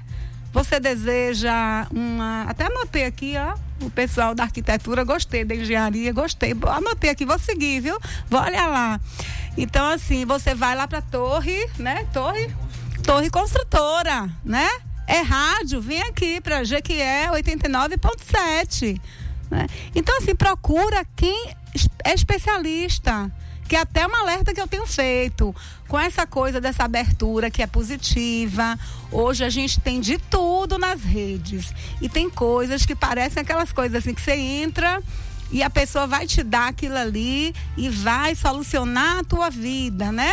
Você 0.53 0.79
deseja 0.79 1.87
uma. 1.91 2.45
Até 2.45 2.67
anotei 2.67 3.05
aqui, 3.05 3.35
ó. 3.37 3.57
O 3.85 3.91
pessoal 3.91 4.35
da 4.35 4.45
arquitetura, 4.45 5.03
gostei, 5.03 5.45
da 5.45 5.55
engenharia, 5.55 6.13
gostei. 6.13 6.55
Anotei 6.69 7.11
aqui, 7.11 7.27
vou 7.27 7.39
seguir, 7.39 7.81
viu? 7.81 7.99
Vou 8.31 8.41
olhar 8.41 8.69
lá. 8.69 9.01
Então, 9.57 9.89
assim, 9.89 10.25
você 10.25 10.55
vai 10.55 10.77
lá 10.77 10.87
para 10.87 11.03
torre, 11.03 11.69
né? 11.77 12.07
Torre, 12.13 12.55
torre 13.03 13.29
construtora, 13.31 14.31
né? 14.45 14.69
É 15.07 15.21
rádio, 15.21 15.81
vem 15.81 16.03
aqui 16.03 16.41
para 16.41 16.65
Jequié 16.65 17.29
89.7. 17.31 19.01
Né? 19.51 19.67
Então, 19.95 20.17
assim, 20.19 20.35
procura 20.35 21.05
quem 21.17 21.51
é 22.05 22.15
especialista 22.15 23.31
que 23.69 23.77
é 23.77 23.81
até 23.81 24.07
uma 24.07 24.21
alerta 24.21 24.53
que 24.53 24.61
eu 24.61 24.69
tenho 24.69 24.87
feito 24.87 25.55
com 25.89 25.99
essa 25.99 26.27
coisa 26.27 26.61
dessa 26.61 26.85
abertura 26.85 27.51
que 27.51 27.63
é 27.63 27.67
positiva. 27.67 28.79
Hoje 29.11 29.45
a 29.45 29.49
gente 29.49 29.81
tem 29.81 30.01
de 30.01 30.19
tudo 30.19 30.79
nas 30.79 31.03
redes 31.03 31.73
e 32.01 32.09
tem 32.09 32.29
coisas 32.29 32.85
que 32.85 32.95
parecem 32.95 33.43
aquelas 33.43 33.73
coisas 33.73 33.99
assim 33.99 34.15
que 34.15 34.21
você 34.21 34.33
entra 34.33 35.03
e 35.51 35.63
a 35.63 35.71
pessoa 35.71 36.07
vai 36.07 36.27
te 36.27 36.43
dar 36.43 36.69
aquilo 36.69 36.97
ali 36.97 37.55
e 37.77 37.89
vai 37.89 38.35
solucionar 38.35 39.19
a 39.19 39.25
tua 39.25 39.51
vida, 39.51 40.13
né? 40.13 40.33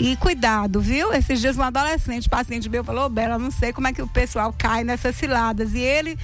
E 0.00 0.16
cuidado, 0.16 0.80
viu? 0.80 1.12
Esses 1.12 1.40
dias 1.40 1.56
um 1.56 1.62
adolescente, 1.62 2.28
paciente 2.28 2.68
meu, 2.68 2.84
falou, 2.84 3.08
Bela, 3.08 3.36
não 3.36 3.50
sei 3.50 3.72
como 3.72 3.88
é 3.88 3.92
que 3.92 4.00
o 4.00 4.06
pessoal 4.06 4.54
cai 4.56 4.84
nessas 4.84 5.16
ciladas. 5.16 5.74
E 5.74 5.80
ele 5.80 6.16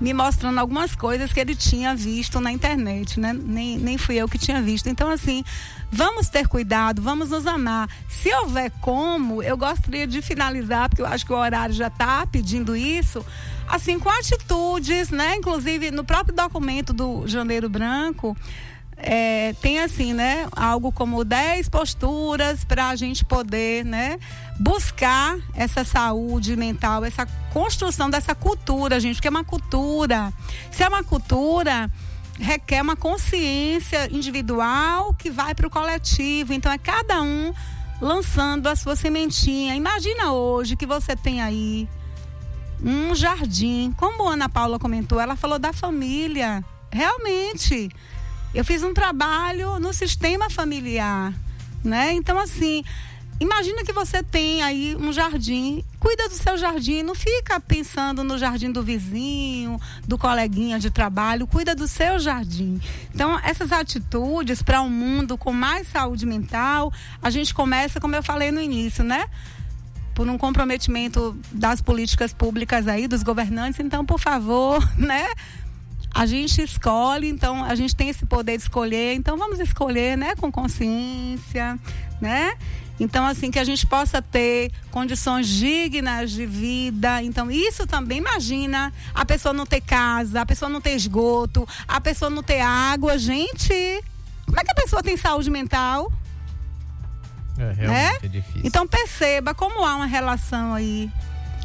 me 0.00 0.14
mostrando 0.14 0.58
algumas 0.58 0.94
coisas 0.94 1.32
que 1.32 1.40
ele 1.40 1.54
tinha 1.54 1.94
visto 1.94 2.40
na 2.40 2.52
internet, 2.52 3.18
né? 3.18 3.32
Nem, 3.32 3.76
nem 3.78 3.98
fui 3.98 4.16
eu 4.16 4.28
que 4.28 4.38
tinha 4.38 4.62
visto. 4.62 4.88
Então, 4.88 5.10
assim, 5.10 5.44
vamos 5.90 6.28
ter 6.28 6.46
cuidado, 6.46 7.02
vamos 7.02 7.30
nos 7.30 7.46
amar. 7.46 7.88
Se 8.08 8.32
houver 8.32 8.70
como, 8.80 9.42
eu 9.42 9.56
gostaria 9.56 10.06
de 10.06 10.22
finalizar, 10.22 10.88
porque 10.88 11.02
eu 11.02 11.06
acho 11.06 11.26
que 11.26 11.32
o 11.32 11.36
horário 11.36 11.74
já 11.74 11.88
está 11.88 12.26
pedindo 12.26 12.76
isso, 12.76 13.24
assim, 13.68 13.98
com 13.98 14.08
atitudes, 14.08 15.10
né? 15.10 15.34
Inclusive, 15.36 15.90
no 15.90 16.04
próprio 16.04 16.34
documento 16.34 16.92
do 16.92 17.26
Janeiro 17.26 17.68
Branco, 17.68 18.36
é, 18.98 19.54
tem 19.60 19.78
assim, 19.78 20.12
né? 20.12 20.46
Algo 20.52 20.90
como 20.90 21.24
10 21.24 21.68
posturas 21.68 22.64
para 22.64 22.88
a 22.88 22.96
gente 22.96 23.24
poder, 23.24 23.84
né? 23.84 24.18
Buscar 24.58 25.38
essa 25.54 25.84
saúde 25.84 26.56
mental, 26.56 27.04
essa 27.04 27.26
construção 27.52 28.10
dessa 28.10 28.34
cultura, 28.34 28.98
gente, 28.98 29.16
porque 29.16 29.28
é 29.28 29.30
uma 29.30 29.44
cultura. 29.44 30.32
Se 30.70 30.82
é 30.82 30.88
uma 30.88 31.04
cultura, 31.04 31.90
requer 32.40 32.82
uma 32.82 32.96
consciência 32.96 34.08
individual 34.12 35.14
que 35.14 35.30
vai 35.30 35.54
para 35.54 35.66
o 35.66 35.70
coletivo. 35.70 36.52
Então 36.52 36.70
é 36.70 36.78
cada 36.78 37.22
um 37.22 37.52
lançando 38.00 38.66
a 38.66 38.74
sua 38.74 38.96
sementinha. 38.96 39.76
Imagina 39.76 40.32
hoje 40.32 40.76
que 40.76 40.86
você 40.86 41.14
tem 41.14 41.40
aí 41.40 41.88
um 42.82 43.14
jardim. 43.14 43.92
Como 43.96 44.28
a 44.28 44.32
Ana 44.32 44.48
Paula 44.48 44.78
comentou, 44.78 45.20
ela 45.20 45.36
falou 45.36 45.58
da 45.58 45.72
família. 45.72 46.64
Realmente 46.90 47.90
eu 48.58 48.64
fiz 48.64 48.82
um 48.82 48.92
trabalho 48.92 49.78
no 49.78 49.92
sistema 49.92 50.50
familiar, 50.50 51.32
né? 51.84 52.12
Então 52.14 52.36
assim, 52.36 52.82
imagina 53.38 53.84
que 53.84 53.92
você 53.92 54.20
tem 54.20 54.64
aí 54.64 54.96
um 54.98 55.12
jardim, 55.12 55.84
cuida 56.00 56.28
do 56.28 56.34
seu 56.34 56.58
jardim, 56.58 57.04
não 57.04 57.14
fica 57.14 57.60
pensando 57.60 58.24
no 58.24 58.36
jardim 58.36 58.72
do 58.72 58.82
vizinho, 58.82 59.80
do 60.08 60.18
coleguinha 60.18 60.76
de 60.76 60.90
trabalho, 60.90 61.46
cuida 61.46 61.72
do 61.72 61.86
seu 61.86 62.18
jardim. 62.18 62.80
Então, 63.14 63.38
essas 63.44 63.70
atitudes 63.70 64.60
para 64.60 64.82
um 64.82 64.90
mundo 64.90 65.38
com 65.38 65.52
mais 65.52 65.86
saúde 65.86 66.26
mental, 66.26 66.92
a 67.22 67.30
gente 67.30 67.54
começa, 67.54 68.00
como 68.00 68.16
eu 68.16 68.24
falei 68.24 68.50
no 68.50 68.60
início, 68.60 69.04
né? 69.04 69.28
Por 70.16 70.28
um 70.28 70.36
comprometimento 70.36 71.38
das 71.52 71.80
políticas 71.80 72.32
públicas 72.32 72.88
aí, 72.88 73.06
dos 73.06 73.22
governantes. 73.22 73.78
Então, 73.78 74.04
por 74.04 74.18
favor, 74.18 74.82
né? 74.98 75.28
A 76.14 76.26
gente 76.26 76.62
escolhe, 76.62 77.28
então 77.28 77.64
a 77.64 77.74
gente 77.74 77.94
tem 77.94 78.08
esse 78.08 78.26
poder 78.26 78.56
de 78.56 78.62
escolher, 78.62 79.14
então 79.14 79.36
vamos 79.36 79.60
escolher, 79.60 80.16
né, 80.16 80.34
com 80.36 80.50
consciência, 80.50 81.78
né? 82.20 82.54
Então, 83.00 83.24
assim, 83.24 83.50
que 83.50 83.58
a 83.58 83.64
gente 83.64 83.86
possa 83.86 84.20
ter 84.20 84.72
condições 84.90 85.46
dignas 85.46 86.32
de 86.32 86.44
vida. 86.44 87.22
Então, 87.22 87.50
isso 87.50 87.86
também, 87.86 88.18
imagina, 88.18 88.92
a 89.14 89.24
pessoa 89.24 89.52
não 89.52 89.64
ter 89.64 89.80
casa, 89.80 90.40
a 90.40 90.46
pessoa 90.46 90.68
não 90.68 90.80
ter 90.80 90.94
esgoto, 90.94 91.66
a 91.86 92.00
pessoa 92.00 92.28
não 92.28 92.42
ter 92.42 92.60
água. 92.60 93.16
Gente, 93.16 94.02
como 94.44 94.58
é 94.58 94.64
que 94.64 94.72
a 94.72 94.74
pessoa 94.74 95.02
tem 95.02 95.16
saúde 95.16 95.48
mental? 95.48 96.12
É, 97.56 97.72
realmente 97.72 97.86
né? 97.86 98.18
é 98.22 98.28
difícil. 98.28 98.62
Então, 98.64 98.86
perceba 98.86 99.54
como 99.54 99.84
há 99.84 99.94
uma 99.94 100.06
relação 100.06 100.74
aí. 100.74 101.08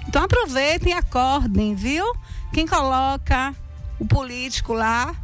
Então, 0.08 0.24
aproveitem 0.24 0.94
e 0.94 0.96
acordem, 0.96 1.74
viu? 1.74 2.06
Quem 2.54 2.68
coloca 2.68 3.56
o 4.00 4.06
político 4.06 4.74
lá 4.74 5.16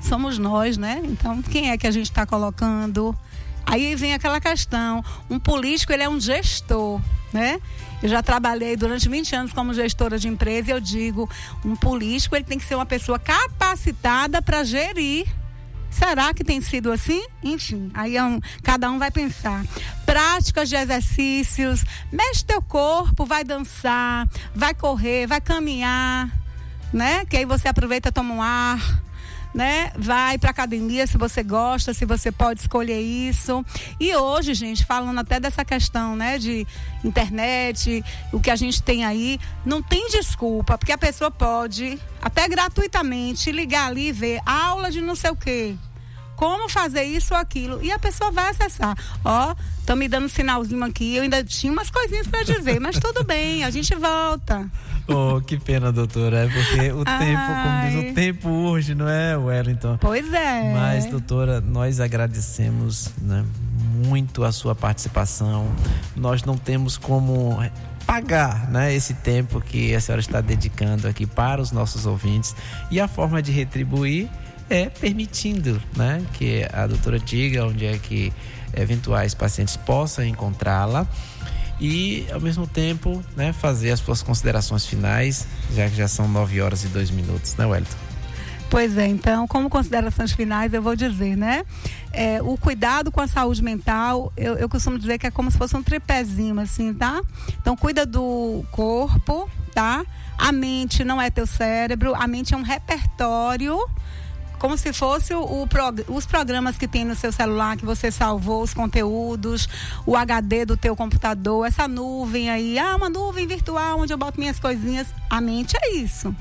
somos 0.00 0.38
nós, 0.38 0.76
né? 0.76 1.00
Então, 1.04 1.42
quem 1.42 1.70
é 1.70 1.78
que 1.78 1.86
a 1.86 1.90
gente 1.90 2.10
está 2.10 2.26
colocando? 2.26 3.16
Aí 3.64 3.94
vem 3.96 4.14
aquela 4.14 4.40
questão: 4.40 5.04
um 5.28 5.38
político 5.38 5.92
ele 5.92 6.02
é 6.02 6.08
um 6.08 6.20
gestor, 6.20 7.00
né? 7.32 7.60
Eu 8.02 8.08
já 8.08 8.22
trabalhei 8.22 8.76
durante 8.76 9.08
20 9.08 9.34
anos 9.34 9.52
como 9.52 9.74
gestora 9.74 10.18
de 10.18 10.28
empresa 10.28 10.70
e 10.70 10.72
eu 10.72 10.80
digo, 10.80 11.28
um 11.64 11.74
político 11.74 12.36
ele 12.36 12.44
tem 12.44 12.58
que 12.58 12.64
ser 12.64 12.74
uma 12.74 12.86
pessoa 12.86 13.18
capacitada 13.18 14.40
para 14.40 14.62
gerir. 14.62 15.26
Será 15.90 16.34
que 16.34 16.44
tem 16.44 16.60
sido 16.60 16.92
assim? 16.92 17.24
Enfim, 17.42 17.90
aí 17.94 18.16
é 18.16 18.22
um, 18.22 18.38
cada 18.62 18.90
um 18.90 18.98
vai 18.98 19.10
pensar. 19.10 19.64
Práticas 20.04 20.68
de 20.68 20.76
exercícios, 20.76 21.84
mexe 22.12 22.44
teu 22.44 22.60
corpo, 22.60 23.24
vai 23.24 23.42
dançar, 23.42 24.28
vai 24.54 24.74
correr, 24.74 25.26
vai 25.26 25.40
caminhar 25.40 26.30
né? 26.96 27.26
Que 27.26 27.36
aí 27.36 27.44
você 27.44 27.68
aproveita, 27.68 28.10
toma 28.10 28.34
um 28.34 28.42
ar, 28.42 28.80
né? 29.54 29.92
Vai 29.96 30.38
para 30.38 30.50
academia 30.50 31.06
se 31.06 31.18
você 31.18 31.42
gosta, 31.42 31.92
se 31.92 32.06
você 32.06 32.32
pode 32.32 32.60
escolher 32.60 33.00
isso. 33.00 33.64
E 34.00 34.16
hoje, 34.16 34.54
gente, 34.54 34.84
falando 34.84 35.18
até 35.18 35.38
dessa 35.38 35.64
questão, 35.64 36.16
né, 36.16 36.38
de 36.38 36.66
internet, 37.04 38.02
o 38.32 38.40
que 38.40 38.50
a 38.50 38.56
gente 38.56 38.82
tem 38.82 39.04
aí, 39.04 39.38
não 39.64 39.82
tem 39.82 40.08
desculpa, 40.08 40.78
porque 40.78 40.92
a 40.92 40.98
pessoa 40.98 41.30
pode 41.30 41.98
até 42.20 42.48
gratuitamente 42.48 43.52
ligar 43.52 43.88
ali 43.88 44.08
e 44.08 44.12
ver 44.12 44.40
aula 44.46 44.90
de 44.90 45.02
não 45.02 45.14
sei 45.14 45.30
o 45.30 45.36
quê. 45.36 45.76
Como 46.36 46.68
fazer 46.68 47.02
isso 47.04 47.34
ou 47.34 47.40
aquilo. 47.40 47.82
E 47.82 47.90
a 47.90 47.98
pessoa 47.98 48.30
vai 48.30 48.50
acessar. 48.50 48.96
Ó, 49.24 49.54
estão 49.80 49.96
me 49.96 50.06
dando 50.08 50.26
um 50.26 50.28
sinalzinho 50.28 50.84
aqui, 50.84 51.16
eu 51.16 51.22
ainda 51.22 51.42
tinha 51.42 51.72
umas 51.72 51.90
coisinhas 51.90 52.26
para 52.26 52.42
dizer, 52.44 52.78
mas 52.80 52.98
tudo 52.98 53.24
bem, 53.24 53.64
a 53.64 53.70
gente 53.70 53.94
volta. 53.94 54.70
Oh, 55.08 55.40
que 55.40 55.56
pena, 55.56 55.92
doutora. 55.92 56.44
É 56.44 56.48
porque 56.48 56.92
o 56.92 57.04
Ai. 57.06 57.18
tempo, 57.18 57.42
como 57.46 58.02
diz, 58.02 58.10
o 58.10 58.14
tempo 58.14 58.48
urge, 58.48 58.94
não 58.94 59.08
é, 59.08 59.36
Wellington? 59.36 59.98
Pois 59.98 60.32
é. 60.32 60.72
Mas, 60.72 61.06
doutora, 61.06 61.60
nós 61.60 62.00
agradecemos 62.00 63.12
né, 63.22 63.44
muito 64.04 64.42
a 64.42 64.50
sua 64.50 64.74
participação. 64.74 65.70
Nós 66.16 66.42
não 66.42 66.56
temos 66.58 66.98
como 66.98 67.58
pagar 68.04 68.68
né, 68.70 68.94
esse 68.94 69.14
tempo 69.14 69.60
que 69.60 69.94
a 69.94 70.00
senhora 70.00 70.20
está 70.20 70.40
dedicando 70.40 71.06
aqui 71.06 71.24
para 71.24 71.62
os 71.62 71.70
nossos 71.70 72.04
ouvintes. 72.04 72.54
E 72.90 73.00
a 73.00 73.06
forma 73.06 73.40
de 73.40 73.52
retribuir 73.52 74.28
é 74.68 74.88
permitindo 74.88 75.80
né, 75.96 76.24
que 76.34 76.66
a 76.72 76.86
doutora 76.86 77.18
diga 77.18 77.66
onde 77.66 77.86
é 77.86 77.98
que 77.98 78.32
eventuais 78.74 79.34
pacientes 79.34 79.76
possam 79.76 80.24
encontrá-la 80.24 81.06
e 81.80 82.26
ao 82.32 82.40
mesmo 82.40 82.66
tempo 82.66 83.22
né, 83.36 83.52
fazer 83.52 83.90
as 83.90 84.00
suas 84.00 84.22
considerações 84.22 84.86
finais, 84.86 85.46
já 85.74 85.88
que 85.88 85.96
já 85.96 86.08
são 86.08 86.28
9 86.28 86.60
horas 86.60 86.84
e 86.84 86.88
2 86.88 87.10
minutos, 87.10 87.54
né, 87.56 87.66
Wellington? 87.66 87.96
Pois 88.68 88.98
é, 88.98 89.06
então, 89.06 89.46
como 89.46 89.70
considerações 89.70 90.32
finais, 90.32 90.74
eu 90.74 90.82
vou 90.82 90.96
dizer, 90.96 91.36
né? 91.36 91.64
É, 92.12 92.42
o 92.42 92.56
cuidado 92.56 93.12
com 93.12 93.20
a 93.20 93.28
saúde 93.28 93.62
mental, 93.62 94.32
eu, 94.36 94.56
eu 94.56 94.68
costumo 94.68 94.98
dizer 94.98 95.18
que 95.18 95.26
é 95.26 95.30
como 95.30 95.50
se 95.52 95.56
fosse 95.56 95.76
um 95.76 95.82
tripézinho, 95.82 96.58
assim, 96.58 96.92
tá? 96.92 97.22
Então, 97.60 97.76
cuida 97.76 98.04
do 98.04 98.64
corpo, 98.72 99.48
tá? 99.72 100.04
A 100.36 100.50
mente 100.50 101.04
não 101.04 101.22
é 101.22 101.30
teu 101.30 101.46
cérebro, 101.46 102.12
a 102.16 102.26
mente 102.26 102.54
é 102.54 102.56
um 102.56 102.62
repertório 102.62 103.78
como 104.58 104.76
se 104.76 104.92
fosse 104.92 105.34
o, 105.34 105.40
o 105.40 105.68
os 106.08 106.26
programas 106.26 106.76
que 106.78 106.88
tem 106.88 107.04
no 107.04 107.14
seu 107.14 107.32
celular 107.32 107.76
que 107.76 107.84
você 107.84 108.10
salvou, 108.10 108.62
os 108.62 108.72
conteúdos, 108.72 109.68
o 110.04 110.16
HD 110.16 110.64
do 110.64 110.76
teu 110.76 110.96
computador, 110.96 111.66
essa 111.66 111.86
nuvem 111.86 112.50
aí, 112.50 112.78
ah, 112.78 112.96
uma 112.96 113.08
nuvem 113.08 113.46
virtual 113.46 114.00
onde 114.00 114.12
eu 114.12 114.18
boto 114.18 114.40
minhas 114.40 114.58
coisinhas. 114.58 115.06
A 115.28 115.40
mente 115.40 115.76
é 115.82 115.94
isso, 115.94 116.34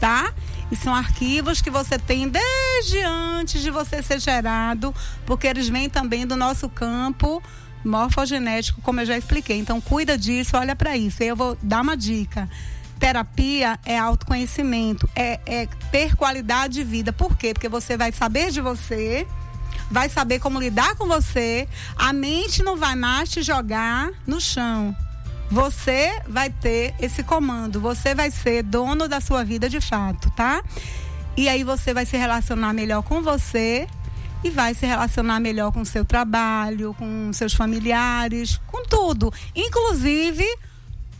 tá? 0.00 0.32
E 0.70 0.76
são 0.76 0.94
arquivos 0.94 1.60
que 1.60 1.70
você 1.70 1.98
tem 1.98 2.28
desde 2.28 2.98
antes 3.02 3.62
de 3.62 3.70
você 3.70 4.02
ser 4.02 4.20
gerado, 4.20 4.94
porque 5.24 5.46
eles 5.46 5.68
vêm 5.68 5.88
também 5.88 6.26
do 6.26 6.36
nosso 6.36 6.68
campo 6.68 7.42
morfogenético, 7.84 8.80
como 8.82 9.00
eu 9.00 9.06
já 9.06 9.16
expliquei. 9.16 9.58
Então, 9.58 9.80
cuida 9.80 10.18
disso, 10.18 10.56
olha 10.56 10.74
para 10.74 10.96
isso. 10.96 11.22
Eu 11.22 11.36
vou 11.36 11.56
dar 11.62 11.82
uma 11.82 11.96
dica 11.96 12.48
terapia 12.98 13.78
é 13.84 13.98
autoconhecimento, 13.98 15.08
é, 15.14 15.40
é, 15.46 15.66
ter 15.90 16.16
qualidade 16.16 16.74
de 16.74 16.84
vida. 16.84 17.12
Por 17.12 17.36
quê? 17.36 17.54
Porque 17.54 17.68
você 17.68 17.96
vai 17.96 18.12
saber 18.12 18.50
de 18.50 18.60
você, 18.60 19.26
vai 19.90 20.08
saber 20.08 20.38
como 20.40 20.60
lidar 20.60 20.94
com 20.96 21.06
você, 21.06 21.68
a 21.96 22.12
mente 22.12 22.62
não 22.62 22.76
vai 22.76 22.94
mais 22.94 23.30
te 23.30 23.42
jogar 23.42 24.10
no 24.26 24.40
chão. 24.40 24.94
Você 25.50 26.20
vai 26.28 26.50
ter 26.50 26.94
esse 27.00 27.22
comando, 27.22 27.80
você 27.80 28.14
vai 28.14 28.30
ser 28.30 28.62
dono 28.62 29.08
da 29.08 29.20
sua 29.20 29.42
vida 29.44 29.68
de 29.68 29.80
fato, 29.80 30.30
tá? 30.32 30.62
E 31.36 31.48
aí 31.48 31.64
você 31.64 31.94
vai 31.94 32.04
se 32.04 32.16
relacionar 32.16 32.74
melhor 32.74 33.02
com 33.02 33.22
você 33.22 33.86
e 34.44 34.50
vai 34.50 34.74
se 34.74 34.84
relacionar 34.86 35.40
melhor 35.40 35.72
com 35.72 35.80
o 35.80 35.86
seu 35.86 36.04
trabalho, 36.04 36.94
com 36.94 37.32
seus 37.32 37.54
familiares, 37.54 38.60
com 38.66 38.84
tudo. 38.84 39.32
Inclusive 39.54 40.44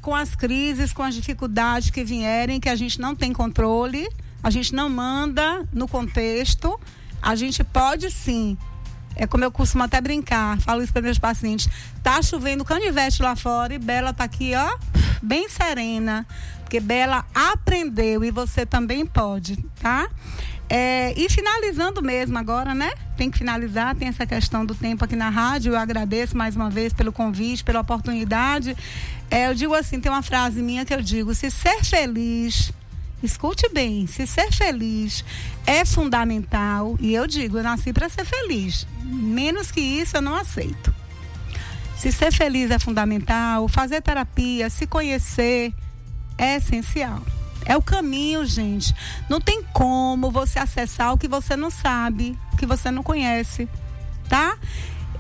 com 0.01 0.15
as 0.15 0.35
crises, 0.35 0.93
com 0.93 1.03
as 1.03 1.15
dificuldades 1.15 1.91
que 1.91 2.05
vierem, 2.05 2.61
que 2.61 2.69
a 2.69 2.77
gente 2.77 3.01
não 3.01 3.15
tem 3.15 3.33
controle, 3.33 4.09
a 4.43 4.51
gente 4.51 4.75
não 4.75 4.89
manda 4.89 5.67
no 5.73 5.89
contexto, 5.89 6.79
a 7.21 7.35
gente 7.35 7.63
pode 7.65 8.11
sim. 8.11 8.57
É 9.17 9.27
como 9.27 9.43
eu 9.43 9.51
costumo 9.51 9.83
até 9.83 10.01
brincar, 10.01 10.61
falo 10.61 10.83
isso 10.83 10.93
para 10.93 11.03
meus 11.03 11.19
pacientes. 11.19 11.69
Tá 12.03 12.23
chovendo 12.23 12.65
canivete 12.65 13.21
lá 13.21 13.35
fora 13.35 13.75
e 13.75 13.79
Bela 13.79 14.13
tá 14.13 14.25
aqui, 14.25 14.53
ó, 14.55 14.79
bem 15.21 15.49
serena, 15.49 16.25
porque 16.61 16.79
Bela 16.79 17.27
aprendeu 17.35 18.25
e 18.25 18.31
você 18.31 18.65
também 18.65 19.05
pode, 19.05 19.57
tá? 19.81 20.09
É, 20.71 21.15
e 21.17 21.29
finalizando 21.31 22.03
mesmo 22.03 22.37
agora, 22.37 22.75
né? 22.75 22.93
Tem 23.17 23.31
que 23.31 23.39
finalizar, 23.39 23.95
tem 23.95 24.09
essa 24.09 24.27
questão 24.27 24.67
do 24.67 24.75
tempo 24.75 25.05
aqui 25.05 25.17
na 25.17 25.31
rádio. 25.31 25.73
Eu 25.73 25.79
agradeço 25.79 26.37
mais 26.37 26.55
uma 26.55 26.69
vez 26.69 26.93
pelo 26.93 27.11
convite, 27.11 27.65
pela 27.65 27.81
oportunidade. 27.81 28.77
É, 29.31 29.49
eu 29.49 29.55
digo 29.55 29.75
assim, 29.75 29.99
tem 29.99 30.13
uma 30.13 30.23
frase 30.23 30.61
minha 30.61 30.85
que 30.85 30.93
eu 30.93 31.01
digo: 31.01 31.35
se 31.35 31.51
ser 31.51 31.83
feliz, 31.83 32.71
escute 33.23 33.69
bem, 33.73 34.07
se 34.07 34.27
ser 34.27 34.53
feliz 34.53 35.25
é 35.67 35.85
fundamental, 35.85 36.97
e 37.01 37.15
eu 37.15 37.27
digo, 37.27 37.59
eu 37.59 37.63
nasci 37.63 37.93
para 37.93 38.09
ser 38.09 38.27
feliz. 38.27 38.87
Menos 39.03 39.71
que 39.71 39.81
isso 39.81 40.17
eu 40.17 40.23
não 40.23 40.35
aceito. 40.35 40.95
Se 41.97 42.13
ser 42.13 42.33
feliz 42.33 42.71
é 42.71 42.79
fundamental, 42.79 43.67
fazer 43.69 44.01
terapia, 44.03 44.71
se 44.71 44.87
conhecer 44.87 45.73
é 46.37 46.57
essencial. 46.57 47.21
É 47.69 47.77
o 47.77 47.83
caminho, 47.83 48.47
gente. 48.47 48.97
Não 49.29 49.41
tem 49.41 49.63
como 49.63 50.31
você 50.31 50.59
acessar 50.59 51.13
o 51.13 51.19
que 51.19 51.29
você 51.29 51.55
não 51.55 51.71
sabe, 51.71 52.37
o 52.55 52.57
que 52.57 52.65
você 52.65 52.91
não 52.91 53.03
conhece, 53.03 53.69
tá? 54.27 54.57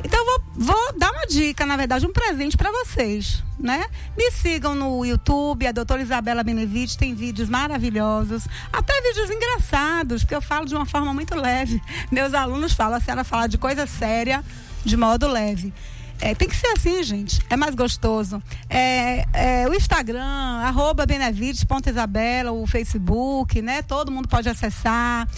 Então 0.03 0.24
vou, 0.24 0.42
vou 0.55 0.99
dar 0.99 1.12
uma 1.12 1.26
dica, 1.26 1.66
na 1.66 1.76
verdade, 1.76 2.07
um 2.07 2.12
presente 2.12 2.57
para 2.57 2.70
vocês, 2.70 3.42
né? 3.59 3.84
Me 4.16 4.30
sigam 4.30 4.74
no 4.74 5.05
YouTube, 5.05 5.66
a 5.66 5.72
doutora 5.72 6.01
Isabela 6.01 6.42
Benevides 6.42 6.96
tem 6.96 7.14
vídeos 7.14 7.49
maravilhosos, 7.49 8.46
até 8.72 8.94
vídeos 9.03 9.30
engraçados, 9.30 10.22
porque 10.22 10.34
eu 10.34 10.40
falo 10.40 10.64
de 10.66 10.74
uma 10.74 10.86
forma 10.86 11.12
muito 11.12 11.34
leve. 11.34 11.82
Meus 12.11 12.32
alunos 12.32 12.72
falam, 12.72 12.96
a 12.96 13.01
senhora 13.01 13.24
fala 13.24 13.46
de 13.46 13.59
coisa 13.59 13.86
séria 13.86 14.42
de 14.84 14.96
modo 14.96 15.28
leve. 15.28 15.74
É, 16.20 16.34
tem 16.34 16.48
que 16.48 16.56
ser 16.56 16.66
assim, 16.68 17.02
gente. 17.02 17.40
É 17.48 17.56
mais 17.56 17.74
gostoso. 17.74 18.42
É, 18.68 19.24
é, 19.32 19.68
o 19.68 19.74
Instagram, 19.74 20.60
arroba 20.64 21.06
benevides.isabela, 21.06 22.52
o 22.52 22.66
Facebook, 22.66 23.62
né? 23.62 23.82
Todo 23.82 24.10
mundo 24.10 24.28
pode 24.28 24.48
acessar. 24.48 25.28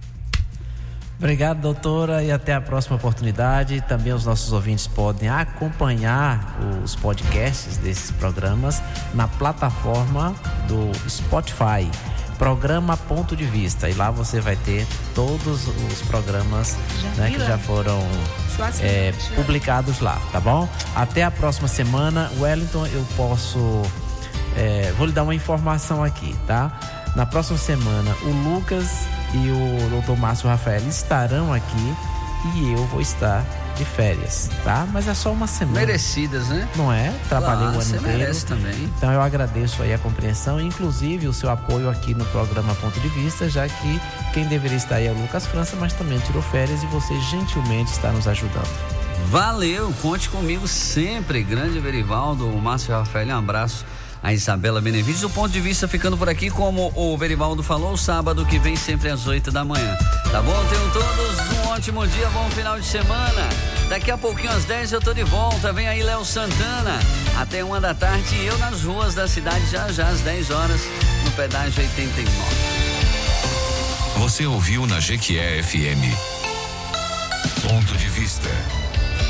Obrigado, 1.19 1.61
doutora, 1.61 2.23
e 2.23 2.31
até 2.31 2.53
a 2.53 2.61
próxima 2.61 2.95
oportunidade. 2.95 3.81
Também 3.81 4.13
os 4.13 4.25
nossos 4.25 4.53
ouvintes 4.53 4.85
podem 4.85 5.27
acompanhar 5.27 6.59
os 6.83 6.95
podcasts 6.95 7.77
desses 7.77 8.11
programas 8.11 8.81
na 9.15 9.27
plataforma 9.27 10.35
do 10.67 10.91
Spotify. 11.09 11.89
Programa 12.37 12.95
Ponto 12.95 13.35
de 13.35 13.45
Vista. 13.45 13.89
E 13.89 13.95
lá 13.95 14.11
você 14.11 14.39
vai 14.39 14.55
ter 14.57 14.85
todos 15.15 15.67
os 15.67 16.01
programas 16.03 16.77
né, 17.15 17.31
que 17.31 17.39
já 17.39 17.57
foram 17.57 17.99
é, 18.79 19.11
publicados 19.35 19.99
lá, 19.99 20.21
tá 20.31 20.39
bom? 20.39 20.69
Até 20.95 21.23
a 21.23 21.31
próxima 21.31 21.67
semana. 21.67 22.31
Wellington, 22.39 22.85
eu 22.85 23.03
posso. 23.15 23.81
É, 24.55 24.93
vou 24.95 25.07
lhe 25.07 25.13
dar 25.13 25.23
uma 25.23 25.33
informação 25.33 26.03
aqui, 26.03 26.35
tá? 26.45 26.96
Na 27.17 27.25
próxima 27.25 27.57
semana, 27.57 28.15
o 28.21 28.29
Lucas 28.29 29.07
e 29.33 29.49
o 29.49 29.89
doutor 29.89 30.15
Márcio 30.15 30.47
Rafael 30.47 30.87
estarão 30.87 31.51
aqui 31.51 31.95
e 32.53 32.71
eu 32.73 32.85
vou 32.85 33.01
estar 33.01 33.43
de 33.75 33.83
férias, 33.83 34.51
tá? 34.63 34.87
Mas 34.93 35.07
é 35.07 35.15
só 35.15 35.31
uma 35.31 35.47
semana. 35.47 35.79
Merecidas, 35.79 36.47
né? 36.49 36.69
Não 36.75 36.93
é? 36.93 37.11
Trabalhei 37.27 37.63
Claro, 37.69 37.79
o 37.79 37.81
ano 37.81 37.97
inteiro. 37.97 38.45
também. 38.45 38.83
Então 38.95 39.11
eu 39.11 39.19
agradeço 39.19 39.81
aí 39.81 39.95
a 39.95 39.97
compreensão, 39.97 40.61
inclusive 40.61 41.27
o 41.27 41.33
seu 41.33 41.49
apoio 41.49 41.89
aqui 41.89 42.13
no 42.13 42.23
programa 42.25 42.75
Ponto 42.75 42.99
de 42.99 43.09
Vista, 43.09 43.49
já 43.49 43.67
que 43.67 43.99
quem 44.31 44.45
deveria 44.45 44.77
estar 44.77 44.97
aí 44.97 45.07
é 45.07 45.11
o 45.11 45.19
Lucas 45.19 45.47
França, 45.47 45.75
mas 45.79 45.93
também 45.93 46.19
tirou 46.19 46.43
férias 46.43 46.83
e 46.83 46.85
você 46.85 47.19
gentilmente 47.21 47.89
está 47.93 48.11
nos 48.11 48.27
ajudando. 48.27 48.69
Valeu, 49.31 49.91
conte 50.03 50.29
comigo 50.29 50.67
sempre. 50.67 51.41
Grande 51.41 51.79
Verivaldo, 51.79 52.47
o 52.47 52.61
Márcio 52.61 52.93
Rafael, 52.93 53.27
um 53.29 53.39
abraço 53.39 53.83
a 54.27 54.33
Isabela 54.33 54.81
Benevides. 54.81 55.23
O 55.23 55.29
ponto 55.29 55.49
de 55.49 55.61
vista 55.61 55.87
ficando 55.87 56.17
por 56.17 56.27
aqui, 56.27 56.49
como 56.49 56.91
o 56.95 57.17
Verivaldo 57.17 57.63
falou, 57.63 57.95
sábado 57.95 58.45
que 58.45 58.59
vem 58.59 58.75
sempre 58.75 59.09
às 59.09 59.25
8 59.25 59.51
da 59.51 59.63
manhã. 59.63 59.97
Tá 60.29 60.41
bom? 60.41 60.65
Tenham 60.69 60.89
todos 60.89 61.39
um 61.55 61.69
ótimo 61.69 62.05
dia, 62.05 62.29
bom 62.31 62.49
final 62.49 62.77
de 62.77 62.85
semana. 62.85 63.47
Daqui 63.87 64.11
a 64.11 64.17
pouquinho 64.17 64.51
às 64.51 64.65
10 64.65 64.91
eu 64.91 64.99
tô 64.99 65.13
de 65.13 65.23
volta. 65.23 65.71
Vem 65.71 65.87
aí 65.87 66.03
Léo 66.03 66.25
Santana. 66.25 66.99
Até 67.39 67.63
uma 67.63 67.79
da 67.79 67.93
tarde 67.93 68.35
e 68.35 68.47
eu 68.47 68.57
nas 68.57 68.83
ruas 68.83 69.15
da 69.15 69.29
cidade 69.29 69.65
já 69.71 69.89
já 69.93 70.09
às 70.09 70.19
10 70.19 70.51
horas 70.51 70.81
no 71.23 71.31
pedágio 71.31 71.81
89. 71.81 72.29
Você 74.17 74.45
ouviu 74.45 74.85
na 74.85 74.99
Jequié 74.99 75.63
FM. 75.63 76.03
Ponto 77.65 77.95
de 77.95 78.09
vista. 78.09 78.49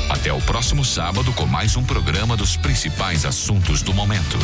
Até 0.08 0.32
o 0.32 0.40
próximo 0.40 0.84
sábado 0.84 1.32
com 1.34 1.46
mais 1.46 1.76
um 1.76 1.84
programa 1.84 2.36
dos 2.36 2.56
principais 2.56 3.26
assuntos 3.26 3.82
do 3.82 3.92
momento. 3.92 4.38